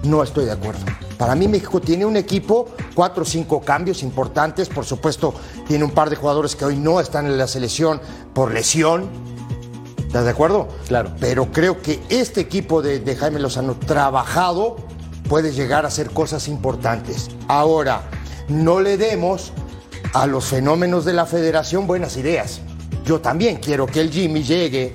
No 0.03 0.21
estoy 0.23 0.45
de 0.45 0.51
acuerdo. 0.51 0.81
Para 1.17 1.35
mí 1.35 1.47
México 1.47 1.79
tiene 1.79 2.05
un 2.05 2.17
equipo, 2.17 2.67
cuatro 2.95 3.23
o 3.23 3.25
cinco 3.25 3.61
cambios 3.61 4.03
importantes. 4.03 4.67
Por 4.67 4.83
supuesto, 4.85 5.33
tiene 5.67 5.83
un 5.85 5.91
par 5.91 6.09
de 6.09 6.15
jugadores 6.17 6.55
que 6.55 6.65
hoy 6.65 6.75
no 6.77 6.99
están 6.99 7.25
en 7.25 7.37
la 7.37 7.47
selección 7.47 8.01
por 8.33 8.51
lesión. 8.51 9.09
¿Estás 10.07 10.25
de 10.25 10.31
acuerdo? 10.31 10.67
Claro. 10.87 11.11
Pero 11.19 11.51
creo 11.51 11.81
que 11.81 12.01
este 12.09 12.41
equipo 12.41 12.81
de, 12.81 12.99
de 12.99 13.15
Jaime 13.15 13.39
Lozano 13.39 13.75
trabajado 13.75 14.75
puede 15.29 15.53
llegar 15.53 15.85
a 15.85 15.87
hacer 15.87 16.09
cosas 16.09 16.47
importantes. 16.49 17.29
Ahora, 17.47 18.01
no 18.49 18.81
le 18.81 18.97
demos 18.97 19.53
a 20.13 20.27
los 20.27 20.45
fenómenos 20.45 21.05
de 21.05 21.13
la 21.13 21.25
federación 21.25 21.87
buenas 21.87 22.17
ideas. 22.17 22.61
Yo 23.05 23.19
también 23.19 23.57
quiero 23.57 23.87
que 23.87 24.01
el 24.01 24.11
Jimmy 24.11 24.43
llegue 24.43 24.93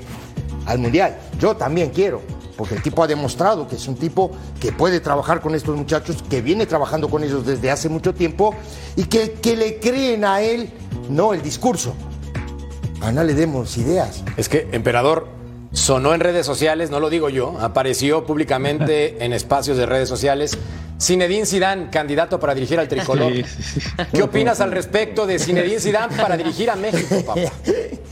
al 0.67 0.79
Mundial. 0.79 1.19
Yo 1.39 1.57
también 1.57 1.91
quiero. 1.91 2.23
Porque 2.57 2.75
el 2.75 2.83
tipo 2.83 3.03
ha 3.03 3.07
demostrado 3.07 3.69
que 3.69 3.77
es 3.77 3.87
un 3.87 3.97
tipo 3.97 4.31
que 4.61 4.73
puede 4.73 5.01
trabajar 5.01 5.43
con 5.43 5.55
estos 5.55 5.77
muchachos, 5.77 6.25
que 6.29 6.41
viene 6.41 6.65
trabajando 6.65 7.09
con 7.11 7.23
ellos 7.23 7.45
desde 7.45 7.71
hace 7.71 7.89
mucho 7.89 8.15
tiempo 8.15 8.55
y 8.97 9.05
que, 9.05 9.33
que 9.33 9.57
le 9.57 9.79
creen 9.79 10.25
a 10.25 10.41
él, 10.41 10.71
no 11.11 11.35
el 11.35 11.43
discurso. 11.43 11.95
Ana, 13.03 13.25
le 13.25 13.35
demos 13.35 13.77
ideas. 13.77 14.25
Es 14.39 14.49
que, 14.49 14.69
emperador, 14.73 15.29
sonó 15.77 16.15
en 16.15 16.21
redes 16.21 16.47
sociales, 16.47 16.91
no 16.91 17.01
lo 17.01 17.11
digo 17.11 17.29
yo, 17.29 17.59
apareció 17.61 18.25
públicamente 18.25 19.17
en 19.25 19.33
espacios 19.33 19.77
de 19.77 19.87
redes 19.87 20.09
sociales. 20.09 20.59
Zinedine 20.99 21.45
Zidane, 21.45 21.91
candidato 21.91 22.41
para 22.41 22.55
dirigir 22.55 22.81
al 22.81 22.89
tricolor. 22.89 23.31
¿Qué 24.11 24.23
opinas 24.23 24.61
al 24.63 24.73
respecto 24.73 25.27
de 25.27 25.39
Zinedine 25.39 25.79
Zidane 25.79 26.17
para 26.17 26.39
dirigir 26.39 26.71
a 26.71 26.77
México, 26.77 27.23
papá? 27.25 27.41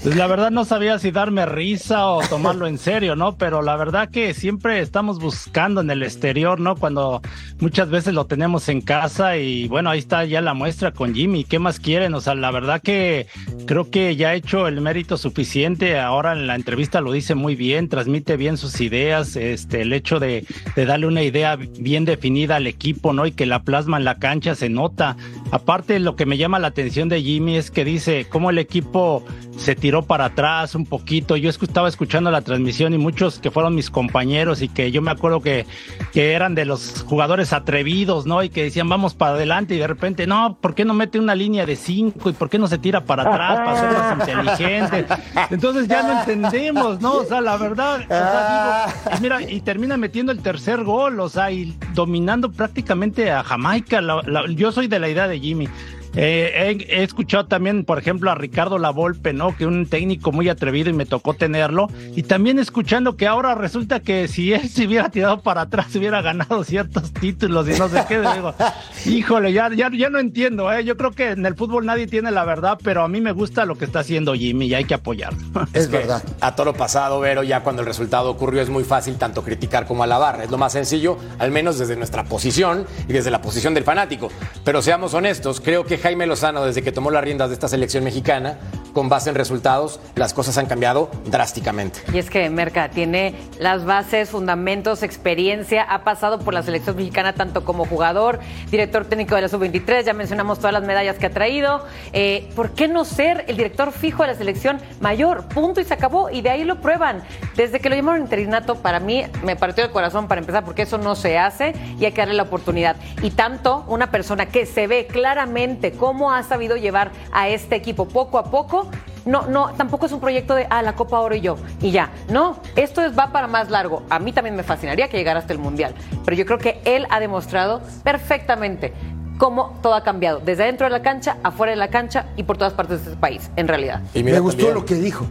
Pues 0.05 0.17
la 0.17 0.27
verdad 0.27 0.51
no 0.51 0.67
sabía 0.67 0.99
si 0.99 1.13
darme 1.13 1.47
risa 1.47 2.07
o 2.09 2.21
tomarlo 2.29 2.67
en 2.67 2.77
serio, 2.77 3.17
¿no? 3.17 3.39
Pero 3.39 3.63
la 3.63 3.75
verdad 3.75 4.11
que 4.11 4.35
siempre 4.35 4.81
estamos 4.81 5.19
buscando 5.19 5.81
en 5.81 5.89
el 5.89 6.03
exterior, 6.03 6.61
¿no? 6.61 6.77
Cuando 6.77 7.23
muchas 7.59 7.89
veces 7.89 8.13
lo 8.13 8.27
tenemos 8.27 8.69
en 8.69 8.83
casa 8.83 9.39
y 9.39 9.67
bueno, 9.67 9.89
ahí 9.89 10.01
está 10.01 10.27
ya 10.27 10.43
la 10.43 10.53
muestra 10.53 10.93
con 10.93 11.15
Jimmy. 11.15 11.45
¿Qué 11.45 11.59
más 11.59 11.81
quieren? 11.81 12.13
O 12.13 12.21
sea, 12.21 12.35
la 12.35 12.51
verdad 12.51 12.83
que 12.83 13.29
creo 13.67 13.89
que 13.89 14.15
ya 14.15 14.29
ha 14.29 14.35
hecho 14.35 14.69
el 14.69 14.83
mérito 14.83 15.17
suficiente. 15.17 15.99
Ahora 15.99 16.35
en 16.35 16.47
la 16.49 16.55
entrevista 16.55 17.01
lo 17.01 17.11
dice 17.11 17.35
muy 17.35 17.57
bien, 17.57 17.89
transmite 17.89 18.37
bien 18.37 18.59
sus 18.59 18.83
ideas, 18.83 19.37
este, 19.37 19.81
el 19.81 19.95
hecho 19.95 20.21
de, 20.21 20.45
de 20.77 20.85
darle 20.85 21.07
una 21.07 21.23
idea 21.23 21.57
bien 21.57 22.05
definida 22.05 22.57
al 22.57 22.67
equipo, 22.67 23.15
¿no? 23.15 23.25
Y 23.25 23.33
que 23.33 23.47
la 23.47 23.63
plasma 23.63 23.97
en 23.97 24.05
la 24.05 24.19
cancha 24.19 24.55
se 24.55 24.69
nota. 24.69 25.17
Aparte, 25.51 25.99
lo 25.99 26.15
que 26.15 26.27
me 26.27 26.37
llama 26.37 26.59
la 26.59 26.69
atención 26.69 27.09
de 27.09 27.23
Jimmy 27.23 27.57
es 27.57 27.71
que 27.71 27.87
dice 27.87 28.27
cómo 28.29 28.51
el 28.51 28.59
equipo 28.59 29.25
se 29.57 29.75
tiró 29.75 29.94
para 30.03 30.27
atrás 30.27 30.75
un 30.75 30.87
poquito. 30.87 31.37
Yo 31.37 31.51
estaba 31.51 31.89
escuchando 31.89 32.31
la 32.31 32.43
transmisión 32.43 32.95
y 32.95 32.99
muchos 32.99 33.39
que 33.39 33.51
fueron 33.51 33.75
mis 33.75 33.91
compañeros 33.91 34.63
y 34.63 34.69
que 34.69 34.91
yo 34.91 35.03
me 35.03 35.11
acuerdo 35.11 35.41
que, 35.41 35.67
que 36.13 36.33
eran 36.33 36.55
de 36.55 36.65
los 36.65 37.05
jugadores 37.07 37.53
atrevidos, 37.53 38.27
¿no? 38.27 38.43
Y 38.43 38.49
que 38.49 38.65
decían, 38.65 38.89
vamos 38.89 39.15
para 39.15 39.33
adelante 39.33 39.75
y 39.75 39.79
de 39.79 39.87
repente, 39.87 40.27
no, 40.27 40.57
¿por 40.61 40.75
qué 40.75 40.85
no 40.85 40.95
mete 40.95 41.19
una 41.19 41.35
línea 41.35 41.67
de 41.67 41.77
cinco 41.77 42.31
y 42.31 42.33
por 42.33 42.51
qué 42.51 42.59
no 42.59 42.67
se 42.67 42.79
tira 42.79 43.03
para 43.05 43.23
atrás 43.23 43.57
para 43.57 43.81
ser 43.81 43.93
más 43.93 44.21
inteligente? 44.21 45.07
Entonces 45.51 45.89
ya 45.89 46.03
no 46.03 46.21
entendemos, 46.21 47.01
¿no? 47.01 47.15
O 47.15 47.25
sea, 47.25 47.41
la 47.41 47.57
verdad, 47.57 48.01
o 48.01 48.09
sea, 48.09 48.87
digo, 48.87 49.17
y 49.17 49.23
mira, 49.23 49.43
y 49.43 49.61
termina 49.61 49.97
metiendo 49.97 50.33
el 50.33 50.41
tercer 50.41 50.85
gol, 50.85 51.21
o 51.21 51.29
sea, 51.29 51.51
y 51.51 51.77
dominando 51.95 52.51
prácticamente 52.51 53.31
a 53.31 53.43
Jamaica. 53.43 54.01
La, 54.01 54.23
la, 54.23 54.47
yo 54.49 54.73
soy 54.73 54.89
de 54.89 54.99
la 54.99 55.09
idea 55.09 55.29
de 55.29 55.41
Jimmy. 55.41 55.69
Eh, 56.17 56.79
he, 56.89 57.01
he, 57.01 57.03
escuchado 57.03 57.47
también, 57.47 57.85
por 57.85 57.99
ejemplo, 57.99 58.31
a 58.31 58.35
Ricardo 58.35 58.79
Lavolpe, 58.79 59.33
¿no? 59.33 59.57
Que 59.57 59.67
un 59.67 59.87
técnico 59.87 60.33
muy 60.33 60.49
atrevido 60.49 60.91
y 60.91 60.93
me 60.93 61.07
tocó 61.07 61.35
tenerlo. 61.35 61.89
Y 62.15 62.23
también 62.23 62.59
escuchando 62.59 63.17
que 63.17 63.27
ahora 63.27 63.55
resulta 63.55 64.01
que 64.01 64.29
si 64.29 64.53
él 64.53 64.69
se 64.69 64.87
hubiera 64.87 65.09
tirado 65.09 65.43
para 65.43 65.63
atrás, 65.63 65.95
hubiera 65.97 66.23
ganado 66.23 66.63
ciertos 66.65 67.13
títulos 67.13 67.69
y 67.69 67.79
no 67.79 67.89
sé 67.89 68.05
qué. 68.09 68.21
Digo, 68.21 68.55
híjole, 69.07 69.53
ya, 69.53 69.71
ya, 69.75 69.91
ya 69.93 70.09
no 70.11 70.19
entiendo, 70.19 70.73
¿eh? 70.73 70.85
Yo 70.85 70.97
creo 70.97 71.11
que 71.11 71.31
en 71.31 71.45
el 71.45 71.55
fútbol 71.55 71.87
nadie 71.87 72.07
tiene 72.07 72.31
la 72.31 72.45
verdad, 72.45 72.79
pero 72.83 73.03
a 73.03 73.09
mí 73.09 73.21
me 73.21 73.33
gusta 73.33 73.65
lo 73.65 73.77
que 73.77 73.85
está 73.85 74.01
haciendo 74.01 74.35
Jimmy 74.35 74.67
y 74.67 74.75
hay 74.75 74.85
que 74.85 74.95
apoyarlo. 74.95 75.41
Es, 75.75 75.85
es 75.85 75.91
verdad. 75.91 76.23
A 76.41 76.55
todo 76.55 76.67
lo 76.67 76.75
pasado, 76.75 77.21
Vero, 77.21 77.43
ya 77.43 77.63
cuando 77.63 77.83
el 77.83 77.87
resultado 77.87 78.31
ocurrió 78.31 78.63
es 78.63 78.69
muy 78.69 78.85
fácil 78.85 79.17
tanto 79.17 79.43
criticar 79.43 79.87
como 79.87 80.03
alabar. 80.03 80.41
Es 80.43 80.51
lo 80.51 80.59
más 80.59 80.73
sencillo, 80.73 81.19
al 81.39 81.51
menos 81.51 81.79
desde 81.79 81.97
nuestra 81.97 82.25
posición 82.25 82.87
y 83.09 83.13
desde 83.13 83.31
la 83.31 83.41
posición 83.41 83.75
del 83.75 83.83
fanático. 83.83 84.31
Pero 84.65 84.83
seamos 84.83 85.15
honestos, 85.15 85.61
creo 85.61 85.85
que 85.85 85.99
Jaime 86.05 86.27
Lozano, 86.27 86.67
desde 86.67 86.83
que 86.83 86.93
tomó 86.93 87.11
las 87.11 87.25
riendas 87.25 87.49
de 87.49 87.55
esta 87.55 87.67
selección 87.67 88.05
mexicana, 88.05 88.59
con 88.93 89.09
base 89.09 89.31
en 89.31 89.35
resultados, 89.37 90.01
las 90.17 90.35
cosas 90.35 90.59
han 90.59 90.67
cambiado 90.67 91.11
drásticamente. 91.25 92.01
Y 92.13 92.19
es 92.19 92.29
que 92.29 92.49
Merca 92.51 92.91
tiene 92.91 93.35
las 93.59 93.87
bases, 93.87 94.29
fundamentos, 94.29 95.03
experiencia, 95.03 95.83
ha 95.83 96.05
pasado 96.05 96.41
por 96.41 96.53
la 96.53 96.63
selección 96.63 96.97
mexicana 96.97 97.33
tanto 97.33 97.65
como 97.65 97.87
jugador, 97.87 98.39
director 98.71 99.07
técnico 99.07 99.35
de 99.35 99.41
la 99.41 99.49
sub-23, 99.49 100.05
ya 100.05 100.13
mencionamos 100.13 100.59
todas 100.59 100.75
las 100.75 100.83
medallas 100.83 101.17
que 101.17 101.25
ha 101.25 101.31
traído. 101.31 101.87
Eh, 102.13 102.51
¿Por 102.55 102.73
qué 102.73 102.87
no 102.87 103.07
ser 103.07 103.47
el 103.49 103.57
director 103.57 103.91
fijo 103.91 104.25
de 104.25 104.29
la 104.29 104.35
selección 104.35 104.81
mayor? 105.01 105.49
Punto 105.49 105.81
y 105.81 105.85
se 105.85 105.95
acabó. 105.95 106.29
Y 106.29 106.43
de 106.43 106.51
ahí 106.51 106.65
lo 106.65 106.83
prueban. 106.83 107.23
Desde 107.57 107.81
que 107.81 107.89
lo 107.89 107.97
llamaron 107.97 108.21
interinato, 108.21 108.75
para 108.75 109.01
mí 109.01 109.25
me 109.43 109.57
partió 109.57 109.83
el 109.83 109.91
corazón 109.91 110.29
para 110.29 110.43
empezar, 110.43 110.67
porque 110.67 110.83
eso 110.83 110.99
no 110.99 111.15
se 111.15 111.39
hace 111.39 111.75
y 111.99 112.05
hay 112.05 112.13
que 112.13 112.21
darle 112.21 112.35
la 112.35 112.43
oportunidad. 112.43 112.97
Y 113.23 113.31
tanto 113.31 113.85
una 113.89 114.11
persona 114.11 114.47
que 114.47 114.67
se 114.67 114.87
ve 114.87 115.07
claramente 115.07 115.94
cómo 115.95 116.33
ha 116.33 116.43
sabido 116.43 116.77
llevar 116.77 117.11
a 117.33 117.49
este 117.49 117.77
equipo 117.77 118.07
poco 118.07 118.39
a 118.39 118.45
poco 118.45 118.89
no, 119.25 119.47
no, 119.47 119.73
tampoco 119.75 120.07
es 120.07 120.13
un 120.13 120.21
proyecto 120.21 120.55
de, 120.55 120.67
ah, 120.69 120.83
la 120.83 120.95
Copa 120.95 121.19
Oro 121.21 121.35
y 121.35 121.41
yo, 121.41 121.57
y 121.81 121.91
ya. 121.91 122.11
No, 122.31 122.59
esto 122.77 123.03
es, 123.03 123.19
va 123.19 123.33
para 123.33 123.47
más 123.47 123.71
largo. 123.71 124.03
A 124.11 124.19
mí 124.19 124.33
también 124.33 124.55
me 124.55 124.63
fascinaría 124.63 125.09
que 125.09 125.17
llegara 125.17 125.41
hasta 125.41 125.53
el 125.53 125.59
Mundial, 125.59 125.95
pero 126.25 126.37
yo 126.37 126.45
creo 126.45 126.59
que 126.59 126.81
él 126.85 127.07
ha 127.11 127.21
demostrado 127.21 127.81
perfectamente 128.03 128.93
cómo 129.39 129.79
todo 129.83 129.95
ha 129.95 130.03
cambiado, 130.03 130.41
desde 130.41 130.65
dentro 130.65 130.87
de 130.87 130.91
la 130.91 131.03
cancha, 131.03 131.39
afuera 131.43 131.71
de 131.71 131.77
la 131.77 131.89
cancha 131.89 132.27
y 132.37 132.43
por 132.43 132.57
todas 132.57 132.75
partes 132.75 133.05
de 133.05 133.11
este 133.13 133.21
país, 133.21 133.51
en 133.57 133.67
realidad. 133.67 134.03
Y 134.15 134.23
me 134.23 134.39
gustó 134.39 134.59
también. 134.59 134.75
lo 134.75 134.85
que 134.85 134.95
dijo. 134.95 135.27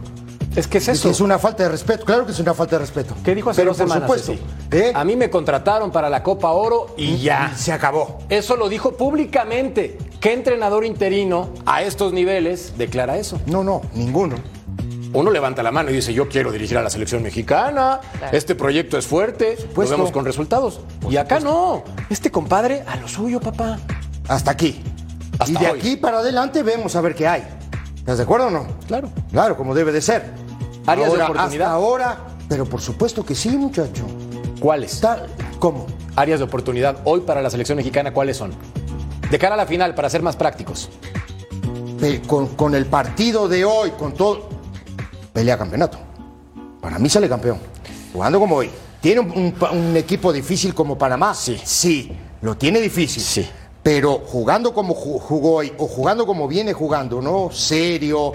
Es 0.56 0.68
que 0.68 0.78
es 0.78 0.84
eso. 0.84 0.92
Es, 0.92 1.02
que 1.02 1.08
es 1.10 1.20
una 1.20 1.38
falta 1.38 1.64
de 1.64 1.68
respeto. 1.68 2.04
Claro 2.04 2.26
que 2.26 2.32
es 2.32 2.38
una 2.38 2.54
falta 2.54 2.76
de 2.76 2.80
respeto. 2.80 3.14
¿Qué 3.24 3.34
dijo 3.34 3.50
hace 3.50 3.60
Pero 3.62 3.70
dos 3.72 3.78
por 3.78 3.88
semanas, 3.88 4.20
supuesto. 4.22 4.44
¿eh? 4.70 4.92
A 4.94 5.04
mí 5.04 5.16
me 5.16 5.28
contrataron 5.30 5.90
para 5.90 6.08
la 6.08 6.22
Copa 6.22 6.50
Oro 6.52 6.94
y 6.96 7.18
ya. 7.18 7.52
Se 7.56 7.72
acabó. 7.72 8.20
Eso 8.28 8.56
lo 8.56 8.68
dijo 8.68 8.96
públicamente. 8.96 9.98
¿Qué 10.20 10.32
entrenador 10.32 10.84
interino 10.84 11.50
a 11.66 11.82
estos 11.82 12.12
niveles 12.12 12.74
declara 12.78 13.16
eso? 13.18 13.40
No, 13.46 13.64
no, 13.64 13.82
ninguno. 13.94 14.36
Uno 15.12 15.30
levanta 15.30 15.62
la 15.62 15.70
mano 15.70 15.90
y 15.90 15.94
dice, 15.94 16.12
yo 16.12 16.28
quiero 16.28 16.50
dirigir 16.50 16.76
a 16.76 16.82
la 16.82 16.90
selección 16.90 17.22
mexicana, 17.22 18.00
claro. 18.18 18.36
este 18.36 18.56
proyecto 18.56 18.98
es 18.98 19.06
fuerte, 19.06 19.56
lo 19.76 19.88
vemos 19.88 20.10
con 20.10 20.24
resultados. 20.24 20.80
Por 21.00 21.12
y 21.12 21.16
acá 21.16 21.38
supuesto. 21.38 21.84
no, 21.86 22.06
este 22.10 22.32
compadre 22.32 22.82
a 22.84 22.96
lo 22.96 23.06
suyo, 23.06 23.38
papá. 23.38 23.78
Hasta 24.26 24.50
aquí. 24.50 24.82
Hasta 25.38 25.52
y 25.52 25.64
de 25.64 25.70
hoy. 25.70 25.78
aquí 25.78 25.96
para 25.96 26.18
adelante 26.18 26.64
vemos 26.64 26.96
a 26.96 27.00
ver 27.00 27.14
qué 27.14 27.28
hay. 27.28 27.44
¿Estás 27.96 28.18
de 28.18 28.24
acuerdo 28.24 28.48
o 28.48 28.50
no? 28.50 28.66
Claro. 28.88 29.08
Claro, 29.30 29.56
como 29.56 29.72
debe 29.74 29.92
de 29.92 30.02
ser. 30.02 30.43
Áreas 30.86 31.08
ahora, 31.08 31.24
de 31.24 31.30
oportunidad. 31.30 31.66
Hasta 31.66 31.74
ahora, 31.74 32.18
pero 32.48 32.64
por 32.66 32.80
supuesto 32.80 33.24
que 33.24 33.34
sí, 33.34 33.50
muchacho. 33.50 34.04
¿Cuáles? 34.60 34.94
Está, 34.94 35.26
¿Cómo? 35.58 35.86
Áreas 36.16 36.40
de 36.40 36.44
oportunidad 36.44 36.98
hoy 37.04 37.20
para 37.20 37.42
la 37.42 37.50
selección 37.50 37.76
mexicana, 37.76 38.12
¿cuáles 38.12 38.36
son? 38.36 38.52
De 39.30 39.38
cara 39.38 39.54
a 39.54 39.56
la 39.56 39.66
final, 39.66 39.94
para 39.94 40.10
ser 40.10 40.22
más 40.22 40.36
prácticos. 40.36 40.90
Pe 41.98 42.20
con, 42.22 42.48
con, 42.48 42.74
el 42.74 42.86
partido 42.86 43.48
de 43.48 43.64
hoy, 43.64 43.92
con 43.92 44.14
todo, 44.14 44.48
pelea 45.32 45.56
campeonato. 45.56 45.98
Para 46.80 46.98
mí 46.98 47.08
sale 47.08 47.28
campeón. 47.28 47.58
Jugando 48.12 48.38
como 48.38 48.56
hoy. 48.56 48.70
¿Tiene 49.00 49.20
un, 49.20 49.30
un, 49.32 49.78
un 49.78 49.96
equipo 49.96 50.32
difícil 50.32 50.74
como 50.74 50.96
Panamá? 50.96 51.34
Sí. 51.34 51.60
Sí, 51.64 52.12
lo 52.42 52.56
tiene 52.56 52.80
difícil. 52.80 53.22
Sí. 53.22 53.48
Pero 53.84 54.22
jugando 54.26 54.72
como 54.72 54.94
jugó 54.94 55.56
hoy, 55.56 55.72
o 55.76 55.86
jugando 55.86 56.26
como 56.26 56.48
viene 56.48 56.72
jugando, 56.72 57.20
¿no? 57.20 57.50
Serio, 57.52 58.32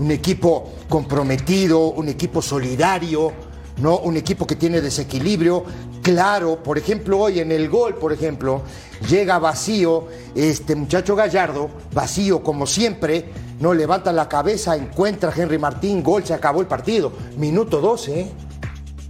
un 0.00 0.10
equipo 0.10 0.72
comprometido, 0.88 1.90
un 1.90 2.08
equipo 2.08 2.40
solidario, 2.40 3.30
¿no? 3.76 3.98
Un 3.98 4.16
equipo 4.16 4.46
que 4.46 4.56
tiene 4.56 4.80
desequilibrio. 4.80 5.64
Claro, 6.02 6.62
por 6.62 6.78
ejemplo, 6.78 7.18
hoy 7.18 7.40
en 7.40 7.52
el 7.52 7.68
gol, 7.68 7.96
por 7.96 8.10
ejemplo, 8.10 8.62
llega 9.06 9.38
vacío, 9.38 10.06
este 10.34 10.74
muchacho 10.74 11.14
Gallardo, 11.14 11.68
vacío 11.92 12.42
como 12.42 12.66
siempre, 12.66 13.26
no 13.60 13.74
levanta 13.74 14.14
la 14.14 14.30
cabeza, 14.30 14.76
encuentra 14.76 15.30
a 15.30 15.34
Henry 15.36 15.58
Martín, 15.58 16.02
gol, 16.02 16.24
se 16.24 16.32
acabó 16.32 16.62
el 16.62 16.66
partido. 16.68 17.12
Minuto 17.36 17.82
12, 17.82 18.20
¿eh? 18.20 18.30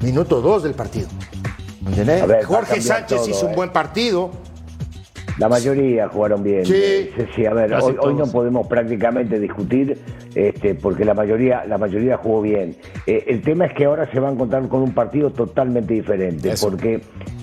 Minuto 0.00 0.40
2 0.40 0.64
del 0.64 0.74
partido. 0.74 1.06
¿Entendés? 1.86 2.26
Ver, 2.26 2.44
Jorge 2.44 2.82
Sánchez 2.82 3.18
todo, 3.18 3.28
hizo 3.28 3.46
un 3.46 3.52
eh. 3.52 3.56
buen 3.56 3.72
partido. 3.72 4.30
La 5.38 5.48
mayoría 5.48 6.08
jugaron 6.08 6.42
bien. 6.42 6.64
Sí, 6.64 7.10
sí, 7.16 7.26
sí 7.34 7.46
a 7.46 7.52
ver, 7.52 7.74
hoy, 7.74 7.96
hoy, 8.00 8.14
no 8.14 8.26
podemos 8.26 8.66
prácticamente 8.66 9.38
discutir 9.38 9.98
este, 10.36 10.74
porque 10.74 11.06
la 11.06 11.14
mayoría, 11.14 11.64
la 11.64 11.78
mayoría 11.78 12.18
jugó 12.18 12.42
bien. 12.42 12.76
Eh, 13.06 13.24
el 13.26 13.40
tema 13.40 13.64
es 13.64 13.72
que 13.72 13.86
ahora 13.86 14.06
se 14.12 14.20
va 14.20 14.28
a 14.28 14.32
encontrar 14.32 14.68
con 14.68 14.82
un 14.82 14.92
partido 14.92 15.30
totalmente 15.30 15.94
diferente, 15.94 16.52
porque 16.60 17.00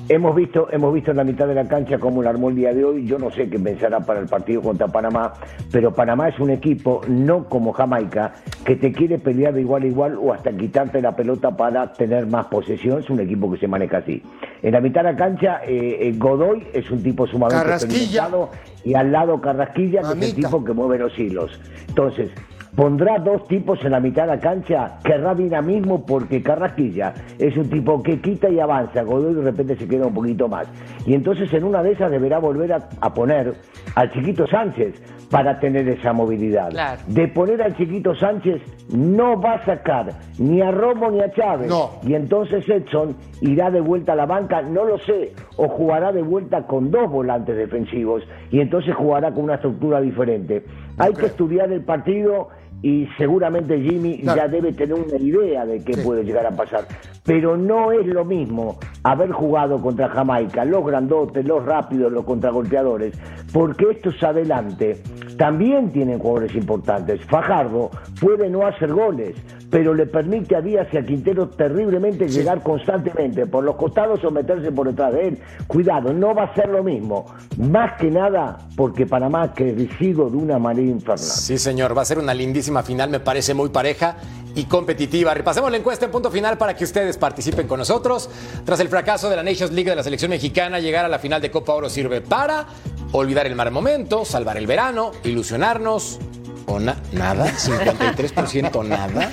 hemos 0.09 0.35
visto, 0.35 0.67
hemos 0.71 0.93
visto 0.93 1.09
en 1.09 1.17
la 1.17 1.23
mitad 1.23 1.47
de 1.47 1.55
la 1.55 1.67
cancha 1.67 1.97
cómo 1.97 2.21
lo 2.21 2.29
armó 2.29 2.49
el 2.49 2.55
día 2.55 2.71
de 2.71 2.85
hoy. 2.85 3.07
Yo 3.07 3.17
no 3.17 3.31
sé 3.31 3.49
qué 3.49 3.57
pensará 3.57 3.99
para 4.01 4.19
el 4.19 4.27
partido 4.27 4.61
contra 4.61 4.87
Panamá, 4.89 5.33
pero 5.71 5.91
Panamá 5.91 6.29
es 6.29 6.39
un 6.39 6.51
equipo, 6.51 7.01
no 7.07 7.49
como 7.49 7.73
Jamaica, 7.73 8.33
que 8.63 8.75
te 8.75 8.91
quiere 8.91 9.17
pelear 9.17 9.55
de 9.55 9.61
igual 9.61 9.81
a 9.81 9.87
igual 9.87 10.19
o 10.21 10.31
hasta 10.31 10.51
quitarte 10.55 11.01
la 11.01 11.15
pelota 11.15 11.57
para 11.57 11.91
tener 11.93 12.27
más 12.27 12.45
posesión. 12.45 12.99
Es 12.99 13.09
un 13.09 13.19
equipo 13.19 13.51
que 13.51 13.57
se 13.57 13.67
maneja 13.67 13.97
así. 13.97 14.21
En 14.61 14.71
la 14.71 14.79
mitad 14.79 15.03
de 15.03 15.13
la 15.13 15.17
cancha, 15.17 15.61
eh, 15.65 15.97
eh, 15.99 16.13
Godoy 16.15 16.67
es 16.71 16.91
un 16.91 17.01
tipo 17.01 17.25
sumamente 17.25 17.71
experimentado 17.71 18.51
y 18.85 18.93
al 18.93 19.11
lado 19.11 19.41
Carrasquilla, 19.41 20.01
que 20.01 20.19
es 20.19 20.29
el 20.29 20.35
tipo 20.35 20.63
que 20.63 20.73
mueve 20.73 20.99
los 20.99 21.17
hilos. 21.17 21.59
Entonces, 21.87 22.29
pondrá 22.75 23.19
dos 23.19 23.47
tipos 23.47 23.83
en 23.85 23.91
la 23.91 23.99
mitad 23.99 24.23
de 24.23 24.35
la 24.35 24.39
cancha, 24.39 24.97
querrá 25.03 25.35
dinamismo 25.35 26.05
porque 26.05 26.41
Carrasquilla 26.41 27.13
es 27.37 27.55
un 27.57 27.69
tipo 27.69 28.01
que 28.01 28.19
quita 28.19 28.49
y 28.49 28.59
avanza, 28.59 29.03
Godoy 29.03 29.35
de 29.35 29.41
repente 29.41 29.75
se 29.75 29.87
queda 29.87 30.07
un 30.07 30.13
poquito 30.13 30.47
más. 30.47 30.67
Y 31.05 31.13
entonces 31.13 31.51
en 31.53 31.63
una 31.63 31.83
de 31.83 31.91
esas 31.91 32.09
deberá 32.09 32.39
volver 32.39 32.73
a, 32.73 33.13
poner 33.13 33.53
al 33.95 34.11
chiquito 34.11 34.47
Sánchez 34.47 35.01
para 35.29 35.59
tener 35.59 35.87
esa 35.89 36.13
movilidad. 36.13 36.71
De 37.07 37.27
poner 37.27 37.61
al 37.61 37.75
chiquito 37.75 38.15
Sánchez 38.15 38.61
no 38.89 39.39
va 39.39 39.53
a 39.53 39.65
sacar 39.65 40.13
ni 40.39 40.61
a 40.61 40.71
Romo 40.71 41.11
ni 41.11 41.21
a 41.21 41.31
Chávez. 41.31 41.71
Y 42.03 42.13
entonces 42.13 42.67
Edson 42.67 43.15
irá 43.41 43.69
de 43.69 43.81
vuelta 43.81 44.13
a 44.13 44.15
la 44.15 44.25
banca, 44.25 44.61
no 44.61 44.85
lo 44.85 44.97
sé, 44.99 45.33
o 45.57 45.67
jugará 45.67 46.11
de 46.11 46.21
vuelta 46.21 46.65
con 46.65 46.91
dos 46.91 47.09
volantes 47.09 47.55
defensivos 47.55 48.23
y 48.51 48.59
entonces 48.59 48.95
jugará 48.95 49.31
con 49.31 49.45
una 49.45 49.55
estructura 49.55 50.01
diferente. 50.01 50.63
Hay 50.97 51.13
que 51.13 51.25
estudiar 51.25 51.71
el 51.71 51.81
partido 51.81 52.49
y 52.83 53.07
seguramente 53.17 53.79
Jimmy 53.81 54.21
ya 54.21 54.47
debe 54.49 54.73
tener 54.73 54.95
una 54.95 55.17
idea 55.17 55.65
de 55.65 55.81
qué 55.83 55.97
puede 55.97 56.23
llegar 56.25 56.45
a 56.45 56.51
pasar. 56.51 56.85
Pero 57.23 57.55
no 57.55 57.93
es 57.93 58.05
lo 58.05 58.25
mismo 58.25 58.77
haber 59.03 59.31
jugado 59.31 59.81
contra 59.81 60.09
Jamaica, 60.09 60.65
los 60.65 60.85
grandotes, 60.85 61.45
los 61.45 61.65
rápidos, 61.65 62.11
los 62.11 62.25
contragolpeadores, 62.25 63.17
porque 63.53 63.91
estos 63.91 64.21
adelante 64.21 65.01
también 65.37 65.91
tienen 65.93 66.19
jugadores 66.19 66.53
importantes. 66.55 67.23
Fajardo 67.25 67.89
puede 68.19 68.49
no 68.49 68.67
hacer 68.67 68.91
goles, 68.91 69.35
pero 69.73 69.95
le 69.95 70.05
permite 70.05 70.55
a 70.55 70.61
Díaz 70.61 70.87
y 70.91 70.97
a 70.97 71.03
Quintero 71.03 71.49
terriblemente 71.49 72.27
llegar 72.27 72.61
constantemente 72.61 73.47
por 73.47 73.63
los 73.63 73.75
costados 73.75 74.23
o 74.23 74.29
meterse 74.29 74.71
por 74.71 74.87
detrás 74.87 75.11
de 75.13 75.29
él. 75.29 75.39
Cuidado, 75.65 76.13
no 76.13 76.35
va 76.35 76.43
a 76.43 76.53
ser 76.53 76.69
lo 76.69 76.83
mismo. 76.83 77.25
Más 77.57 77.99
que 77.99 78.11
nada 78.11 78.59
porque 78.77 79.07
Panamá 79.07 79.41
ha 79.41 79.53
crecido 79.55 80.29
de 80.29 80.37
una 80.37 80.59
manera 80.59 80.87
infernal. 80.87 81.17
Sí, 81.17 81.57
señor, 81.57 81.97
va 81.97 82.03
a 82.03 82.05
ser 82.05 82.19
una 82.19 82.35
lindísima 82.35 82.83
final, 82.83 83.09
me 83.09 83.19
parece 83.19 83.55
muy 83.55 83.69
pareja 83.69 84.17
y 84.53 84.65
competitiva. 84.65 85.33
Repasemos 85.33 85.71
la 85.71 85.77
encuesta 85.77 86.05
en 86.05 86.11
punto 86.11 86.29
final 86.29 86.55
para 86.59 86.75
que 86.75 86.83
ustedes 86.83 87.17
participen 87.17 87.67
con 87.67 87.79
nosotros. 87.79 88.29
Tras 88.65 88.79
el 88.79 88.89
fracaso 88.89 89.27
de 89.27 89.37
la 89.37 89.41
Nations 89.41 89.71
League 89.71 89.89
de 89.89 89.95
la 89.95 90.03
selección 90.03 90.29
mexicana, 90.29 90.79
llegar 90.81 91.03
a 91.03 91.09
la 91.09 91.17
final 91.17 91.41
de 91.41 91.49
Copa 91.49 91.73
Oro 91.73 91.89
sirve 91.89 92.21
para 92.21 92.67
olvidar 93.11 93.47
el 93.47 93.55
mal 93.55 93.71
momento, 93.71 94.23
salvar 94.23 94.57
el 94.57 94.67
verano, 94.67 95.13
ilusionarnos. 95.23 96.19
¿O 96.65 96.79
nada? 96.79 96.95
¿53% 97.11 98.85
nada? 98.85 99.31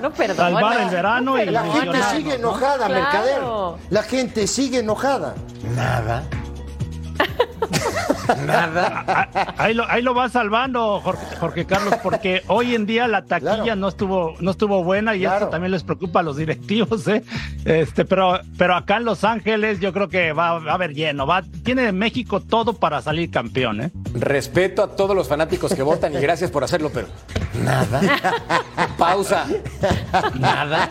no, 0.00 0.12
perdón. 0.12 0.36
Salvar 0.36 0.80
el 0.80 0.90
verano 0.90 1.42
y 1.42 1.46
La 1.46 1.64
gente 1.64 2.02
sigue 2.14 2.34
enojada, 2.34 2.88
Mercader. 2.88 3.42
La 3.90 4.02
gente 4.02 4.46
sigue 4.46 4.78
enojada. 4.80 5.34
Nada. 5.74 6.24
Nada. 8.46 9.28
Ahí 9.56 9.74
lo, 9.74 9.88
ahí 9.88 10.02
lo 10.02 10.14
va 10.14 10.28
salvando 10.28 11.00
Jorge, 11.40 11.64
Carlos, 11.66 11.94
porque 12.02 12.42
hoy 12.48 12.74
en 12.74 12.86
día 12.86 13.08
la 13.08 13.24
taquilla 13.24 13.76
no 13.76 13.88
estuvo 13.88 14.34
no 14.40 14.50
estuvo 14.50 14.82
buena 14.84 15.14
y 15.16 15.24
eso 15.24 15.48
también 15.48 15.72
les 15.72 15.82
preocupa 15.82 16.20
a 16.20 16.22
los 16.22 16.36
directivos, 16.36 17.06
¿eh? 17.08 17.22
Este, 17.64 18.04
pero, 18.04 18.40
pero 18.58 18.74
acá 18.74 18.96
en 18.96 19.04
Los 19.04 19.24
Ángeles 19.24 19.80
yo 19.80 19.92
creo 19.92 20.08
que 20.08 20.32
va, 20.32 20.50
a 20.50 20.74
haber 20.74 20.94
lleno. 20.94 21.26
Va, 21.26 21.42
tiene 21.64 21.92
México 21.92 22.40
todo 22.40 22.74
para 22.74 23.00
salir 23.02 23.30
campeón, 23.30 23.80
¿eh? 23.82 23.90
Respeto 24.14 24.82
a 24.82 24.96
todos 24.96 25.16
los 25.16 25.28
fanáticos 25.28 25.74
que 25.74 25.82
votan 25.82 26.14
y 26.14 26.18
gracias 26.18 26.50
por 26.50 26.64
hacerlo, 26.64 26.90
pero 26.92 27.08
nada. 27.62 28.00
Pausa. 28.98 29.46
Nada. 30.38 30.90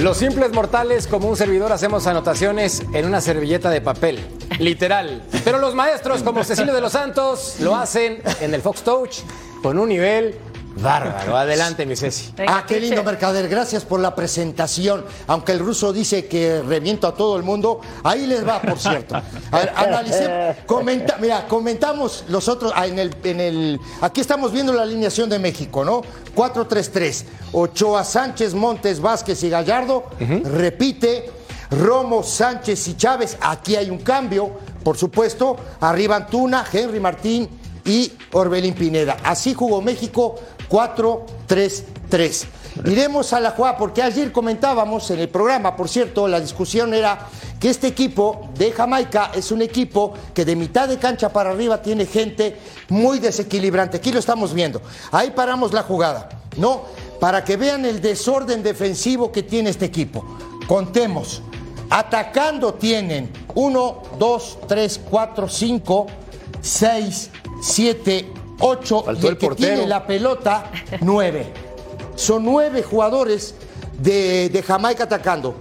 Los 0.00 0.18
simples 0.18 0.52
mortales, 0.52 1.06
como 1.06 1.28
un 1.28 1.36
servidor, 1.36 1.72
hacemos 1.72 2.06
anotaciones 2.06 2.82
en 2.92 3.06
una 3.06 3.22
servilleta 3.22 3.70
de 3.70 3.80
papel. 3.80 4.18
Literal. 4.58 5.22
Pero 5.42 5.58
los 5.58 5.74
maestros, 5.74 6.22
como 6.22 6.44
Cecilio 6.44 6.74
de 6.74 6.82
los 6.82 6.92
Santos, 6.92 7.56
lo 7.60 7.74
hacen 7.74 8.22
en 8.40 8.52
el 8.52 8.60
Fox 8.60 8.82
Touch 8.82 9.20
con 9.62 9.78
un 9.78 9.88
nivel 9.88 10.34
Bárbaro, 10.76 11.36
adelante, 11.36 11.86
mi 11.86 11.96
Ceci. 11.96 12.32
Ah, 12.46 12.64
qué 12.66 12.78
lindo, 12.80 13.02
Mercader. 13.02 13.48
Gracias 13.48 13.84
por 13.84 14.00
la 14.00 14.14
presentación. 14.14 15.04
Aunque 15.26 15.52
el 15.52 15.58
ruso 15.58 15.92
dice 15.92 16.26
que 16.26 16.62
reviento 16.62 17.06
a 17.06 17.14
todo 17.14 17.36
el 17.36 17.42
mundo, 17.42 17.80
ahí 18.04 18.26
les 18.26 18.46
va, 18.46 18.60
por 18.60 18.78
cierto. 18.78 19.16
A 19.16 19.58
ver, 19.58 19.72
analicemos. 19.74 20.56
Comenta, 20.66 21.16
mira, 21.20 21.46
comentamos 21.48 22.24
los 22.28 22.48
otros. 22.48 22.72
Ah, 22.74 22.86
en 22.86 22.98
el, 22.98 23.14
en 23.24 23.40
el, 23.40 23.80
aquí 24.00 24.20
estamos 24.20 24.52
viendo 24.52 24.72
la 24.72 24.82
alineación 24.82 25.28
de 25.28 25.38
México, 25.38 25.84
¿no? 25.84 26.02
4-3-3. 26.34 27.24
Ochoa, 27.52 28.04
Sánchez, 28.04 28.54
Montes, 28.54 29.00
Vázquez 29.00 29.42
y 29.42 29.50
Gallardo. 29.50 30.04
Repite. 30.44 31.32
Romo, 31.70 32.22
Sánchez 32.22 32.86
y 32.88 32.96
Chávez. 32.96 33.36
Aquí 33.40 33.76
hay 33.76 33.90
un 33.90 33.98
cambio, 33.98 34.50
por 34.84 34.96
supuesto. 34.96 35.56
Arriba 35.80 36.16
Antuna, 36.16 36.64
Henry 36.72 37.00
Martín 37.00 37.48
y 37.84 38.12
Orbelín 38.32 38.74
Pineda. 38.74 39.16
Así 39.22 39.54
jugó 39.54 39.80
México 39.80 40.36
4-3-3. 40.68 42.46
Iremos 42.84 43.32
a 43.32 43.40
la 43.40 43.52
jugada, 43.52 43.78
porque 43.78 44.02
ayer 44.02 44.30
comentábamos 44.32 45.10
en 45.10 45.20
el 45.20 45.28
programa, 45.28 45.74
por 45.74 45.88
cierto, 45.88 46.28
la 46.28 46.40
discusión 46.40 46.92
era 46.92 47.26
que 47.58 47.70
este 47.70 47.86
equipo 47.86 48.50
de 48.56 48.70
Jamaica 48.70 49.30
es 49.34 49.50
un 49.50 49.62
equipo 49.62 50.12
que 50.34 50.44
de 50.44 50.56
mitad 50.56 50.86
de 50.86 50.98
cancha 50.98 51.30
para 51.30 51.50
arriba 51.50 51.80
tiene 51.80 52.04
gente 52.04 52.58
muy 52.90 53.18
desequilibrante. 53.18 53.96
Aquí 53.96 54.12
lo 54.12 54.18
estamos 54.18 54.52
viendo. 54.52 54.82
Ahí 55.10 55.30
paramos 55.30 55.72
la 55.72 55.82
jugada, 55.82 56.28
¿no? 56.58 56.82
Para 57.18 57.42
que 57.44 57.56
vean 57.56 57.86
el 57.86 58.02
desorden 58.02 58.62
defensivo 58.62 59.32
que 59.32 59.42
tiene 59.42 59.70
este 59.70 59.86
equipo. 59.86 60.24
Contemos. 60.66 61.42
Atacando 61.88 62.74
tienen 62.74 63.32
1, 63.54 64.02
2, 64.18 64.58
3, 64.68 65.00
4, 65.08 65.48
5, 65.48 66.06
6, 66.60 67.30
7, 67.62 68.32
8 68.60 69.04
y 69.20 69.26
el, 69.26 69.38
que 69.38 69.48
tiene 69.50 69.86
la 69.86 70.06
pelota, 70.06 70.70
9. 71.00 71.52
Son 72.14 72.44
9 72.44 72.82
jugadores 72.82 73.54
de, 73.98 74.48
de, 74.48 74.62
Jamaica 74.62 75.04
atacando. 75.04 75.56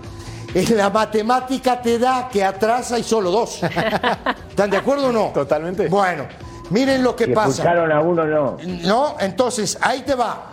En 0.54 0.78
la 0.78 0.90
matemática 0.90 1.82
te 1.82 2.00
da 2.00 2.30
que 2.30 2.44
atrás 2.44 2.92
hay 2.94 3.04
solo 3.04 3.30
dos. 3.30 3.62
¿Están 4.50 4.70
de 4.70 4.78
acuerdo 4.78 5.08
o 5.08 5.12
no? 5.12 5.32
Totalmente. 5.34 5.90
Bueno, 5.90 6.28
miren 6.70 7.04
lo 7.04 7.14
que 7.16 7.28
pasa. 7.28 7.70
a 7.70 8.02
uno, 8.02 8.26
no. 8.26 8.58
No, 8.64 9.16
entonces 9.20 9.78
ahí 9.82 10.02
te 10.04 10.16
va. 10.16 10.52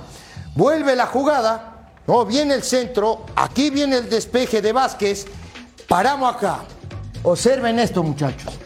Vuelve 0.56 0.96
la 0.96 1.06
jugada. 1.06 1.68
No, 2.08 2.26
viene 2.26 2.54
el 2.54 2.64
centro. 2.64 3.26
Aquí 3.36 3.70
viene 3.70 3.98
el 3.98 4.10
despeje 4.10 4.60
de 4.60 4.72
Vázquez. 4.72 5.26
Paramos 5.86 6.34
acá. 6.34 6.58
Observen 7.22 7.78
esto, 7.78 8.02
muchachos 8.02 8.58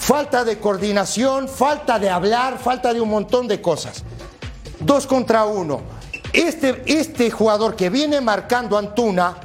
falta 0.00 0.44
de 0.44 0.58
coordinación, 0.58 1.46
falta 1.46 1.98
de 1.98 2.08
hablar, 2.08 2.58
falta 2.58 2.92
de 2.92 3.00
un 3.00 3.10
montón 3.10 3.46
de 3.46 3.60
cosas. 3.60 4.02
Dos 4.80 5.06
contra 5.06 5.44
uno. 5.44 5.82
Este, 6.32 6.82
este 6.86 7.30
jugador 7.30 7.76
que 7.76 7.90
viene 7.90 8.20
marcando 8.20 8.78
Antuna, 8.78 9.36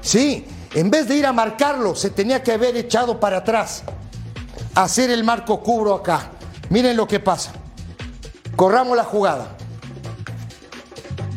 sí, 0.00 0.46
en 0.74 0.90
vez 0.90 1.06
de 1.08 1.16
ir 1.16 1.26
a 1.26 1.32
marcarlo, 1.32 1.94
se 1.94 2.10
tenía 2.10 2.42
que 2.42 2.52
haber 2.52 2.74
echado 2.76 3.20
para 3.20 3.38
atrás, 3.38 3.82
hacer 4.74 5.10
el 5.10 5.24
marco 5.24 5.60
cubro 5.60 5.94
acá. 5.94 6.30
Miren 6.70 6.96
lo 6.96 7.06
que 7.06 7.20
pasa. 7.20 7.52
Corramos 8.56 8.96
la 8.96 9.04
jugada. 9.04 9.56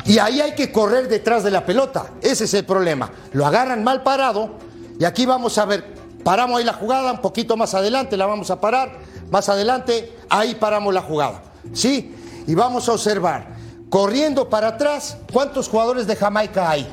Y 0.06 0.18
ahí 0.18 0.40
hay 0.40 0.56
que 0.56 0.72
correr 0.72 1.10
detrás 1.10 1.44
de 1.44 1.52
la 1.52 1.66
pelota. 1.66 2.14
Ese 2.22 2.46
es 2.46 2.54
el 2.54 2.66
problema. 2.66 3.12
Lo 3.34 3.46
agarran 3.46 3.84
mal 3.84 4.02
parado. 4.02 4.58
Y 4.98 5.04
aquí 5.04 5.26
vamos 5.26 5.58
a 5.58 5.66
ver. 5.66 5.95
Paramos 6.26 6.58
ahí 6.58 6.64
la 6.64 6.74
jugada. 6.74 7.12
Un 7.12 7.22
poquito 7.22 7.56
más 7.56 7.76
adelante 7.76 8.18
la 8.18 8.26
vamos 8.26 8.50
a 8.50 8.60
parar. 8.60 8.98
Más 9.30 9.48
adelante, 9.48 10.12
ahí 10.28 10.56
paramos 10.56 10.92
la 10.92 11.04
jugada. 11.04 11.44
¿Sí? 11.72 12.16
Y 12.48 12.56
vamos 12.56 12.90
a 12.90 12.94
observar. 12.94 13.56
Corriendo 13.92 14.50
para 14.50 14.70
atrás, 14.70 15.20
¿cuántos 15.32 15.70
jugadores 15.70 16.08
de 16.08 16.16
Jamaica 16.16 16.68
hay? 16.68 16.88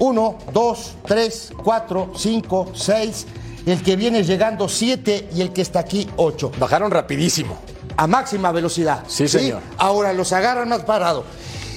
Uno, 0.00 0.36
dos, 0.52 0.96
tres, 1.06 1.50
cuatro, 1.64 2.12
cinco, 2.14 2.72
seis. 2.74 3.26
El 3.64 3.82
que 3.82 3.96
viene 3.96 4.22
llegando 4.22 4.68
siete 4.68 5.30
y 5.34 5.40
el 5.40 5.54
que 5.54 5.62
está 5.62 5.78
aquí 5.78 6.06
ocho. 6.18 6.52
Bajaron 6.58 6.90
rapidísimo. 6.90 7.56
A 7.96 8.06
máxima 8.06 8.52
velocidad. 8.52 9.04
Sí, 9.06 9.26
señor. 9.28 9.62
Ahora 9.78 10.12
los 10.12 10.30
agarran 10.34 10.68
más 10.68 10.82
parado. 10.82 11.24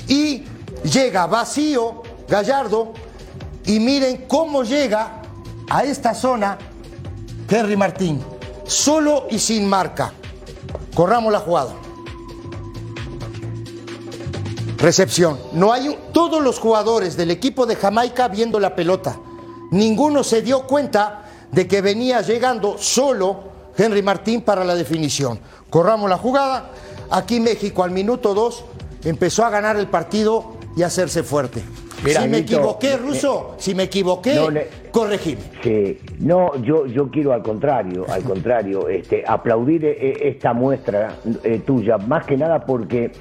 Y 0.10 0.44
llega 0.84 1.26
vacío 1.26 2.04
Gallardo. 2.28 2.92
Y 3.66 3.80
miren 3.80 4.26
cómo 4.28 4.64
llega 4.64 5.22
a 5.70 5.86
esta 5.86 6.14
zona 6.14 6.58
Henry 7.50 7.78
Martín. 7.78 8.22
Solo 8.66 9.28
y 9.30 9.40
sin 9.40 9.68
marca. 9.68 10.12
Corramos 10.94 11.32
la 11.32 11.40
jugada. 11.40 11.74
Recepción. 14.78 15.40
No 15.54 15.72
hay 15.72 15.98
todos 16.12 16.44
los 16.44 16.60
jugadores 16.60 17.16
del 17.16 17.32
equipo 17.32 17.66
de 17.66 17.76
Jamaica 17.76 18.28
viendo 18.28 18.60
la 18.60 18.76
pelota. 18.76 19.18
Ninguno 19.72 20.24
se 20.24 20.42
dio 20.42 20.68
cuenta 20.68 21.26
de 21.52 21.68
que 21.68 21.82
venía 21.82 22.22
llegando 22.22 22.78
solo 22.78 23.44
Henry 23.78 24.02
Martín 24.02 24.42
para 24.42 24.66
la 24.66 24.76
definición. 24.76 25.40
Corramos 25.70 26.10
la 26.10 26.18
jugada. 26.18 26.72
Aquí 27.10 27.40
México 27.40 27.84
al 27.84 27.92
minuto 27.92 28.34
2 28.34 28.66
empezó 29.06 29.46
a 29.46 29.50
ganar 29.50 29.78
el 29.78 29.88
partido 29.88 30.57
y 30.78 30.84
hacerse 30.84 31.24
fuerte. 31.24 31.62
Mira, 32.06 32.22
si 32.22 32.28
me 32.30 32.42
Nito, 32.42 32.54
equivoqué, 32.58 32.92
eh, 32.94 32.98
Ruso, 32.98 33.56
si 33.58 33.74
me 33.74 33.84
equivoqué, 33.84 34.36
no 34.36 34.52
le- 34.52 34.68
corregime. 34.92 35.42
Sí, 35.64 35.98
no, 36.20 36.56
yo, 36.62 36.86
yo 36.86 37.10
quiero 37.10 37.34
al 37.34 37.42
contrario, 37.42 38.06
al 38.08 38.22
contrario, 38.34 38.88
este, 38.88 39.24
aplaudir 39.28 39.84
eh, 39.84 40.30
esta 40.30 40.54
muestra 40.54 41.16
eh, 41.44 41.60
tuya, 41.66 41.98
más 41.98 42.26
que 42.28 42.38
nada 42.38 42.64
porque 42.68 43.12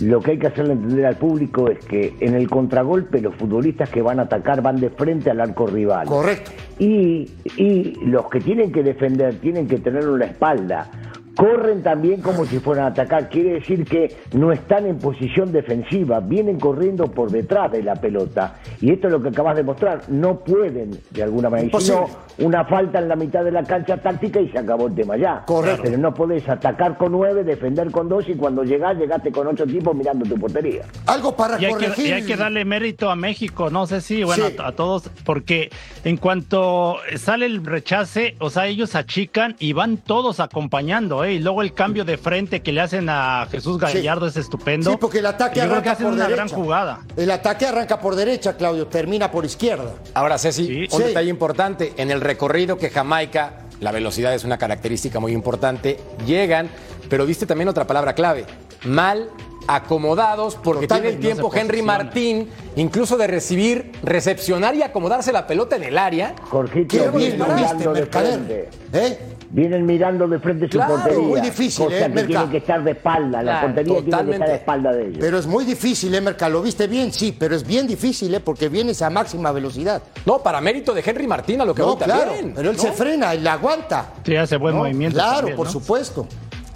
lo 0.00 0.20
que 0.20 0.32
hay 0.32 0.38
que 0.38 0.48
hacerle 0.48 0.74
entender 0.74 1.06
al 1.06 1.16
público 1.16 1.70
es 1.70 1.82
que 1.86 2.14
en 2.20 2.34
el 2.34 2.50
contragolpe 2.50 3.22
los 3.22 3.34
futbolistas 3.36 3.88
que 3.88 4.02
van 4.02 4.18
a 4.20 4.24
atacar 4.24 4.60
van 4.60 4.78
de 4.80 4.90
frente 4.90 5.30
al 5.30 5.40
arco 5.40 5.66
rival. 5.66 6.06
Correcto. 6.06 6.50
Y, 6.78 7.30
y 7.56 7.94
los 8.04 8.28
que 8.28 8.40
tienen 8.40 8.70
que 8.70 8.82
defender 8.82 9.36
tienen 9.40 9.66
que 9.66 9.78
tenerlo 9.78 10.12
en 10.12 10.18
la 10.20 10.26
espalda. 10.26 10.90
Corren 11.36 11.82
también 11.82 12.22
como 12.22 12.46
si 12.46 12.58
fueran 12.58 12.86
a 12.86 12.88
atacar, 12.88 13.28
quiere 13.28 13.54
decir 13.54 13.84
que 13.84 14.16
no 14.32 14.52
están 14.52 14.86
en 14.86 14.98
posición 14.98 15.52
defensiva, 15.52 16.20
vienen 16.20 16.58
corriendo 16.58 17.10
por 17.10 17.30
detrás 17.30 17.70
de 17.72 17.82
la 17.82 17.94
pelota. 17.94 18.54
Y 18.80 18.90
esto 18.92 19.08
es 19.08 19.12
lo 19.12 19.22
que 19.22 19.28
acabas 19.28 19.54
de 19.56 19.62
mostrar, 19.62 20.00
no 20.08 20.38
pueden 20.40 20.98
de 21.10 21.22
alguna 21.22 21.50
manera. 21.50 21.76
Y 21.76 21.80
si 21.80 21.90
no, 21.92 22.06
una 22.38 22.64
falta 22.64 22.98
en 22.98 23.08
la 23.08 23.16
mitad 23.16 23.44
de 23.44 23.52
la 23.52 23.62
cancha 23.64 23.98
táctica 23.98 24.40
y 24.40 24.48
se 24.48 24.58
acabó 24.58 24.86
el 24.86 24.94
tema 24.94 25.16
ya. 25.16 25.42
Correcto. 25.46 25.82
Pero 25.84 25.98
no 25.98 26.14
podés 26.14 26.48
atacar 26.48 26.96
con 26.96 27.12
nueve, 27.12 27.44
defender 27.44 27.90
con 27.90 28.08
dos 28.08 28.26
y 28.28 28.34
cuando 28.34 28.62
llegás, 28.64 28.96
llegaste 28.96 29.30
con 29.30 29.46
ocho 29.46 29.66
tipos 29.66 29.94
mirando 29.94 30.24
tu 30.26 30.40
portería. 30.40 30.84
Algo 31.06 31.36
para 31.36 31.60
Y 31.60 31.66
hay, 31.66 31.74
que, 31.74 31.84
corregir. 31.86 32.06
y 32.06 32.12
hay 32.12 32.22
que 32.24 32.36
darle 32.36 32.64
mérito 32.64 33.10
a 33.10 33.16
México, 33.16 33.68
no 33.70 33.86
sé 33.86 34.00
si, 34.00 34.24
bueno, 34.24 34.46
Sí. 34.48 34.56
a, 34.58 34.68
a 34.68 34.72
todos, 34.72 35.10
porque 35.24 35.70
en 36.04 36.16
cuanto 36.16 36.96
sale 37.16 37.46
el 37.46 37.64
rechace, 37.64 38.36
o 38.38 38.48
sea, 38.50 38.66
ellos 38.66 38.94
achican 38.94 39.56
y 39.58 39.72
van 39.72 39.96
todos 39.98 40.40
acompañando, 40.40 41.24
¿eh? 41.24 41.25
Y 41.32 41.38
luego 41.38 41.62
el 41.62 41.72
cambio 41.74 42.04
de 42.04 42.16
frente 42.18 42.62
que 42.62 42.72
le 42.72 42.80
hacen 42.80 43.08
a 43.08 43.46
Jesús 43.50 43.78
Gallardo 43.78 44.26
es 44.26 44.36
estupendo. 44.36 44.90
Sí, 44.90 44.96
porque 45.00 45.18
el 45.18 45.26
ataque 45.26 45.60
Yo 45.60 45.66
creo 45.66 45.82
que 45.82 45.88
arranca 45.88 45.92
hacen 45.92 46.04
por 46.06 46.14
una 46.14 46.24
derecha. 46.24 46.44
gran 46.44 46.48
jugada. 46.62 47.00
El 47.16 47.30
ataque 47.30 47.66
arranca 47.66 48.00
por 48.00 48.14
derecha, 48.16 48.56
Claudio, 48.56 48.86
termina 48.86 49.30
por 49.30 49.44
izquierda. 49.44 49.94
Ahora, 50.14 50.38
Ceci, 50.38 50.88
un 50.90 50.98
Sí. 51.00 51.02
detalle 51.08 51.30
importante. 51.30 51.92
En 51.96 52.10
el 52.10 52.20
recorrido 52.20 52.78
que 52.78 52.90
Jamaica, 52.90 53.60
la 53.80 53.92
velocidad 53.92 54.34
es 54.34 54.44
una 54.44 54.58
característica 54.58 55.20
muy 55.20 55.32
importante, 55.32 55.98
llegan, 56.26 56.68
pero 57.08 57.26
viste 57.26 57.46
también 57.46 57.68
otra 57.68 57.86
palabra 57.86 58.14
clave, 58.14 58.44
mal 58.84 59.28
acomodados 59.68 60.54
porque 60.54 60.86
Totalmente. 60.86 61.18
tiene 61.18 61.30
el 61.30 61.34
tiempo 61.38 61.52
No 61.54 61.60
Henry. 61.60 61.82
Martín 61.82 62.48
incluso 62.76 63.16
de 63.16 63.26
recibir, 63.26 63.92
recepcionar 64.02 64.74
y 64.76 64.82
acomodarse 64.82 65.32
la 65.32 65.46
pelota 65.46 65.76
en 65.76 65.82
el 65.84 65.98
área. 65.98 66.34
Jorgito, 66.50 66.88
Qué 66.96 67.08
bien 67.16 67.38
lo 67.38 67.46
viste, 67.46 67.88
de. 67.88 68.68
¿Eh? 68.92 69.18
Vienen 69.56 69.86
mirando 69.86 70.28
de 70.28 70.38
frente 70.38 70.66
su 70.66 70.72
Claro, 70.72 70.96
portería. 70.96 71.18
muy 71.18 71.40
difícil, 71.40 71.86
cosa 71.86 71.96
¿eh, 71.96 72.02
que 72.02 72.08
Merca? 72.10 72.26
tiene 72.28 72.50
que 72.50 72.56
estar 72.58 72.84
de 72.84 72.90
espalda, 72.90 73.42
la 73.42 73.62
portería 73.62 73.84
tiene 73.84 74.02
que 74.04 74.10
estar 74.10 74.20
totalmente. 74.20 74.50
de 74.50 74.54
espalda 74.56 74.92
de 74.92 75.02
ellos. 75.06 75.16
Pero 75.18 75.38
es 75.38 75.46
muy 75.46 75.64
difícil, 75.64 76.14
¿eh, 76.14 76.20
Merca? 76.20 76.46
¿Lo 76.50 76.60
viste 76.60 76.86
bien? 76.86 77.10
Sí, 77.10 77.34
pero 77.38 77.56
es 77.56 77.66
bien 77.66 77.86
difícil, 77.86 78.34
¿eh? 78.34 78.40
Porque 78.40 78.68
vienes 78.68 79.00
a 79.00 79.08
máxima 79.08 79.52
velocidad. 79.52 80.02
No, 80.26 80.40
para 80.42 80.60
mérito 80.60 80.92
de 80.92 81.02
Henry 81.04 81.26
Martín 81.26 81.62
a 81.62 81.64
lo 81.64 81.74
que 81.74 81.80
No, 81.80 81.96
voy 81.96 81.96
claro, 82.04 82.32
también. 82.32 82.52
pero 82.54 82.68
él 82.70 82.76
¿no? 82.76 82.82
se 82.82 82.92
frena, 82.92 83.32
él 83.32 83.42
la 83.44 83.54
aguanta. 83.54 84.12
Sí, 84.26 84.36
hace 84.36 84.58
buen 84.58 84.74
¿no? 84.74 84.82
movimiento. 84.82 85.16
Claro, 85.16 85.36
también, 85.36 85.56
por 85.56 85.66
¿no? 85.68 85.72
supuesto. 85.72 86.26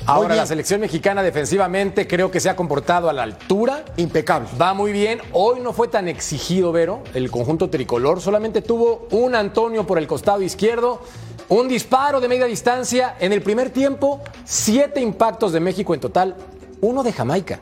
Ahora 0.06 0.28
bien. 0.28 0.38
la 0.38 0.46
selección 0.46 0.80
mexicana 0.80 1.22
defensivamente 1.22 2.08
creo 2.08 2.30
que 2.30 2.40
se 2.40 2.48
ha 2.48 2.56
comportado 2.56 3.10
a 3.10 3.12
la 3.12 3.24
altura. 3.24 3.84
Impecable. 3.98 4.48
Va 4.58 4.72
muy 4.72 4.92
bien. 4.92 5.20
Hoy 5.32 5.60
no 5.60 5.74
fue 5.74 5.88
tan 5.88 6.08
exigido, 6.08 6.72
Vero, 6.72 7.02
el 7.12 7.30
conjunto 7.30 7.68
tricolor. 7.68 8.22
Solamente 8.22 8.62
tuvo 8.62 9.06
un 9.10 9.34
Antonio 9.34 9.86
por 9.86 9.98
el 9.98 10.06
costado 10.06 10.40
izquierdo, 10.40 11.02
un 11.50 11.68
disparo 11.68 12.20
de 12.20 12.28
media 12.28 12.46
distancia. 12.46 13.16
En 13.20 13.32
el 13.32 13.42
primer 13.42 13.70
tiempo, 13.70 14.20
siete 14.44 15.00
impactos 15.00 15.52
de 15.52 15.60
México 15.60 15.92
en 15.94 16.00
total, 16.00 16.34
uno 16.80 17.02
de 17.02 17.12
Jamaica. 17.12 17.58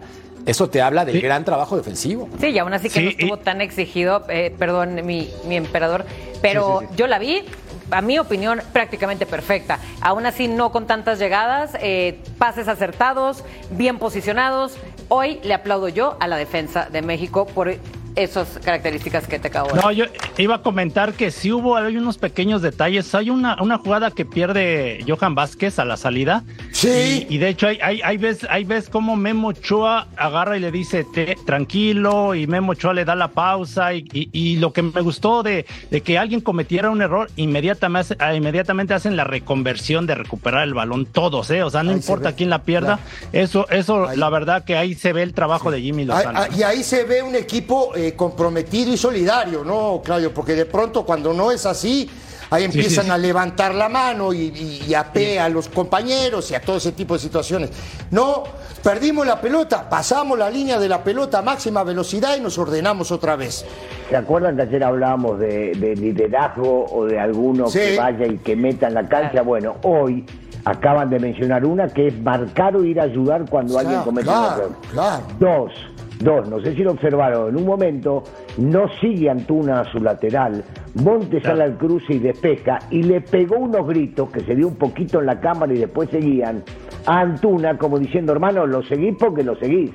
Eso 0.46 0.70
te 0.70 0.80
habla 0.80 1.04
del 1.04 1.16
Sí. 1.16 1.20
gran 1.20 1.44
trabajo 1.44 1.76
defensivo. 1.76 2.28
Sí, 2.40 2.48
y 2.48 2.58
aún 2.58 2.72
así 2.72 2.88
que 2.88 3.00
Sí, 3.00 3.04
no 3.04 3.10
estuvo 3.10 3.34
y- 3.36 3.40
tan 3.40 3.60
exigido, 3.60 4.24
eh, 4.28 4.54
perdón, 4.58 5.04
mi, 5.04 5.28
mi 5.46 5.56
emperador, 5.56 6.06
pero 6.40 6.82
yo 6.96 7.06
la 7.06 7.18
vi, 7.18 7.44
a 7.90 8.00
mi 8.00 8.18
opinión, 8.18 8.60
prácticamente 8.72 9.26
perfecta. 9.26 9.78
Aún 10.00 10.24
así, 10.26 10.48
no 10.48 10.70
con 10.72 10.86
tantas 10.86 11.18
llegadas, 11.18 11.72
eh, 11.80 12.18
pases 12.38 12.68
acertados, 12.68 13.42
bien 13.70 13.98
posicionados. 13.98 14.76
Hoy 15.08 15.40
le 15.42 15.54
aplaudo 15.54 15.88
yo 15.88 16.16
a 16.20 16.28
la 16.28 16.36
defensa 16.36 16.88
de 16.90 17.02
México 17.02 17.46
por 17.46 17.74
esas 18.18 18.58
características 18.64 19.26
que 19.26 19.38
te 19.38 19.48
acabo 19.48 19.72
de 19.72 19.80
No, 19.80 19.92
yo 19.92 20.06
iba 20.36 20.56
a 20.56 20.62
comentar 20.62 21.12
que 21.14 21.30
sí 21.30 21.52
hubo 21.52 21.76
hay 21.76 21.96
unos 21.96 22.18
pequeños 22.18 22.62
detalles. 22.62 23.14
Hay 23.14 23.30
una, 23.30 23.56
una 23.62 23.78
jugada 23.78 24.10
que 24.10 24.24
pierde 24.24 25.04
Johan 25.06 25.34
Vázquez 25.34 25.78
a 25.78 25.84
la 25.84 25.96
salida. 25.96 26.44
Sí. 26.80 27.26
Y, 27.28 27.34
y 27.34 27.38
de 27.38 27.48
hecho, 27.48 27.66
hay, 27.66 27.78
hay, 27.82 28.00
hay 28.02 28.16
ves, 28.18 28.46
hay 28.48 28.62
ves 28.62 28.88
cómo 28.88 29.16
Memo 29.16 29.48
Ochoa 29.48 30.06
agarra 30.16 30.56
y 30.56 30.60
le 30.60 30.70
dice 30.70 31.04
"Te- 31.12 31.36
tranquilo, 31.44 32.36
y 32.36 32.46
Memo 32.46 32.72
Ochoa 32.72 32.94
le 32.94 33.04
da 33.04 33.16
la 33.16 33.28
pausa. 33.28 33.94
Y, 33.94 34.04
y- 34.12 34.30
y 34.32 34.56
lo 34.58 34.72
que 34.72 34.82
me 34.82 35.00
gustó 35.00 35.42
de, 35.42 35.66
de 35.90 36.00
que 36.02 36.18
alguien 36.18 36.40
cometiera 36.40 36.90
un 36.90 37.02
error, 37.02 37.30
inmediatamente, 37.36 38.14
ah, 38.20 38.32
inmediatamente 38.34 38.94
hacen 38.94 39.16
la 39.16 39.24
reconversión 39.24 40.06
de 40.06 40.14
recuperar 40.14 40.62
el 40.62 40.74
balón 40.74 41.06
todos, 41.06 41.50
¿eh? 41.50 41.64
O 41.64 41.70
sea, 41.70 41.82
no 41.82 41.90
Ahí 41.90 41.96
importa 41.96 42.32
quién 42.36 42.48
la 42.48 42.62
pierda. 42.62 43.00
Eso, 43.32 43.68
eso, 43.70 44.08
Ahí. 44.08 44.16
la 44.16 44.30
verdad 44.30 44.64
que 44.64 44.76
ahí 44.76 44.94
se 44.94 45.12
ve 45.12 45.24
el 45.24 45.34
trabajo 45.34 45.72
de 45.72 45.80
Jimmy 45.80 46.04
Lozano. 46.04 46.38
ah, 46.38 46.48
y 46.56 46.62
ahí 46.62 46.84
se 46.84 47.02
ve 47.04 47.22
un 47.22 47.34
equipo 47.34 47.94
eh, 47.96 48.14
comprometido 48.14 48.92
y 48.92 48.96
solidario, 48.96 49.64
¿no, 49.64 50.00
Claudio? 50.04 50.32
Porque 50.32 50.54
de 50.54 50.64
pronto 50.66 51.04
cuando 51.04 51.32
no 51.34 51.50
es 51.50 51.66
así, 51.66 52.08
ahí 52.50 52.64
empiezan 52.64 53.04
sí, 53.04 53.10
sí. 53.10 53.14
a 53.14 53.18
levantar 53.18 53.74
la 53.74 53.88
mano 53.88 54.32
y, 54.32 54.38
y, 54.48 54.84
y 54.88 54.94
apea 54.94 55.44
a 55.46 55.48
los 55.48 55.68
compañeros 55.68 56.50
y 56.50 56.54
a 56.54 56.60
todo 56.60 56.76
ese 56.76 56.92
tipo 56.92 57.14
de 57.14 57.20
situaciones. 57.20 57.70
No, 58.10 58.44
perdimos 58.82 59.26
la 59.26 59.40
pelota, 59.40 59.88
pasamos 59.88 60.38
la 60.38 60.50
línea 60.50 60.78
de 60.78 60.88
la 60.88 61.02
pelota 61.02 61.38
a 61.38 61.42
máxima 61.42 61.82
velocidad 61.84 62.36
y 62.36 62.40
nos 62.40 62.56
ordenamos 62.58 63.10
otra 63.12 63.36
vez. 63.36 63.64
¿Se 64.08 64.16
acuerdan 64.16 64.56
que 64.56 64.62
ayer 64.62 64.82
hablábamos 64.84 65.38
de, 65.38 65.72
de 65.74 65.94
liderazgo 65.96 66.86
o 66.86 67.04
de 67.04 67.18
alguno 67.20 67.68
Sí. 67.68 67.78
que 67.80 67.96
vaya 67.98 68.26
y 68.26 68.38
que 68.38 68.56
meta 68.56 68.88
en 68.88 68.94
la 68.94 69.06
cancha? 69.08 69.42
Bueno, 69.42 69.76
hoy 69.82 70.24
acaban 70.64 71.08
de 71.10 71.18
mencionar 71.18 71.64
una 71.64 71.88
que 71.88 72.08
es 72.08 72.20
marcar 72.20 72.76
o 72.76 72.84
ir 72.84 73.00
a 73.00 73.04
ayudar 73.04 73.44
cuando 73.48 73.74
Claro, 73.74 73.88
alguien 73.88 74.04
comete 74.04 74.28
un 74.28 74.34
claro, 74.34 74.56
error. 74.62 74.76
claro. 74.92 75.22
Dos, 75.38 75.72
dos, 76.20 76.48
no 76.48 76.60
sé 76.60 76.74
si 76.74 76.82
lo 76.82 76.92
observaron, 76.92 77.50
en 77.50 77.56
un 77.56 77.64
momento 77.66 78.24
no 78.58 78.86
sigue 79.00 79.30
Antuna 79.30 79.80
a 79.82 79.92
su 79.92 79.98
lateral, 79.98 80.64
Montes 81.02 81.42
sale 81.42 81.62
al 81.64 81.76
cruce 81.78 82.14
y 82.14 82.18
despeja 82.18 82.78
y 82.90 83.02
le 83.02 83.20
pegó 83.20 83.56
unos 83.58 83.86
gritos 83.86 84.30
que 84.30 84.40
se 84.40 84.54
dio 84.54 84.66
un 84.68 84.76
poquito 84.76 85.20
en 85.20 85.26
la 85.26 85.40
cámara 85.40 85.72
y 85.72 85.78
después 85.78 86.10
seguían 86.10 86.62
a 87.06 87.20
Antuna 87.20 87.78
como 87.78 87.98
diciendo, 87.98 88.32
hermano, 88.32 88.66
lo 88.66 88.82
seguís 88.82 89.14
porque 89.18 89.42
lo 89.42 89.54
seguís. 89.56 89.90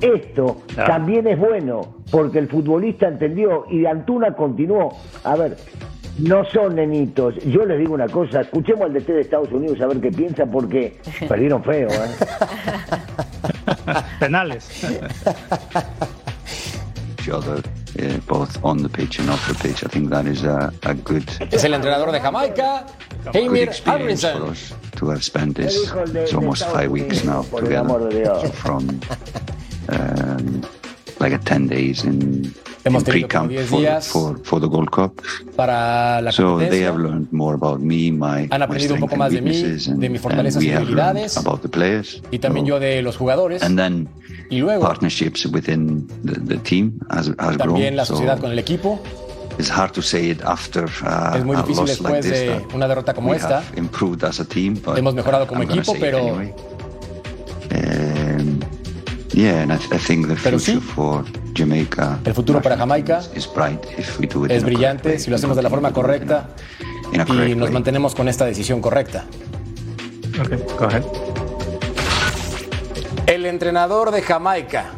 Esto 0.00 0.58
Claro. 0.74 0.92
también 0.92 1.26
es 1.26 1.38
bueno 1.38 1.80
porque 2.10 2.38
el 2.38 2.48
futbolista 2.48 3.08
entendió 3.08 3.64
y 3.70 3.86
Antuna 3.86 4.34
continuó. 4.34 4.96
A 5.24 5.34
ver, 5.36 5.56
no 6.18 6.44
son 6.44 6.74
nenitos. 6.76 7.36
Yo 7.46 7.64
les 7.64 7.78
digo 7.78 7.94
una 7.94 8.08
cosa, 8.08 8.42
escuchemos 8.42 8.82
al 8.84 8.92
DT 8.92 9.12
de 9.14 9.20
Estados 9.22 9.50
Unidos 9.50 9.80
a 9.80 9.86
ver 9.86 10.00
qué 10.00 10.10
piensa 10.10 10.44
porque 10.46 10.98
perdieron 11.28 11.64
feo. 11.64 11.88
¿eh? 11.88 12.10
Penales. 14.20 14.68
Feel 17.94 18.10
uh, 18.10 18.18
both 18.26 18.62
on 18.64 18.82
the 18.82 18.88
pitch 18.88 19.18
and 19.18 19.30
off 19.30 19.46
the 19.48 19.54
pitch. 19.54 19.84
I 19.84 19.88
think 19.88 20.10
that 20.10 20.26
is 20.26 20.44
a, 20.44 20.72
a 20.82 20.94
good, 20.94 21.28
Es 21.52 21.64
el 21.64 21.74
entrenador 21.74 22.12
de 22.12 22.20
Jamaica, 22.20 22.86
good 23.24 23.34
Heimir 23.34 23.64
experience 23.64 24.22
for 24.22 24.46
us 24.50 24.74
to 24.96 25.08
have 25.10 25.24
spent 25.24 25.56
this. 25.56 25.90
It's 26.14 26.34
almost 26.34 26.64
five 26.64 26.90
weeks 26.90 27.24
now 27.24 27.42
Por 27.42 27.64
el 27.64 27.76
amor 27.76 28.00
de 28.00 28.10
together 28.10 28.48
from 28.52 29.00
um, 29.88 30.62
like 31.20 31.32
a 31.32 31.38
10 31.38 31.68
days 31.68 32.04
in, 32.04 32.44
Hemos 32.44 32.73
in 32.84 33.02
pre-camp 33.02 33.50
10 33.50 33.66
for, 33.66 33.80
días. 33.80 34.08
for, 34.08 34.38
for 34.44 34.60
the 34.60 34.68
Gold 34.68 34.90
Cup. 34.90 35.20
So 36.32 36.58
they 36.58 36.82
have 36.82 36.98
learned 36.98 37.32
more 37.32 37.54
about 37.54 37.80
me, 37.80 38.10
my, 38.10 38.48
Han 38.50 38.60
my 38.60 38.64
aprendido 38.64 38.94
un 38.94 38.98
strengths 38.98 39.00
poco 39.00 39.14
and 39.14 39.22
más 39.22 39.32
de 39.32 39.42
mí, 39.42 39.90
and, 39.90 40.00
de 40.00 40.08
mis 40.08 40.20
fortalezas 40.20 40.62
y 40.62 40.70
about 41.38 41.62
the 41.62 41.68
players. 41.68 42.20
Y 42.30 42.38
también 42.38 42.66
yo 42.66 42.78
de 42.78 43.02
los 43.02 43.16
jugadores. 43.16 43.62
And 43.62 43.78
then 43.78 44.08
Y 44.50 44.58
luego 44.58 44.82
partnerships 44.82 45.46
within 45.46 46.06
the, 46.22 46.38
the 46.40 46.58
team 46.58 46.98
has, 47.10 47.28
has 47.38 47.56
también 47.56 47.94
grown. 47.94 47.96
la 47.96 48.04
So 48.04 48.14
sociedad 48.14 48.38
con 48.38 48.52
el 48.52 48.58
equipo. 48.58 49.00
it's 49.58 49.70
hard 49.70 49.92
to 49.92 50.02
say 50.02 50.30
it 50.30 50.42
after 50.42 50.84
uh, 50.84 51.36
Es 51.36 51.44
muy 51.44 51.56
a 51.56 51.62
difícil 51.62 51.86
loss 51.86 52.00
like 52.00 52.16
después 52.16 52.24
this. 52.24 52.68
de 52.70 52.74
una 52.76 52.88
derrota 52.88 53.14
como 53.14 53.32
esta. 53.34 53.58
have 53.60 53.78
improved 53.78 54.24
as 54.24 54.40
a 54.40 54.44
team, 54.44 54.74
but 54.84 54.98
Hemos 54.98 55.14
mejorado 55.14 55.46
como 55.46 55.62
I'm 55.62 55.70
equipo, 55.70 55.94
pero 55.98 56.18
anyway. 56.18 56.52
Um, 57.70 58.53
Pero 60.42 60.58
future 60.58 60.58
sí, 60.58 60.80
for 60.80 61.24
Jamaica 61.54 62.18
el 62.24 62.34
futuro 62.34 62.62
para 62.62 62.76
Jamaica 62.76 63.20
is 63.34 63.48
bright 63.52 63.80
if 63.98 64.18
we 64.20 64.26
do 64.26 64.46
it 64.46 64.52
es 64.52 64.64
brillante 64.64 65.18
si 65.18 65.30
lo 65.30 65.36
hacemos 65.36 65.56
de 65.56 65.62
la 65.62 65.70
forma 65.70 65.92
correcta 65.92 66.50
y 67.12 67.18
correct 67.18 67.56
nos 67.56 67.70
mantenemos 67.70 68.14
con 68.14 68.28
esta 68.28 68.44
decisión 68.44 68.80
correcta. 68.80 69.24
Okay, 70.40 70.58
go 70.78 70.86
ahead. 70.86 71.04
El 73.26 73.46
entrenador 73.46 74.10
de 74.10 74.20
Jamaica. 74.20 74.90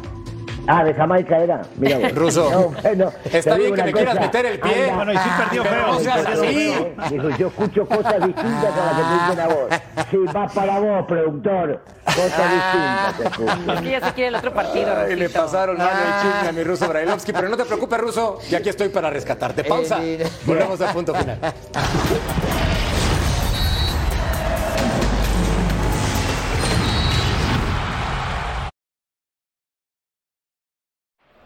Ah, 0.67 0.83
de 0.83 0.93
Jamaica 0.93 1.37
era. 1.37 1.61
Mira 1.77 1.97
vos. 1.99 2.11
Ruso, 2.15 2.49
No, 2.51 2.81
bueno, 2.81 3.11
está 3.31 3.55
bien 3.55 3.73
que 3.73 3.83
me 3.83 3.93
quieras 3.93 4.19
meter 4.19 4.45
el 4.45 4.59
pie. 4.59 4.83
Anda. 4.83 4.95
Bueno, 4.95 5.13
y 5.13 5.17
sí 5.17 5.29
perdió 5.37 5.63
Pero 5.63 5.75
feo. 5.75 5.87
no 5.93 5.99
seas 5.99 6.25
así. 6.25 6.75
Dijo, 7.09 7.29
yo 7.37 7.47
escucho 7.47 7.85
cosas 7.87 8.15
distintas 8.25 8.73
a 8.73 8.85
las 8.85 8.95
que 8.95 9.03
te 9.03 9.13
dicen 9.23 9.39
a 9.39 9.47
vos. 9.47 10.07
Sí, 10.11 10.17
va 10.35 10.47
para 10.47 10.79
vos, 10.79 11.05
productor. 11.07 11.81
Cosas 12.05 12.51
distintas. 12.51 13.17
te 13.17 13.23
escucho. 13.23 13.73
Es 13.73 13.81
que 13.81 13.89
ya 13.91 14.01
se 14.07 14.13
quiere 14.13 14.27
el 14.29 14.35
otro 14.35 14.53
partido. 14.53 14.93
Ay, 14.97 15.15
le 15.15 15.29
pasaron 15.29 15.77
mal 15.77 15.87
el 15.89 16.21
chisme 16.31 16.49
a 16.49 16.51
mi 16.51 16.63
ruso 16.63 16.87
Brailovsky, 16.89 17.31
pero 17.33 17.49
no 17.49 17.57
te 17.57 17.65
preocupes, 17.65 17.99
ruso, 17.99 18.39
y 18.49 18.55
aquí 18.55 18.69
estoy 18.69 18.89
para 18.89 19.09
rescatarte. 19.09 19.63
Pausa. 19.63 19.99
Eh, 20.03 20.25
Volvemos 20.45 20.79
al 20.81 20.93
punto 20.93 21.13
final. 21.15 21.37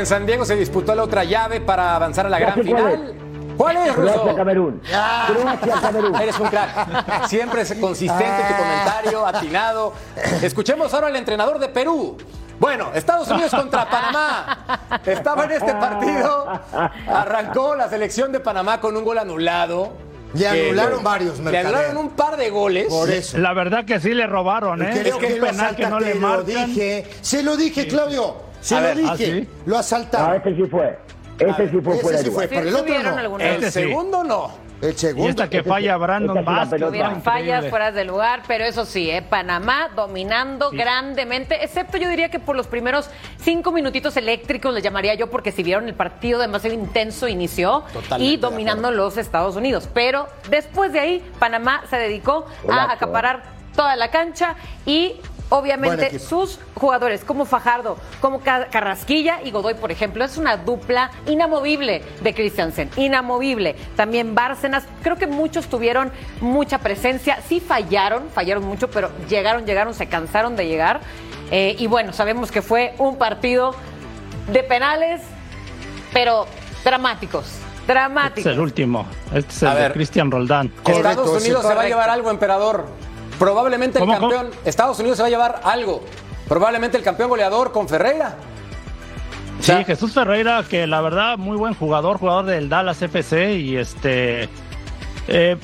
En 0.00 0.06
San 0.06 0.24
Diego 0.24 0.46
se 0.46 0.56
disputó 0.56 0.94
la 0.94 1.02
otra 1.02 1.24
llave 1.24 1.60
para 1.60 1.94
avanzar 1.94 2.24
a 2.24 2.30
la 2.30 2.38
gran 2.38 2.54
final. 2.54 3.14
¿Cuál 3.54 3.76
es, 3.76 3.92
Croacia, 3.92 4.22
ruso? 4.22 4.34
Camerún. 4.34 4.80
Croacia, 4.80 5.74
Camerún. 5.82 6.16
Eres 6.22 6.38
un 6.40 6.48
crack. 6.48 7.26
Siempre 7.26 7.60
es 7.60 7.74
consistente 7.74 8.42
tu 8.48 8.54
comentario, 8.56 9.26
atinado. 9.26 9.92
Escuchemos 10.40 10.94
ahora 10.94 11.08
al 11.08 11.16
entrenador 11.16 11.58
de 11.58 11.68
Perú. 11.68 12.16
Bueno, 12.58 12.92
Estados 12.94 13.28
Unidos 13.28 13.50
contra 13.50 13.90
Panamá. 13.90 14.80
Estaba 15.04 15.44
en 15.44 15.50
este 15.50 15.74
partido. 15.74 16.48
Arrancó 17.06 17.74
la 17.76 17.90
selección 17.90 18.32
de 18.32 18.40
Panamá 18.40 18.80
con 18.80 18.96
un 18.96 19.04
gol 19.04 19.18
anulado. 19.18 19.92
Le 20.32 20.48
anularon 20.48 21.04
varios, 21.04 21.36
Le 21.38 21.44
Mercader. 21.44 21.66
anularon 21.66 21.96
un 21.98 22.10
par 22.10 22.38
de 22.38 22.48
goles. 22.48 22.86
Por 22.88 23.10
eso. 23.10 23.36
La 23.36 23.52
verdad 23.52 23.84
que 23.84 24.00
sí 24.00 24.14
le 24.14 24.26
robaron, 24.26 24.80
¿eh? 24.80 24.90
Creo 24.92 25.16
es 25.16 25.20
que 25.20 25.26
que 25.26 25.34
es 25.34 25.40
penal 25.40 25.76
que 25.76 25.86
no 25.88 26.00
le 26.00 26.14
marcan. 26.14 26.46
dije. 26.46 27.06
Se 27.20 27.42
lo 27.42 27.58
dije, 27.58 27.86
Claudio. 27.86 28.48
Se 28.60 28.76
A 28.76 28.80
lo 28.80 28.86
ver, 28.88 28.96
dije. 28.98 29.10
¿ah, 29.10 29.16
sí? 29.16 29.48
Lo 29.66 29.72
No, 29.74 29.78
asaltaron. 29.78 30.36
este 30.36 30.56
sí 30.56 30.62
fue. 30.70 30.98
Este 31.38 31.70
sí 31.70 31.78
fue 31.82 31.94
Ese 31.94 32.02
fuera 32.02 32.18
sí 32.18 32.30
fue, 32.30 32.48
pero 32.48 32.68
el 32.68 32.74
otro 32.74 33.02
no. 33.02 33.38
El 33.38 33.46
Este 33.54 33.70
sí. 33.70 33.80
segundo 33.80 34.22
no. 34.24 34.70
El 34.82 34.96
segundo. 34.96 35.26
Y 35.26 35.30
esta 35.30 35.48
que 35.50 35.62
falla 35.62 35.96
Brandon 35.98 36.38
sí 36.38 36.44
pelota. 36.70 36.86
Tuvieron 36.90 37.22
fallas 37.22 37.66
fuera 37.68 37.92
de 37.92 38.04
lugar, 38.04 38.42
pero 38.46 38.64
eso 38.64 38.86
sí, 38.86 39.10
¿eh? 39.10 39.20
Panamá 39.22 39.90
dominando 39.94 40.70
grandemente, 40.70 41.62
excepto 41.62 41.98
yo 41.98 42.08
diría 42.08 42.30
que 42.30 42.38
por 42.40 42.56
los 42.56 42.66
primeros 42.66 43.10
cinco 43.38 43.72
minutitos 43.72 44.16
eléctricos, 44.16 44.72
le 44.72 44.80
llamaría 44.80 45.14
yo, 45.14 45.28
porque 45.30 45.52
si 45.52 45.62
vieron 45.62 45.86
el 45.88 45.94
partido 45.94 46.40
demasiado 46.40 46.74
intenso 46.74 47.28
inició 47.28 47.84
Totalmente 47.92 48.24
y 48.24 48.36
dominando 48.38 48.90
los 48.90 49.18
Estados 49.18 49.56
Unidos. 49.56 49.88
Pero 49.92 50.28
después 50.48 50.92
de 50.92 51.00
ahí, 51.00 51.30
Panamá 51.38 51.82
se 51.90 51.96
dedicó 51.96 52.46
a 52.70 52.90
acaparar 52.92 53.42
toda 53.76 53.96
la 53.96 54.10
cancha 54.10 54.56
y 54.86 55.16
obviamente 55.50 56.18
sus 56.18 56.58
jugadores 56.74 57.24
como 57.24 57.44
Fajardo, 57.44 57.98
como 58.20 58.40
Ca- 58.40 58.66
Carrasquilla 58.70 59.40
y 59.44 59.50
Godoy, 59.50 59.74
por 59.74 59.90
ejemplo, 59.92 60.24
es 60.24 60.36
una 60.38 60.56
dupla 60.56 61.10
inamovible 61.26 62.02
de 62.22 62.34
Christiansen, 62.34 62.88
inamovible. 62.96 63.76
También 63.96 64.34
Bárcenas, 64.34 64.84
creo 65.02 65.16
que 65.16 65.26
muchos 65.26 65.66
tuvieron 65.66 66.10
mucha 66.40 66.78
presencia, 66.78 67.38
sí 67.48 67.60
fallaron, 67.60 68.30
fallaron 68.30 68.64
mucho, 68.64 68.90
pero 68.90 69.10
llegaron, 69.28 69.66
llegaron, 69.66 69.92
se 69.92 70.06
cansaron 70.08 70.56
de 70.56 70.66
llegar. 70.66 71.00
Eh, 71.50 71.76
y 71.78 71.86
bueno, 71.88 72.12
sabemos 72.12 72.50
que 72.50 72.62
fue 72.62 72.94
un 72.98 73.16
partido 73.18 73.74
de 74.52 74.62
penales, 74.62 75.20
pero 76.12 76.46
dramáticos, 76.84 77.44
Este 77.46 77.92
dramáticos. 77.92 78.46
es 78.46 78.52
el 78.56 78.60
último. 78.60 79.06
Este 79.34 79.52
es 79.52 79.62
A 79.64 79.72
el 79.76 79.88
de. 79.88 79.92
Cristian 79.94 80.30
Roldán. 80.30 80.68
Correcto, 80.82 81.08
Estados 81.10 81.42
sí, 81.42 81.48
Unidos 81.50 81.66
se 81.66 81.74
va 81.74 81.82
a 81.82 81.86
llevar 81.86 82.08
algo, 82.10 82.30
emperador. 82.30 82.86
Probablemente 83.40 83.98
el 83.98 84.06
campeón. 84.06 84.50
Estados 84.64 85.00
Unidos 85.00 85.16
se 85.16 85.22
va 85.24 85.26
a 85.26 85.30
llevar 85.30 85.60
algo. 85.64 86.04
Probablemente 86.46 86.96
el 86.96 87.02
campeón 87.02 87.30
goleador 87.30 87.72
con 87.72 87.88
Ferreira. 87.88 88.36
O 89.58 89.62
sea, 89.62 89.78
Sí, 89.78 89.84
Jesús 89.84 90.12
Ferreira, 90.12 90.62
que 90.68 90.86
la 90.86 91.00
verdad, 91.00 91.38
muy 91.38 91.56
buen 91.56 91.74
jugador, 91.74 92.18
jugador 92.18 92.44
del 92.46 92.68
Dallas 92.68 93.00
FC 93.02 93.56
y 93.56 93.76
este... 93.76 94.48
eh, 95.28 95.56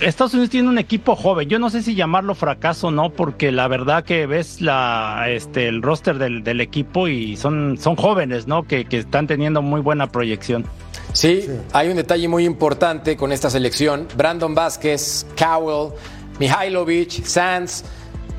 Estados 0.00 0.32
Unidos 0.34 0.50
tiene 0.50 0.68
un 0.68 0.78
equipo 0.78 1.14
joven. 1.16 1.48
Yo 1.48 1.58
no 1.58 1.70
sé 1.70 1.82
si 1.82 1.94
llamarlo 1.94 2.34
fracaso 2.34 2.88
o 2.88 2.90
no, 2.90 3.10
porque 3.10 3.52
la 3.52 3.68
verdad 3.68 4.04
que 4.04 4.26
ves 4.26 4.60
la, 4.60 5.24
este, 5.28 5.68
el 5.68 5.82
roster 5.82 6.18
del, 6.18 6.42
del 6.42 6.60
equipo 6.60 7.06
y 7.08 7.36
son, 7.36 7.76
son 7.78 7.96
jóvenes, 7.96 8.46
¿no? 8.46 8.64
Que, 8.64 8.84
que 8.86 8.98
están 8.98 9.26
teniendo 9.26 9.62
muy 9.62 9.80
buena 9.80 10.06
proyección. 10.08 10.64
Sí, 11.12 11.44
hay 11.72 11.88
un 11.88 11.96
detalle 11.96 12.28
muy 12.28 12.44
importante 12.44 13.16
con 13.16 13.32
esta 13.32 13.50
selección. 13.50 14.06
Brandon 14.16 14.54
Vázquez, 14.54 15.26
Cowell, 15.36 15.92
Mihailovic, 16.40 17.24
Sanz. 17.24 17.84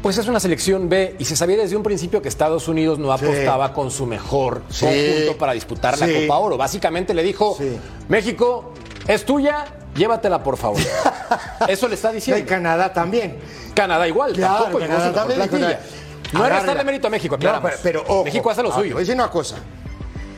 Pues 0.01 0.17
es 0.17 0.27
una 0.27 0.39
selección 0.39 0.89
B 0.89 1.15
y 1.19 1.25
se 1.25 1.35
sabía 1.35 1.57
desde 1.57 1.75
un 1.75 1.83
principio 1.83 2.23
que 2.23 2.27
Estados 2.27 2.67
Unidos 2.67 2.97
no 2.97 3.13
apostaba 3.13 3.71
con 3.71 3.91
su 3.91 4.07
mejor 4.07 4.63
Sí. 4.69 4.85
conjunto 4.85 5.37
para 5.37 5.53
disputar 5.53 5.97
la. 5.99 6.07
Copa 6.07 6.37
Oro. 6.39 6.57
Básicamente 6.57 7.13
le 7.13 7.21
dijo. 7.21 7.55
México, 8.09 8.73
es 9.07 9.23
tuya, 9.23 9.65
llévatela 9.95 10.41
por 10.43 10.57
favor. 10.57 10.81
Eso 11.67 11.87
le 11.87 11.93
está 11.93 12.11
Y 12.11 12.15
diciendo. 12.15 12.43
Canadá 12.49 12.91
también. 12.91 13.37
Canadá 13.75 14.07
igual, 14.07 14.33
Claro, 14.33 14.63
tampoco 14.63 14.79
Canadá 14.79 15.13
también. 15.13 15.77
No 16.33 16.45
era 16.45 16.55
restarle 16.57 16.83
mérito 16.83 17.07
a 17.07 17.09
México, 17.11 17.37
No, 17.39 17.61
pero, 17.61 17.77
pero 17.83 18.01
ojo, 18.07 18.23
México 18.23 18.49
hace 18.49 18.63
lo 18.63 18.71
ah, 18.71 18.75
suyo. 18.75 18.93
Voy 18.95 19.01
a 19.01 19.05
decir 19.05 19.15
una 19.15 19.29
cosa. 19.29 19.57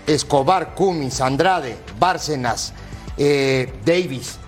Escobar, 0.05 0.75
Cummins, 0.75 1.21
Andrade, 1.21 1.77
Bárcenas, 1.97 2.73
eh, 3.17 3.71
Davis. 3.85 4.39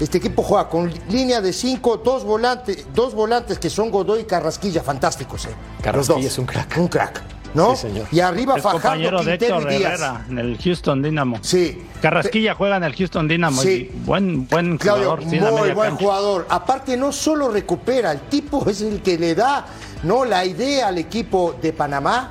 Este 0.00 0.16
equipo 0.18 0.42
juega 0.42 0.68
con 0.68 0.90
línea 1.10 1.40
de 1.42 1.52
cinco, 1.52 1.98
dos 1.98 2.24
volantes, 2.24 2.86
dos 2.94 3.14
volantes 3.14 3.58
que 3.58 3.68
son 3.68 3.90
Godoy 3.90 4.22
y 4.22 4.24
Carrasquilla, 4.24 4.82
fantásticos. 4.82 5.44
Eh. 5.44 5.50
Carrasquilla 5.82 6.26
es 6.26 6.38
un 6.38 6.46
crack. 6.46 6.78
Un 6.78 6.88
crack, 6.88 7.22
¿no? 7.52 7.76
Sí, 7.76 7.82
señor. 7.82 8.06
Y 8.10 8.20
arriba 8.20 8.56
Es 8.56 8.62
Fajardo, 8.62 8.80
compañero 8.82 9.22
de 9.22 9.34
Héctor 9.34 9.68
Díaz. 9.68 9.82
Herrera 10.00 10.24
en 10.30 10.38
el 10.38 10.56
Houston 10.58 11.02
Dynamo. 11.02 11.38
Sí. 11.42 11.86
Carrasquilla 12.00 12.54
juega 12.54 12.78
en 12.78 12.84
el 12.84 12.96
Houston 12.96 13.28
Dynamo. 13.28 13.60
Sí. 13.60 13.90
y 13.92 13.98
buen, 14.06 14.48
buen 14.48 14.78
Claudio, 14.78 15.16
jugador. 15.16 15.24
muy 15.26 15.70
buen 15.72 15.90
cancha. 15.90 15.96
jugador. 16.04 16.46
Aparte, 16.48 16.96
no 16.96 17.12
solo 17.12 17.50
recupera, 17.50 18.12
el 18.12 18.20
tipo 18.20 18.66
es 18.70 18.80
el 18.80 19.02
que 19.02 19.18
le 19.18 19.34
da 19.34 19.66
¿no? 20.04 20.24
la 20.24 20.46
idea 20.46 20.88
al 20.88 20.96
equipo 20.96 21.56
de 21.60 21.74
Panamá, 21.74 22.30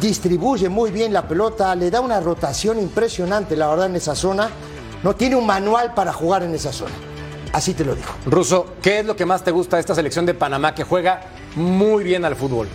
distribuye 0.00 0.68
muy 0.68 0.90
bien 0.90 1.14
la 1.14 1.26
pelota, 1.26 1.74
le 1.74 1.90
da 1.90 2.02
una 2.02 2.20
rotación 2.20 2.78
impresionante, 2.78 3.56
la 3.56 3.68
verdad, 3.68 3.86
en 3.86 3.96
esa 3.96 4.14
zona. 4.14 4.50
No 5.02 5.14
tiene 5.14 5.36
un 5.36 5.46
manual 5.46 5.94
para 5.94 6.12
jugar 6.12 6.42
en 6.42 6.54
esa 6.54 6.72
zona. 6.72 6.94
Así 7.52 7.74
te 7.74 7.84
lo 7.84 7.94
digo. 7.94 8.08
Ruso, 8.26 8.74
¿qué 8.82 9.00
es 9.00 9.06
lo 9.06 9.16
que 9.16 9.24
más 9.24 9.42
te 9.42 9.50
gusta 9.50 9.76
de 9.76 9.80
esta 9.80 9.94
selección 9.94 10.26
de 10.26 10.34
Panamá 10.34 10.74
que 10.74 10.84
juega 10.84 11.22
muy 11.56 12.04
bien 12.04 12.24
al 12.24 12.36
fútbol? 12.36 12.68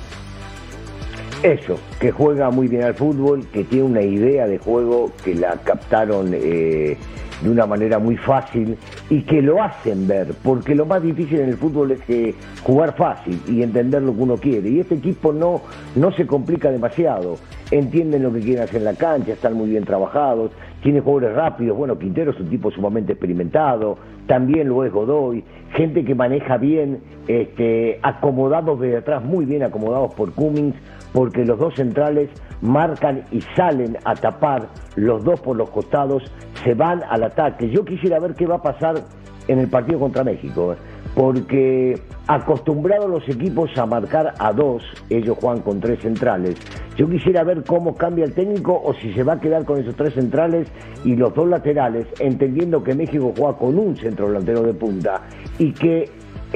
Eso, 1.43 1.77
que 1.99 2.11
juega 2.11 2.49
muy 2.49 2.67
bien 2.67 2.83
al 2.83 2.95
fútbol, 2.95 3.45
que 3.53 3.63
tiene 3.63 3.85
una 3.85 4.01
idea 4.01 4.47
de 4.47 4.57
juego 4.57 5.11
que 5.23 5.35
la 5.35 5.51
captaron 5.63 6.31
eh, 6.33 6.97
de 7.41 7.49
una 7.49 7.67
manera 7.67 7.99
muy 7.99 8.17
fácil 8.17 8.77
y 9.09 9.21
que 9.21 9.41
lo 9.41 9.61
hacen 9.61 10.07
ver, 10.07 10.33
porque 10.43 10.73
lo 10.73 10.85
más 10.85 11.03
difícil 11.03 11.41
en 11.41 11.49
el 11.49 11.57
fútbol 11.57 11.91
es 11.91 12.01
que 12.01 12.33
jugar 12.63 12.95
fácil 12.95 13.39
y 13.47 13.61
entender 13.61 14.01
lo 14.01 14.15
que 14.15 14.21
uno 14.21 14.37
quiere. 14.37 14.69
Y 14.69 14.79
este 14.79 14.95
equipo 14.95 15.31
no, 15.31 15.61
no 15.95 16.11
se 16.13 16.25
complica 16.25 16.71
demasiado, 16.71 17.37
entienden 17.69 18.23
lo 18.23 18.33
que 18.33 18.39
quieren 18.39 18.63
hacer 18.63 18.77
en 18.77 18.85
la 18.85 18.95
cancha, 18.95 19.33
están 19.33 19.53
muy 19.53 19.69
bien 19.69 19.83
trabajados, 19.83 20.51
tiene 20.85 21.01
jugadores 21.01 21.35
rápidos, 21.35 21.75
bueno, 21.75 21.97
Quintero 21.97 22.29
es 22.29 22.39
un 22.39 22.47
tipo 22.47 22.69
sumamente 22.69 23.13
experimentado, 23.13 23.97
también 24.27 24.69
lo 24.69 24.85
es 24.85 24.93
Godoy, 24.93 25.43
gente 25.71 26.05
que 26.05 26.13
maneja 26.13 26.57
bien, 26.57 27.01
este, 27.27 27.97
acomodados 28.03 28.79
de 28.79 28.97
atrás, 28.97 29.23
muy 29.23 29.45
bien 29.45 29.63
acomodados 29.63 30.13
por 30.13 30.31
Cummings, 30.33 30.75
porque 31.11 31.43
los 31.43 31.57
dos 31.57 31.73
centrales 31.73 32.29
marcan 32.61 33.23
y 33.31 33.41
salen 33.55 33.97
a 34.05 34.13
tapar, 34.13 34.67
los 34.95 35.23
dos 35.23 35.41
por 35.41 35.57
los 35.57 35.71
costados, 35.71 36.21
se 36.63 36.75
van 36.75 37.01
al 37.09 37.23
ataque. 37.23 37.67
Yo 37.71 37.83
quisiera 37.83 38.19
ver 38.19 38.35
qué 38.35 38.45
va 38.45 38.57
a 38.57 38.61
pasar 38.61 39.01
en 39.47 39.57
el 39.57 39.67
partido 39.67 39.99
contra 39.99 40.23
México, 40.23 40.73
¿eh? 40.73 40.75
porque 41.15 41.99
acostumbrados 42.27 43.09
los 43.09 43.27
equipos 43.29 43.69
a 43.77 43.85
marcar 43.85 44.33
a 44.39 44.51
dos, 44.51 44.83
ellos 45.09 45.37
juegan 45.39 45.61
con 45.61 45.79
tres 45.79 45.99
centrales. 46.01 46.55
Yo 46.95 47.07
quisiera 47.09 47.43
ver 47.43 47.63
cómo 47.63 47.95
cambia 47.95 48.25
el 48.25 48.33
técnico 48.33 48.81
o 48.83 48.93
si 48.93 49.13
se 49.13 49.23
va 49.23 49.33
a 49.33 49.39
quedar 49.39 49.65
con 49.65 49.79
esos 49.79 49.95
tres 49.95 50.13
centrales 50.13 50.67
y 51.03 51.15
los 51.15 51.33
dos 51.33 51.47
laterales, 51.47 52.07
entendiendo 52.19 52.83
que 52.83 52.95
México 52.95 53.33
juega 53.37 53.57
con 53.57 53.77
un 53.77 53.95
centro 53.95 54.27
delantero 54.27 54.63
de 54.63 54.73
punta 54.73 55.21
y 55.59 55.71
que 55.73 56.09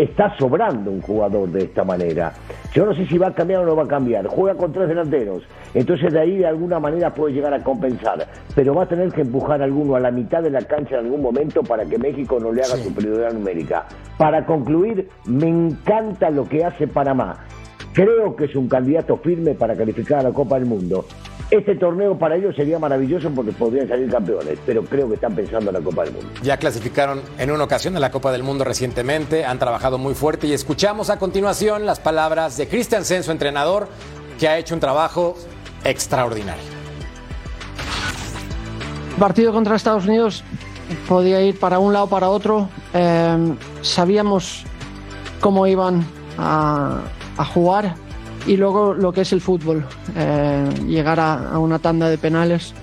está 0.04 0.36
sobrando 0.38 0.92
un 0.92 1.02
jugador 1.02 1.50
de 1.50 1.64
esta 1.64 1.84
manera. 1.84 2.32
Yo 2.74 2.86
no 2.86 2.94
sé 2.94 3.06
si 3.08 3.18
va 3.18 3.28
a 3.28 3.34
cambiar 3.34 3.62
o 3.62 3.66
no 3.66 3.76
va 3.76 3.84
a 3.84 3.88
cambiar. 3.88 4.28
Juega 4.28 4.58
con 4.58 4.72
tres 4.72 4.88
delanteros. 4.88 5.44
Entonces 5.74 6.14
de 6.14 6.20
ahí 6.20 6.38
de 6.38 6.48
alguna 6.48 6.80
manera 6.80 7.14
puede 7.14 7.34
llegar 7.34 7.54
a 7.54 7.64
compensar. 7.64 8.26
Pero 8.56 8.74
va 8.74 8.84
a 8.84 8.88
tener 8.88 9.12
que 9.12 9.22
empujar 9.22 9.62
a 9.62 9.66
alguno 9.66 9.96
a 9.96 10.00
la 10.00 10.12
mitad 10.12 10.42
de 10.42 10.52
la 10.52 10.62
cancha 10.62 10.98
en 10.98 11.06
algún 11.06 11.22
momento 11.22 11.64
para 11.64 11.86
que 11.86 11.98
México 11.98 12.40
no 12.40 12.52
le 12.52 12.62
haga 12.62 12.78
superioridad 12.78 13.34
numérica. 13.34 13.88
Para 14.18 14.46
concluir, 14.46 15.10
me 15.26 15.48
encanta 15.48 16.30
lo 16.30 16.48
que 16.48 16.64
hace 16.64 16.88
Panamá. 16.88 17.46
Creo 17.94 18.36
que 18.36 18.46
es 18.46 18.56
un 18.56 18.68
candidato 18.68 19.18
firme 19.18 19.56
para 19.56 19.76
calificar 19.76 20.20
a 20.20 20.24
la 20.24 20.32
Copa 20.32 20.56
del 20.56 20.66
Mundo. 20.66 21.06
Este 21.50 21.76
torneo 21.76 22.18
para 22.18 22.36
ellos 22.36 22.56
sería 22.56 22.78
maravilloso 22.78 23.32
porque 23.32 23.52
podrían 23.52 23.88
salir 23.88 24.10
campeones, 24.10 24.60
pero 24.66 24.84
creo 24.84 25.08
que 25.08 25.16
están 25.16 25.36
pensando 25.36 25.72
en 25.72 25.74
la 25.74 25.82
Copa 25.82 26.04
del 26.04 26.14
Mundo. 26.14 26.30
Ya 26.44 26.58
clasificaron 26.58 27.22
en 27.40 27.50
una 27.50 27.64
ocasión 27.64 27.96
a 27.96 28.00
la 28.00 28.12
Copa 28.12 28.32
del 28.32 28.44
Mundo 28.44 28.64
recientemente, 28.64 29.44
han 29.46 29.58
trabajado 29.58 29.98
muy 29.98 30.14
fuerte 30.14 30.46
y 30.46 30.54
escuchamos 30.54 31.10
a 31.10 31.18
continuación 31.18 31.88
las 31.88 32.00
palabras 32.00 32.56
de 32.58 32.68
Cristian 32.68 33.04
Senso, 33.04 33.32
entrenador, 33.32 33.88
que 34.40 34.48
ha 34.48 34.60
hecho 34.60 34.76
un 34.76 34.80
trabajo 34.80 35.36
extraordinario. 35.84 36.64
El 39.14 39.16
partido 39.20 39.52
contra 39.52 39.76
Estados 39.76 40.06
Unidos 40.06 40.44
podía 41.08 41.42
ir 41.42 41.60
para 41.60 41.80
un 41.80 41.94
lado 41.94 42.06
o 42.06 42.10
para 42.10 42.30
otro. 42.30 42.70
Eh, 42.94 43.56
sabíamos 43.82 44.64
cómo 45.42 45.66
iban 45.66 46.06
a, 46.38 47.02
a 47.40 47.46
jugar 47.46 47.96
y 48.46 48.58
luego 48.58 48.94
lo 48.94 49.12
que 49.14 49.22
es 49.22 49.34
el 49.34 49.42
fútbol, 49.42 49.86
eh, 50.16 50.70
llegar 50.88 51.20
a, 51.20 51.58
una 51.58 51.80
tanda 51.80 52.10
de 52.10 52.18
penales, 52.18 52.74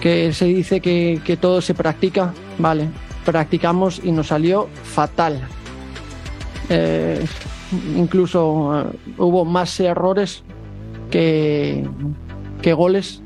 que 0.00 0.32
se 0.32 0.46
dice 0.46 0.80
que, 0.80 1.20
que, 1.24 1.36
todo 1.36 1.60
se 1.60 1.74
practica, 1.74 2.32
vale, 2.58 2.88
practicamos 3.24 4.00
y 4.02 4.10
nos 4.12 4.28
salió 4.28 4.68
fatal. 4.82 5.40
Eh, 6.70 7.24
incluso 7.94 8.80
eh, 8.80 8.98
hubo 9.18 9.44
más 9.44 9.78
errores 9.80 10.42
que, 11.10 11.86
que 12.62 12.72
goles, 12.72 13.22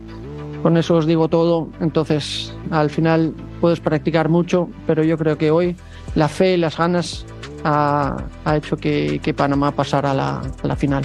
con 0.63 0.77
eso 0.77 0.97
os 0.97 1.07
digo 1.07 1.29
todo, 1.29 1.69
entonces 1.81 2.53
al 2.73 2.91
final 2.91 3.33
puedes 3.61 3.79
practicar 3.79 4.29
mucho, 4.29 4.69
pero 4.89 5.05
yo 5.05 5.17
creo 5.17 5.39
que 5.39 5.53
hoy 5.53 5.77
la 6.17 6.27
fe 6.27 6.55
y 6.55 6.57
las 6.57 6.77
ganas 6.77 7.27
ha, 7.65 8.17
hecho 8.55 8.77
que, 8.77 9.21
que, 9.23 9.35
Panamá 9.35 9.73
pasara 9.73 10.13
a 10.13 10.15
la, 10.15 10.43
a 10.63 10.67
la 10.67 10.77
final. 10.77 11.05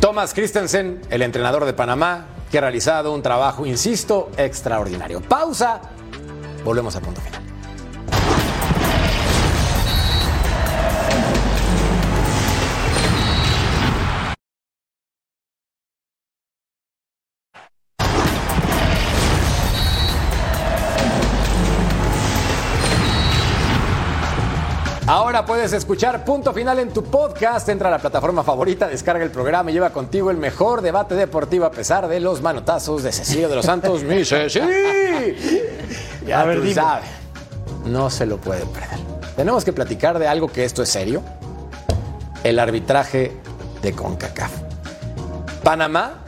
Thomas 0.00 0.32
Christensen, 0.32 1.00
el 1.10 1.22
entrenador 1.22 1.64
de 1.64 1.72
Panamá, 1.72 2.26
que 2.50 2.58
ha 2.58 2.60
realizado 2.60 3.12
un 3.12 3.22
trabajo, 3.22 3.66
insisto, 3.66 4.30
extraordinario. 4.36 5.20
Pausa, 5.20 5.80
volvemos 6.64 6.94
a 6.96 7.00
punto 7.00 7.20
final. 7.20 7.37
Ahora 25.08 25.46
puedes 25.46 25.72
escuchar 25.72 26.22
Punto 26.22 26.52
Final 26.52 26.80
en 26.80 26.90
tu 26.92 27.02
podcast. 27.02 27.66
Entra 27.70 27.88
a 27.88 27.92
la 27.92 27.98
plataforma 27.98 28.42
favorita, 28.44 28.86
descarga 28.88 29.24
el 29.24 29.30
programa 29.30 29.70
y 29.70 29.72
lleva 29.72 29.88
contigo 29.88 30.30
el 30.30 30.36
mejor 30.36 30.82
debate 30.82 31.14
deportivo 31.14 31.64
a 31.64 31.70
pesar 31.70 32.08
de 32.08 32.20
los 32.20 32.42
manotazos 32.42 33.02
de 33.02 33.10
Cecilio 33.10 33.48
de 33.48 33.56
los 33.56 33.64
Santos. 33.64 34.02
¡Mi 34.04 34.22
Ceci! 34.22 34.60
Ya 36.26 36.42
A 36.42 36.44
ver, 36.44 36.56
tú 36.58 36.62
dime. 36.62 36.74
sabes. 36.74 37.08
No 37.86 38.10
se 38.10 38.26
lo 38.26 38.36
puede 38.36 38.66
perder. 38.66 38.98
Tenemos 39.34 39.64
que 39.64 39.72
platicar 39.72 40.18
de 40.18 40.28
algo 40.28 40.48
que 40.48 40.64
esto 40.66 40.82
es 40.82 40.90
serio. 40.90 41.22
El 42.44 42.58
arbitraje 42.58 43.34
de 43.80 43.92
CONCACAF. 43.94 44.50
Panamá 45.64 46.24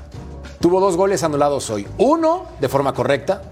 tuvo 0.59 0.81
dos 0.81 0.97
goles 0.97 1.23
anulados 1.23 1.69
hoy. 1.69 1.87
Uno 1.99 2.47
de 2.59 2.69
forma 2.71 2.95
correcta, 2.95 3.43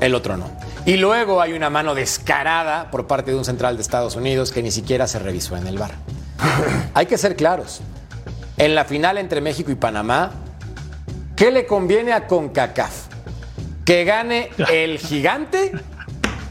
el 0.00 0.16
otro 0.16 0.36
no. 0.36 0.63
Y 0.86 0.98
luego 0.98 1.40
hay 1.40 1.54
una 1.54 1.70
mano 1.70 1.94
descarada 1.94 2.90
por 2.90 3.06
parte 3.06 3.30
de 3.30 3.38
un 3.38 3.44
central 3.44 3.76
de 3.76 3.82
Estados 3.82 4.16
Unidos 4.16 4.50
que 4.50 4.62
ni 4.62 4.70
siquiera 4.70 5.06
se 5.06 5.18
revisó 5.18 5.56
en 5.56 5.66
el 5.66 5.78
bar. 5.78 5.92
hay 6.94 7.06
que 7.06 7.16
ser 7.16 7.36
claros. 7.36 7.80
En 8.58 8.74
la 8.74 8.84
final 8.84 9.16
entre 9.16 9.40
México 9.40 9.70
y 9.70 9.76
Panamá, 9.76 10.32
¿qué 11.36 11.50
le 11.50 11.66
conviene 11.66 12.12
a 12.12 12.26
CONCACAF? 12.26 13.06
¿Que 13.86 14.04
gane 14.04 14.50
el 14.70 14.98
gigante 14.98 15.72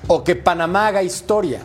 o 0.07 0.23
que 0.23 0.35
Panamá 0.35 0.87
haga 0.87 1.03
historia? 1.03 1.59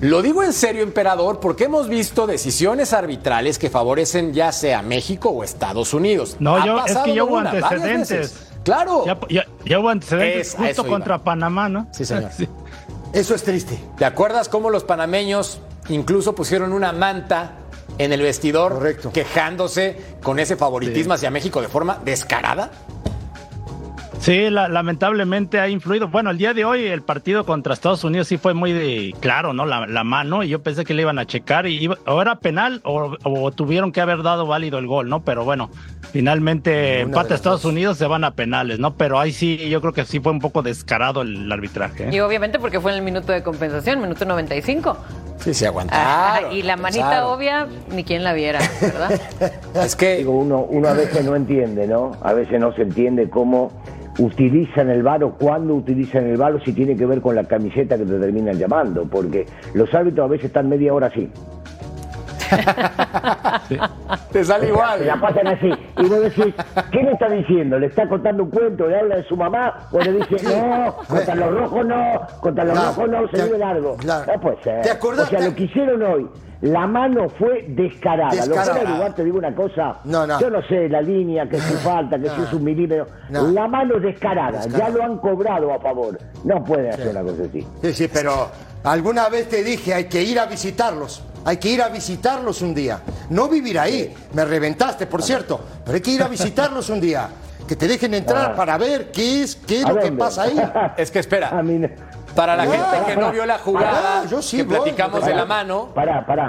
Lo 0.00 0.20
digo 0.20 0.42
en 0.42 0.52
serio, 0.52 0.82
emperador, 0.82 1.38
porque 1.38 1.64
hemos 1.64 1.88
visto 1.88 2.26
decisiones 2.26 2.92
arbitrales 2.92 3.58
que 3.58 3.70
favorecen 3.70 4.32
ya 4.32 4.50
sea 4.52 4.82
México 4.82 5.30
o 5.30 5.42
Estados 5.44 5.94
Unidos. 5.94 6.36
No, 6.40 6.56
Ha 6.56 6.66
yo, 6.66 6.84
es 6.84 6.96
que 6.98 7.14
ya 7.14 7.24
hubo 7.24 7.38
antecedentes. 7.38 8.47
Claro. 8.68 9.04
Ya, 9.06 9.18
ya- 9.30 9.46
ya 9.64 9.78
hubo 9.78 9.88
antecedentes 9.88 10.48
Es- 10.48 10.54
justo 10.54 10.82
iba. 10.82 10.90
contra 10.90 11.18
Panamá, 11.24 11.68
¿no? 11.70 11.88
Sí, 11.92 12.04
señor. 12.04 12.30
Eso 13.14 13.34
es 13.34 13.42
triste. 13.42 13.78
¿Te 13.96 14.04
acuerdas 14.04 14.48
cómo 14.50 14.68
los 14.68 14.84
panameños 14.84 15.60
incluso 15.88 16.34
pusieron 16.34 16.72
una 16.74 16.92
manta 16.92 17.52
en 17.96 18.12
el 18.12 18.20
vestidor 18.20 18.96
quejándose 19.14 20.16
con 20.22 20.38
ese 20.38 20.56
favoritismo 20.56 21.14
hacia 21.14 21.30
México 21.30 21.62
de 21.62 21.68
forma 21.68 21.98
descarada? 22.04 22.70
Sí, 24.20 24.50
la- 24.50 24.68
lamentablemente 24.68 25.60
ha 25.60 25.68
influido. 25.68 26.08
Bueno, 26.08 26.30
el 26.30 26.38
día 26.38 26.52
de 26.52 26.64
hoy 26.64 26.84
el 26.84 27.02
partido 27.02 27.46
contra 27.46 27.72
Estados 27.72 28.02
Unidos 28.02 28.26
sí 28.28 28.36
fue 28.36 28.52
muy 28.52 28.72
de, 28.72 29.14
claro, 29.20 29.52
¿no? 29.54 29.64
La, 29.64 29.86
la 29.86 30.02
mano, 30.04 30.42
y 30.42 30.48
yo 30.48 30.60
pensé 30.60 30.84
que 30.84 30.92
le 30.92 31.02
iban 31.02 31.18
a 31.20 31.24
checar 31.26 31.66
y 31.68 31.78
iba- 31.84 31.96
o 32.04 32.20
era 32.20 32.34
penal 32.40 32.80
o, 32.84 33.16
o 33.22 33.50
tuvieron 33.52 33.92
que 33.92 34.00
haber 34.00 34.22
dado 34.24 34.44
válido 34.46 34.78
el 34.78 34.88
gol, 34.88 35.08
¿no? 35.08 35.22
Pero 35.22 35.44
bueno, 35.44 35.70
finalmente 36.12 37.00
empate 37.00 37.34
a 37.34 37.36
Estados 37.36 37.64
Unidos, 37.64 37.98
se 37.98 38.06
van 38.06 38.24
a 38.24 38.32
penales, 38.32 38.78
¿no? 38.78 38.94
Pero 38.94 39.18
ahí 39.18 39.32
sí, 39.32 39.68
yo 39.68 39.80
creo 39.80 39.92
que 39.92 40.04
sí 40.04 40.20
fue 40.20 40.32
un 40.32 40.40
poco 40.40 40.62
descarado 40.62 41.22
el 41.22 41.50
arbitraje. 41.50 42.04
¿eh? 42.04 42.10
Y 42.12 42.20
obviamente 42.20 42.58
porque 42.58 42.80
fue 42.80 42.92
en 42.92 42.98
el 42.98 43.04
minuto 43.04 43.32
de 43.32 43.42
compensación, 43.42 44.00
minuto 44.00 44.24
95. 44.24 44.96
Sí, 45.38 45.54
sí, 45.54 45.64
Ajá, 45.64 45.70
aguantaron. 45.70 46.52
y 46.52 46.62
la 46.62 46.76
manita 46.76 47.28
obvia, 47.28 47.68
ni 47.94 48.02
quien 48.02 48.24
la 48.24 48.32
viera, 48.32 48.58
¿verdad? 48.80 49.20
Es 49.74 49.94
que 49.94 50.16
Digo, 50.16 50.32
uno, 50.36 50.66
uno 50.68 50.88
a 50.88 50.94
veces 50.94 51.24
no 51.24 51.36
entiende, 51.36 51.86
¿no? 51.86 52.12
A 52.22 52.32
veces 52.32 52.58
no 52.60 52.72
se 52.74 52.82
entiende 52.82 53.30
cómo 53.30 53.70
utilizan 54.18 54.90
el 54.90 55.02
VAR 55.04 55.22
o 55.22 55.34
cuándo 55.34 55.74
utilizan 55.74 56.26
el 56.26 56.36
VAR 56.36 56.54
o 56.54 56.60
si 56.60 56.72
tiene 56.72 56.96
que 56.96 57.06
ver 57.06 57.20
con 57.20 57.36
la 57.36 57.44
camiseta 57.44 57.96
que 57.96 58.04
te 58.04 58.18
terminan 58.18 58.58
llamando, 58.58 59.04
porque 59.04 59.46
los 59.74 59.92
árbitros 59.94 60.24
a 60.24 60.28
veces 60.28 60.46
están 60.46 60.68
media 60.68 60.92
hora 60.92 61.06
así. 61.06 61.30
Te 64.32 64.44
sale 64.44 64.68
igual. 64.68 65.06
La 65.06 65.20
pasan 65.20 65.46
así. 65.48 65.70
Y 65.98 66.06
vos 66.06 66.20
decís, 66.20 66.54
¿qué 66.90 67.02
le 67.02 67.12
está 67.12 67.28
diciendo? 67.28 67.78
¿Le 67.78 67.86
está 67.86 68.08
contando 68.08 68.44
un 68.44 68.50
cuento? 68.50 68.86
¿Le 68.86 68.98
habla 69.00 69.16
de 69.16 69.24
su 69.24 69.36
mamá? 69.36 69.88
O 69.92 69.98
le 70.00 70.12
dice, 70.12 70.36
no, 70.44 70.94
contra 71.06 71.34
los 71.34 71.54
rojos 71.54 71.86
no, 71.86 72.20
contra 72.40 72.64
los 72.64 72.72
Claro, 72.74 72.88
rojos 72.94 73.10
no, 73.10 73.28
se 73.28 73.44
vive 73.44 73.58
largo. 73.58 73.96
claro. 73.96 74.32
No 74.34 74.40
puede 74.40 74.62
ser. 74.62 74.82
¿Te 74.82 74.90
acordás? 74.90 75.26
O 75.26 75.30
sea, 75.30 75.40
lo 75.40 75.54
que 75.54 75.64
hicieron 75.64 76.02
hoy, 76.02 76.28
la 76.60 76.86
mano 76.86 77.28
fue 77.38 77.64
descarada. 77.68 78.30
Lo 78.34 78.54
Descarada. 78.54 78.74
que 78.74 78.80
era 78.80 78.90
lugar, 78.90 79.14
te 79.14 79.24
digo 79.24 79.38
una 79.38 79.54
cosa, 79.54 79.96
No, 80.04 80.26
no. 80.26 80.40
yo 80.40 80.50
no 80.50 80.62
sé, 80.62 80.88
la 80.88 81.00
línea, 81.00 81.48
que 81.48 81.58
si 81.58 81.74
falta, 81.76 82.18
que 82.18 82.28
si 82.28 82.42
es 82.42 82.52
un 82.52 82.64
milímetro. 82.64 83.06
La 83.30 83.68
mano 83.68 83.96
es 83.96 84.02
descarada, 84.02 84.60
Descarada. 84.62 84.90
ya 84.90 84.96
lo 84.96 85.04
han 85.04 85.18
cobrado 85.18 85.72
a 85.72 85.78
favor. 85.78 86.18
No 86.44 86.62
pueden 86.64 86.92
hacer 86.92 87.08
una 87.08 87.22
cosa 87.22 87.42
así. 87.48 87.66
Sí, 87.82 87.92
sí, 87.92 88.08
pero 88.12 88.48
alguna 88.84 89.28
vez 89.28 89.48
te 89.48 89.62
dije, 89.62 89.94
hay 89.94 90.04
que 90.04 90.22
ir 90.22 90.38
a 90.38 90.46
visitarlos. 90.46 91.22
hay 91.44 91.56
que 91.56 91.70
ir 91.70 91.80
a 91.82 91.88
visitarlos 91.88 92.60
un 92.60 92.74
día. 92.74 93.00
No 93.30 93.48
vivir 93.48 93.78
ahí. 93.78 94.12
Me 94.34 94.44
reventaste, 94.44 95.06
por 95.06 95.22
cierto, 95.22 95.58
pero 95.84 95.94
hay 95.94 96.02
que 96.02 96.10
ir 96.10 96.22
a 96.22 96.28
visitarlos 96.28 96.90
un 96.90 97.00
día. 97.00 97.28
Que 97.66 97.74
te 97.76 97.86
dejen 97.88 98.12
entrar 98.14 98.50
Ah. 98.52 98.54
para 98.56 98.76
ver 98.76 99.10
qué 99.10 99.42
es, 99.44 99.56
qué 99.56 99.80
es 99.80 99.86
¿A 99.86 99.92
lo 99.92 100.00
que 100.00 100.12
pasa 100.12 100.42
ahí. 100.42 100.56
Es 100.98 101.10
que 101.10 101.20
espera. 101.20 101.48
A 101.50 101.62
mí 101.62 101.78
no. 101.78 101.88
Para 102.34 102.54
la 102.54 102.64
gente 102.64 102.84
que 103.06 103.16
no 103.16 103.32
vio 103.32 103.46
la 103.46 103.58
jugada 103.58 104.20
ah, 104.20 104.24
yo 104.30 104.42
sí 104.42 104.58
que 104.58 104.62
voy, 104.64 104.76
platicamos 104.76 105.24
de 105.24 105.34
la 105.34 105.44
mano, 105.46 105.92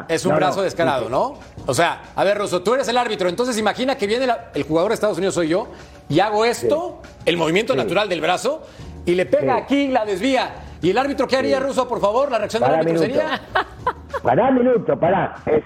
es 0.10 0.26
un 0.26 0.32
No, 0.32 0.38
brazo 0.38 0.58
no. 0.58 0.64
descarado, 0.64 1.10
¿no? 1.10 1.36
O 1.66 1.74
sea, 1.74 2.02
a 2.16 2.24
ver, 2.26 2.38
Russo, 2.38 2.62
tú 2.62 2.74
eres 2.76 2.88
el 2.90 2.98
árbitro, 2.98 3.30
entonces 3.30 3.58
imagina 3.58 3.96
que 3.96 4.06
viene 4.06 4.28
la- 4.28 4.50
el 4.54 4.64
jugador 4.64 4.92
de 4.92 4.96
Estados 4.96 5.18
Unidos, 5.18 5.34
soy 5.36 5.48
yo, 5.48 5.68
y 6.10 6.20
hago 6.20 6.44
esto, 6.46 7.02
el 7.26 7.38
movimiento 7.38 7.76
natural 7.76 8.08
del 8.10 8.22
brazo, 8.22 8.62
y 9.06 9.16
le 9.16 9.26
pega 9.26 9.56
Sí. 9.56 9.62
aquí, 9.64 9.88
la 9.88 10.06
desvía. 10.06 10.52
¿Y 10.82 10.92
el 10.92 10.98
árbitro 10.98 11.28
qué 11.28 11.38
haría, 11.38 11.60
Russo, 11.60 11.88
por 11.88 12.00
favor? 12.00 12.32
¿La 12.32 12.38
reacción 12.38 12.64
del 12.64 12.74
árbitro 12.74 13.02
minuto. 13.02 13.20
sería? 13.20 13.42
Pará, 14.24 14.52
minuto, 14.52 15.00
pará. 15.00 15.36
Es, 15.46 15.64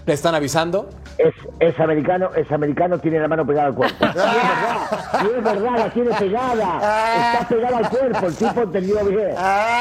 ¿Le 0.06 0.12
están 0.14 0.34
avisando? 0.34 0.88
es, 1.18 1.34
es 1.60 1.78
americano, 1.78 2.30
es 2.34 2.50
americano, 2.50 2.98
tiene 2.98 3.20
la 3.20 3.28
mano 3.28 3.46
pegada 3.46 3.68
al 3.68 3.74
cuerpo. 3.74 4.04
Y 4.04 4.06
es 4.08 4.14
verdad, 4.14 5.22
y 5.22 5.26
es 5.38 5.44
verdad, 5.44 5.78
la 5.78 5.90
tiene 5.90 6.10
pegada. 6.14 7.32
Está 7.32 7.48
pegada 7.48 7.78
al 7.78 7.88
cuerpo, 7.90 8.26
el 8.26 8.34
tipo 8.36 8.62
entendió 8.62 9.04
bien. 9.04 9.30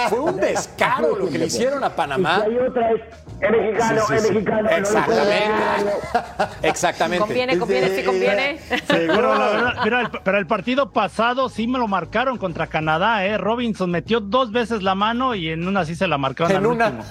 Fue 0.10 0.20
un 0.20 0.38
descaro 0.38 1.16
lo 1.16 1.30
que 1.30 1.38
le 1.38 1.46
hicieron 1.46 1.84
a 1.84 1.90
Panamá. 1.90 2.44
Y 2.48 2.52
si 2.52 2.58
hay 2.58 2.68
otra 2.68 2.92
es, 2.92 3.02
es 3.42 3.52
mexicano, 3.52 4.02
Sí, 4.02 4.06
sí, 4.08 4.14
es 4.16 4.32
mexicano. 4.34 4.70
no 4.70 6.46
Exactamente. 6.64 7.26
Conviene, 7.26 7.58
conviene, 7.58 7.88
sí 7.96 8.04
conviene. 8.04 8.60
Pero, 8.88 9.36
la 9.36 9.48
verdad, 9.52 9.74
mira, 9.84 10.02
el, 10.02 10.10
pero 10.24 10.38
el 10.38 10.48
partido 10.48 10.92
pasado 10.92 11.50
sí 11.50 11.66
me 11.68 11.80
lo 11.80 11.88
marcaron 11.88 12.38
contra 12.38 12.68
Canadá, 12.68 13.26
¿eh? 13.26 13.38
Robinson 13.38 13.90
metió 13.90 14.20
dos 14.20 14.52
veces 14.52 14.84
la 14.84 14.96
mano 14.96 15.34
y 15.34 15.50
en 15.50 15.68
una 15.68 15.86
sí 15.86 15.96
se 15.96 16.08
la 16.08 16.18
marcaron 16.18 16.52
En 16.52 16.58
al 16.58 16.66
una. 16.68 16.88
último. 16.88 17.04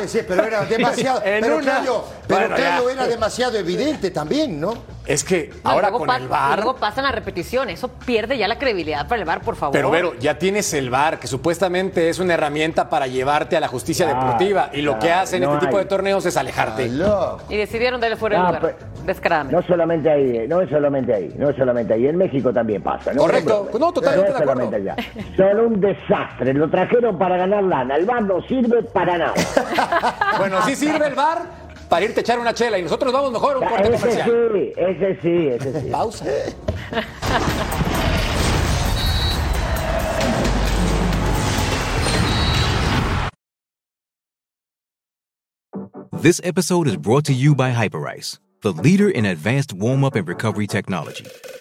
Sí, 0.00 0.08
sí, 0.08 0.18
pero 0.26 0.39
era 0.46 0.64
demasiado. 0.64 1.22
En 1.24 1.40
pero 1.42 1.56
una. 1.56 1.64
Claudio, 1.64 2.04
pero 2.26 2.40
Bueno, 2.48 2.56
ya. 2.56 2.78
era 2.92 3.06
demasiado 3.06 3.56
evidente 3.58 4.10
también, 4.10 4.60
¿no? 4.60 4.74
Es 5.06 5.24
que 5.24 5.50
No, 5.64 5.70
ahora 5.70 5.88
luego 5.88 5.98
con 5.98 6.06
pa- 6.06 6.16
el 6.18 6.28
VAR... 6.28 6.56
Luego 6.58 6.76
pasan 6.76 7.04
a 7.04 7.10
repetición. 7.12 7.68
Eso 7.70 7.88
pierde 7.88 8.38
ya 8.38 8.46
la 8.46 8.58
credibilidad 8.58 9.08
para 9.08 9.20
el 9.20 9.26
VAR, 9.26 9.40
por 9.40 9.56
favor. 9.56 9.72
Pero 9.72 9.90
Vero, 9.90 10.14
ya 10.20 10.38
tienes 10.38 10.72
el 10.74 10.88
VAR, 10.90 11.18
que 11.18 11.26
supuestamente 11.26 12.08
es 12.08 12.18
una 12.20 12.34
herramienta 12.34 12.88
para 12.88 13.06
llevarte 13.08 13.56
a 13.56 13.60
la 13.60 13.66
justicia 13.68 14.06
Ah, 14.08 14.14
deportiva. 14.14 14.70
Y 14.72 14.82
lo 14.82 14.94
que 15.00 15.06
claro, 15.06 15.22
hacen 15.22 15.42
no 15.42 15.54
este 15.54 15.66
tipo 15.66 15.78
hay. 15.78 15.84
de 15.84 15.88
torneos 15.88 16.24
es 16.26 16.36
alejarte. 16.36 16.88
Y 17.48 17.56
decidieron 17.56 18.00
darle 18.00 18.16
fuera 18.16 18.40
Ah, 18.46 18.50
el 18.50 18.56
lugar. 18.56 18.76
Descaradamente. 19.04 19.56
No 19.56 19.62
solamente 19.66 20.10
ahí, 20.10 20.46
no 20.46 20.60
es 20.60 20.68
solamente 20.70 21.14
ahí, 21.14 21.34
no 21.36 21.48
es 21.50 21.56
solamente 21.56 21.94
ahí. 21.94 22.06
En 22.06 22.16
México 22.16 22.52
también 22.52 22.82
pasa. 22.82 23.12
¿no? 23.12 23.22
Correcto. 23.22 23.68
No, 23.80 23.92
totalmente 23.92 24.30
de 24.30 24.36
acuerdo. 24.38 24.52
solamente 24.62 24.76
allá. 24.76 24.96
Son 25.36 25.60
un 25.66 25.80
desastre. 25.80 26.52
Lo 26.54 26.70
trajeron 26.70 27.18
para 27.18 27.36
ganar 27.38 27.64
lana. 27.64 27.96
El 27.96 28.04
bar 28.06 28.22
no 28.22 28.40
sirve 28.46 28.82
para 28.84 29.16
nada. 29.18 29.32
Bueno, 30.38 30.62
sí 30.66 30.76
sirve 30.76 31.06
el 31.06 31.14
VAR 31.14 31.42
para 31.88 32.04
irte 32.04 32.20
a 32.20 32.22
echar 32.22 32.38
una 32.38 32.54
chela 32.54 32.78
y 32.78 32.82
nosotros 32.82 33.12
vamos 33.12 33.32
mejor 33.32 33.56
a 33.56 33.58
un 33.58 33.68
corte 33.68 33.88
ese 33.94 33.98
comercial. 33.98 34.30
sí, 34.54 34.72
ese 34.76 35.20
sí, 35.20 35.48
ese 35.48 35.80
sí. 35.80 35.90
Pausa. 35.90 36.24
This 46.12 46.40
episode 46.44 46.86
is 46.86 46.96
brought 46.96 47.24
to 47.26 47.32
you 47.32 47.54
by 47.54 47.70
Hyperice, 47.70 48.38
the 48.60 48.72
leader 48.72 49.08
in 49.08 49.24
advanced 49.24 49.72
warm 49.72 50.04
up 50.04 50.14
and 50.14 50.28
recovery 50.28 50.66
technology. 50.66 51.24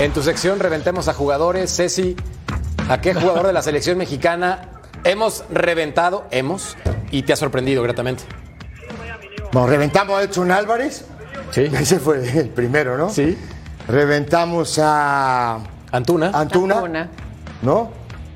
En 0.00 0.12
tu 0.12 0.22
sección 0.22 0.60
reventemos 0.60 1.08
a 1.08 1.14
jugadores. 1.14 1.74
Ceci, 1.74 2.14
¿a 2.88 3.00
qué 3.00 3.14
jugador 3.14 3.48
de 3.48 3.52
la 3.52 3.62
selección 3.62 3.98
mexicana 3.98 4.80
hemos 5.02 5.44
reventado? 5.50 6.26
Hemos. 6.30 6.76
Y 7.10 7.22
te 7.22 7.32
ha 7.32 7.36
sorprendido 7.36 7.82
gratamente. 7.82 8.22
Bueno, 9.52 9.66
reventamos 9.66 10.16
a 10.16 10.22
Edson 10.22 10.52
Álvarez. 10.52 11.04
Sí. 11.50 11.62
Ese 11.62 11.98
fue 11.98 12.18
el 12.38 12.50
primero, 12.50 12.96
¿no? 12.96 13.10
Sí. 13.10 13.36
Reventamos 13.88 14.78
a 14.80 15.58
Antuna. 15.90 16.30
Antuna, 16.32 16.76
Antuna. 16.76 17.08
¿no? 17.62 17.90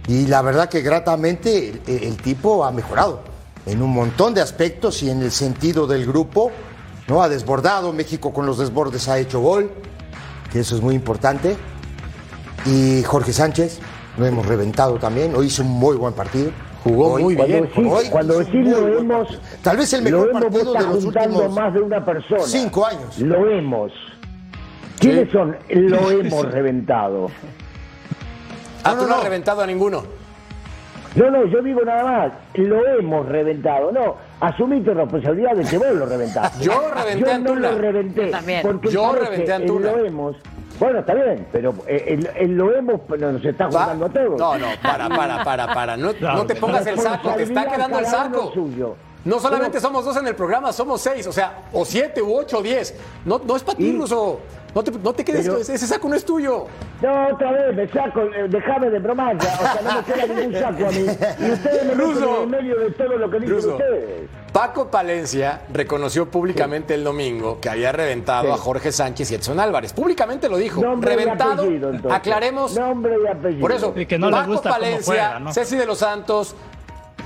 Y 0.08 0.26
la 0.26 0.42
verdad 0.42 0.68
que 0.68 0.80
gratamente 0.80 1.80
el, 1.86 2.02
el 2.02 2.16
tipo 2.16 2.64
ha 2.64 2.72
mejorado 2.72 3.20
en 3.66 3.82
un 3.82 3.90
montón 3.90 4.34
de 4.34 4.40
aspectos 4.40 5.00
y 5.04 5.10
en 5.10 5.22
el 5.22 5.30
sentido 5.30 5.86
del 5.86 6.06
grupo, 6.06 6.50
¿no? 7.06 7.22
Ha 7.22 7.28
desbordado, 7.28 7.92
México 7.92 8.32
con 8.32 8.46
los 8.46 8.58
desbordes 8.58 9.06
ha 9.06 9.18
hecho 9.20 9.38
gol, 9.40 9.70
que 10.52 10.60
eso 10.60 10.76
es 10.76 10.82
muy 10.82 10.94
importante. 10.94 11.56
Y 12.66 13.02
Jorge 13.04 13.32
Sánchez, 13.32 13.80
lo 14.18 14.26
hemos 14.26 14.46
reventado 14.46 14.94
también, 14.98 15.34
hoy 15.34 15.46
hizo 15.46 15.62
un 15.62 15.70
muy 15.70 15.96
buen 15.96 16.14
partido. 16.14 16.50
Jugó 16.84 17.18
muy 17.18 17.36
Cuando 17.36 17.52
bien. 17.54 17.64
decís, 17.68 17.86
Hoy 17.92 18.08
cuando 18.10 18.38
decís 18.40 18.66
lo 18.68 18.80
buen 18.82 18.98
hemos. 18.98 19.40
Tal 19.62 19.76
vez 19.76 19.92
el 19.92 20.04
lo 20.04 20.10
mejor 20.10 20.28
hemos 20.30 20.42
partido 20.42 20.72
de 20.72 20.80
los 20.80 21.04
juntando 21.04 21.36
últimos 21.38 21.54
más 21.54 21.74
de 21.74 21.80
una 21.80 22.04
persona. 22.04 22.42
cinco 22.44 22.84
años. 22.86 23.18
Lo 23.18 23.48
hemos. 23.50 23.92
¿Quiénes 24.98 25.30
son? 25.30 25.56
Lo 25.70 26.10
hemos 26.20 26.50
reventado. 26.52 27.28
Ah, 28.84 28.90
No, 28.94 28.96
tú 28.96 29.02
no, 29.02 29.08
no 29.10 29.14
has 29.16 29.24
reventado 29.24 29.62
a 29.62 29.66
ninguno. 29.66 30.02
No, 31.14 31.30
no, 31.30 31.44
yo 31.46 31.62
digo 31.62 31.82
nada 31.84 32.02
más. 32.04 32.32
Lo 32.54 32.84
hemos 32.98 33.28
reventado. 33.28 33.92
No, 33.92 34.16
asumí 34.42 34.80
tu 34.82 34.92
responsabilidad 34.92 35.52
de 35.56 35.64
que 35.64 35.78
vos 35.78 35.86
lo 35.94 36.06
reventaste. 36.06 36.64
Yo 36.64 36.72
reventé 36.94 37.30
a 37.30 37.38
Yo 37.38 37.44
no 37.44 37.54
lo 37.54 37.78
reventé. 37.78 38.26
También. 38.30 38.62
Porque 38.62 38.90
Yo 38.90 39.12
reventé 39.14 39.52
Antuna. 39.52 39.92
Lo 39.92 40.04
hemos. 40.04 40.36
Bueno, 40.80 40.98
está 41.00 41.14
bien, 41.14 41.46
pero 41.52 41.74
eh, 41.86 42.04
el, 42.08 42.28
el 42.34 42.56
lo 42.56 42.74
hemos 42.74 43.00
pero 43.08 43.30
nos 43.32 43.44
está 43.44 43.66
juntando 43.66 44.06
a 44.06 44.08
todos. 44.08 44.38
No, 44.38 44.58
no, 44.58 44.66
para, 44.82 45.08
para, 45.08 45.44
para, 45.44 45.72
para. 45.74 45.96
No, 45.96 46.12
no 46.20 46.46
te 46.46 46.56
pongas 46.56 46.86
el 46.86 46.98
saco, 46.98 47.30
te 47.34 47.44
está 47.44 47.66
quedando 47.66 47.98
el 48.00 48.06
saco. 48.06 48.50
suyo. 48.52 48.96
No 49.24 49.38
solamente 49.38 49.78
somos 49.78 50.04
dos 50.04 50.16
en 50.16 50.26
el 50.26 50.34
programa, 50.34 50.72
somos 50.72 51.00
seis, 51.00 51.24
o 51.28 51.32
sea, 51.32 51.66
o 51.72 51.84
siete, 51.84 52.20
u 52.20 52.34
ocho, 52.36 52.58
o 52.58 52.62
diez. 52.62 52.92
No, 53.24 53.40
no 53.46 53.54
es 53.54 53.62
para 53.62 53.78
ti, 53.78 53.84
Y- 53.86 53.96
Ruso. 53.96 54.40
No 54.74 54.82
te, 54.82 54.90
no 54.90 55.12
te 55.12 55.24
quedes, 55.24 55.46
Pero- 55.46 55.58
ese 55.58 55.74
ese 55.74 55.86
saco 55.86 56.08
no 56.08 56.14
es 56.14 56.24
tuyo. 56.24 56.66
No, 57.02 57.28
otra 57.28 57.52
vez, 57.52 57.76
me 57.76 57.88
saco, 57.88 58.22
eh, 58.22 58.46
dejame 58.48 58.88
de 58.90 58.98
bromar, 59.00 59.36
ya, 59.38 59.54
o 59.54 59.58
sea, 59.62 59.80
no 59.84 59.96
me 59.98 60.04
queda 60.04 60.26
ningún 60.34 60.60
saco 60.60 60.86
a 60.86 60.90
mí. 60.90 60.98
Y 61.46 61.50
ustedes 61.52 61.84
me 61.84 61.94
meten 61.94 61.98
Ruso. 61.98 62.42
en 62.44 62.50
medio 62.50 62.78
de 62.78 62.90
todo 62.92 63.16
lo 63.18 63.30
que 63.30 63.40
dicen 63.40 63.54
Ruso. 63.56 63.72
ustedes. 63.72 64.28
Paco 64.52 64.90
Palencia 64.90 65.62
reconoció 65.72 66.30
públicamente 66.30 66.94
el 66.94 67.04
domingo 67.04 67.58
que 67.60 67.68
había 67.70 67.90
reventado 67.92 68.44
Sí. 68.48 68.50
a 68.52 68.56
Jorge 68.56 68.92
Sánchez 68.92 69.30
y 69.30 69.34
Edson 69.36 69.58
Álvarez. 69.60 69.92
Públicamente 69.94 70.48
lo 70.48 70.56
dijo. 70.58 70.80
Nombre 70.82 71.14
y 71.14 71.16
reventado. 71.16 71.62
apellido, 71.62 71.92
aclaremos. 72.10 72.74
Nombre 72.78 73.16
y 73.22 73.26
apellido. 73.26 73.60
Por 73.60 73.72
eso, 73.72 73.92
Y 73.96 74.06
que 74.06 74.18
no 74.18 74.28
le 74.30 74.36
Paco 74.36 74.52
gusta 74.52 74.70
Palencia, 74.70 75.04
juega, 75.04 75.38
¿no? 75.40 75.52
Ceci 75.54 75.76
de 75.76 75.86
los 75.86 75.98
Santos, 75.98 76.54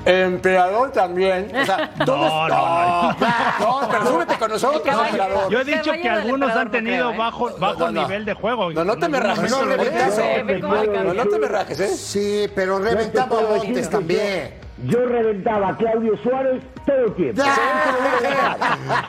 Emperador 0.07 0.92
también. 0.92 1.50
O 1.54 1.64
sea, 1.66 1.90
todos. 2.07 2.20
No, 2.20 2.48
no, 2.48 3.12
no. 3.12 3.80
No, 3.82 3.88
pero 3.90 4.07
súbete 4.07 4.38
con 4.38 4.50
nosotros, 4.50 4.82
emperador. 5.07 5.50
Yo 5.50 5.61
he 5.61 5.64
dicho 5.64 5.92
que 5.92 6.09
algunos 6.09 6.50
han 6.52 6.70
tenido 6.70 7.11
¿eh? 7.11 7.16
bajo, 7.16 7.50
bajo 7.59 7.78
No, 7.80 7.92
no. 7.92 8.02
nivel 8.02 8.24
de 8.24 8.34
juego. 8.34 8.70
No, 8.72 8.84
no 8.84 8.96
te 8.96 9.09
me 9.09 9.18
rajes. 9.20 9.50
No, 9.50 9.64
no, 9.66 11.24
te 11.26 11.38
me 11.38 11.48
rajes, 11.48 11.80
¿eh? 11.80 11.88
Sí, 11.88 12.50
pero 12.54 12.78
reventamos 12.78 13.64
que 13.64 13.82
también. 13.82 14.66
Yo, 14.84 15.07
reventaba 15.07 15.68
a 15.70 15.76
Claudio 15.76 16.18
Suárez 16.22 16.62
todo 16.84 17.07
el 17.07 17.14
tiempo. 17.14 17.42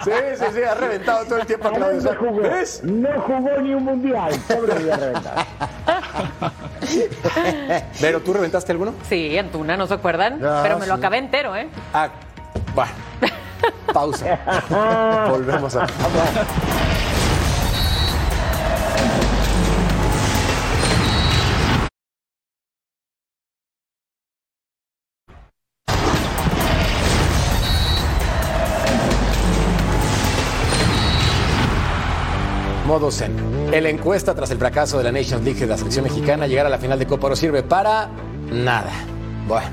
Sí, 0.06 0.12
sí, 0.36 0.46
sí, 0.56 0.64
ha 0.64 0.74
reventado 0.76 1.26
todo 1.26 1.40
el 1.40 1.46
tiempo 1.46 1.68
a 1.68 1.72
¿A 1.72 1.74
Claudio 1.74 2.02
dónde 2.02 2.40
Suárez. 2.40 2.84
No 2.86 3.10
jugó 3.22 3.58
ni 3.62 3.74
un 3.74 3.84
mundial. 3.84 4.32
Pobre 4.48 4.74
lo 4.76 4.80
voy 4.80 4.90
a 4.90 4.96
reventar. 4.98 5.46
Pero, 8.02 8.22
¿tú 8.22 8.34
reventaste 8.34 8.72
alguno? 8.72 8.94
Sí, 9.08 9.38
Antuna, 9.38 9.78
¿no 9.78 9.88
se 9.88 9.94
acuerdan? 9.94 10.44
Ah, 10.44 10.62
Pero 10.64 10.80
me 10.80 10.88
lo 10.88 10.94
acabé 10.94 11.18
entero, 11.18 11.56
¿eh? 11.56 11.68
Ah, 11.94 12.10
bueno. 12.76 12.92
Pausa. 13.94 14.40
Volvemos 15.30 15.76
a. 15.76 15.88
Modo 32.86 33.12
Zen. 33.12 33.57
En 33.72 33.84
la 33.84 33.90
encuesta 33.90 34.34
tras 34.34 34.50
el 34.52 34.58
fracaso 34.58 34.98
de 34.98 35.04
la 35.04 35.12
Nations 35.12 35.44
League 35.44 35.60
de 35.60 35.68
la 35.68 35.78
selección 35.78 36.04
mexicana, 36.06 36.48
llegar 36.48 36.66
a 36.66 36.70
la 36.70 36.78
final 36.78 36.98
de 36.98 37.06
Copa 37.06 37.30
no 37.30 37.36
sirve 37.36 37.64
para 37.64 38.10
nada. 38.50 38.92
Bueno. 39.48 39.68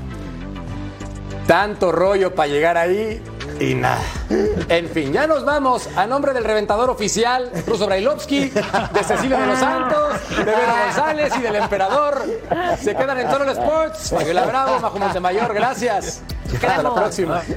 Tanto 1.47 1.91
rollo 1.91 2.33
para 2.35 2.47
llegar 2.47 2.77
ahí. 2.77 3.21
y 3.59 3.73
nada. 3.73 4.01
En 4.67 4.89
fin, 4.89 5.13
ya 5.13 5.27
nos 5.27 5.45
vamos. 5.45 5.87
A 5.95 6.05
nombre 6.05 6.33
del 6.33 6.43
reventador 6.43 6.89
oficial, 6.89 7.49
Ruso 7.65 7.85
Brailovsky, 7.85 8.49
de 8.49 9.03
Cecilia 9.03 9.39
de 9.39 9.47
los 9.47 9.59
Santos, 9.59 10.29
de 10.37 10.43
Vero 10.43 10.73
González 10.85 11.33
y 11.37 11.41
del 11.41 11.55
emperador. 11.55 12.21
Se 12.81 12.95
quedan 12.95 13.19
en 13.19 13.29
Total 13.29 13.49
Sports. 13.49 14.09
Fabiola 14.09 14.45
Bravo, 14.45 14.79
Majo 14.79 14.99
Montemayor, 14.99 15.53
gracias. 15.53 16.21
Hasta 16.53 16.83
la 16.83 16.93
próxima. 16.93 17.41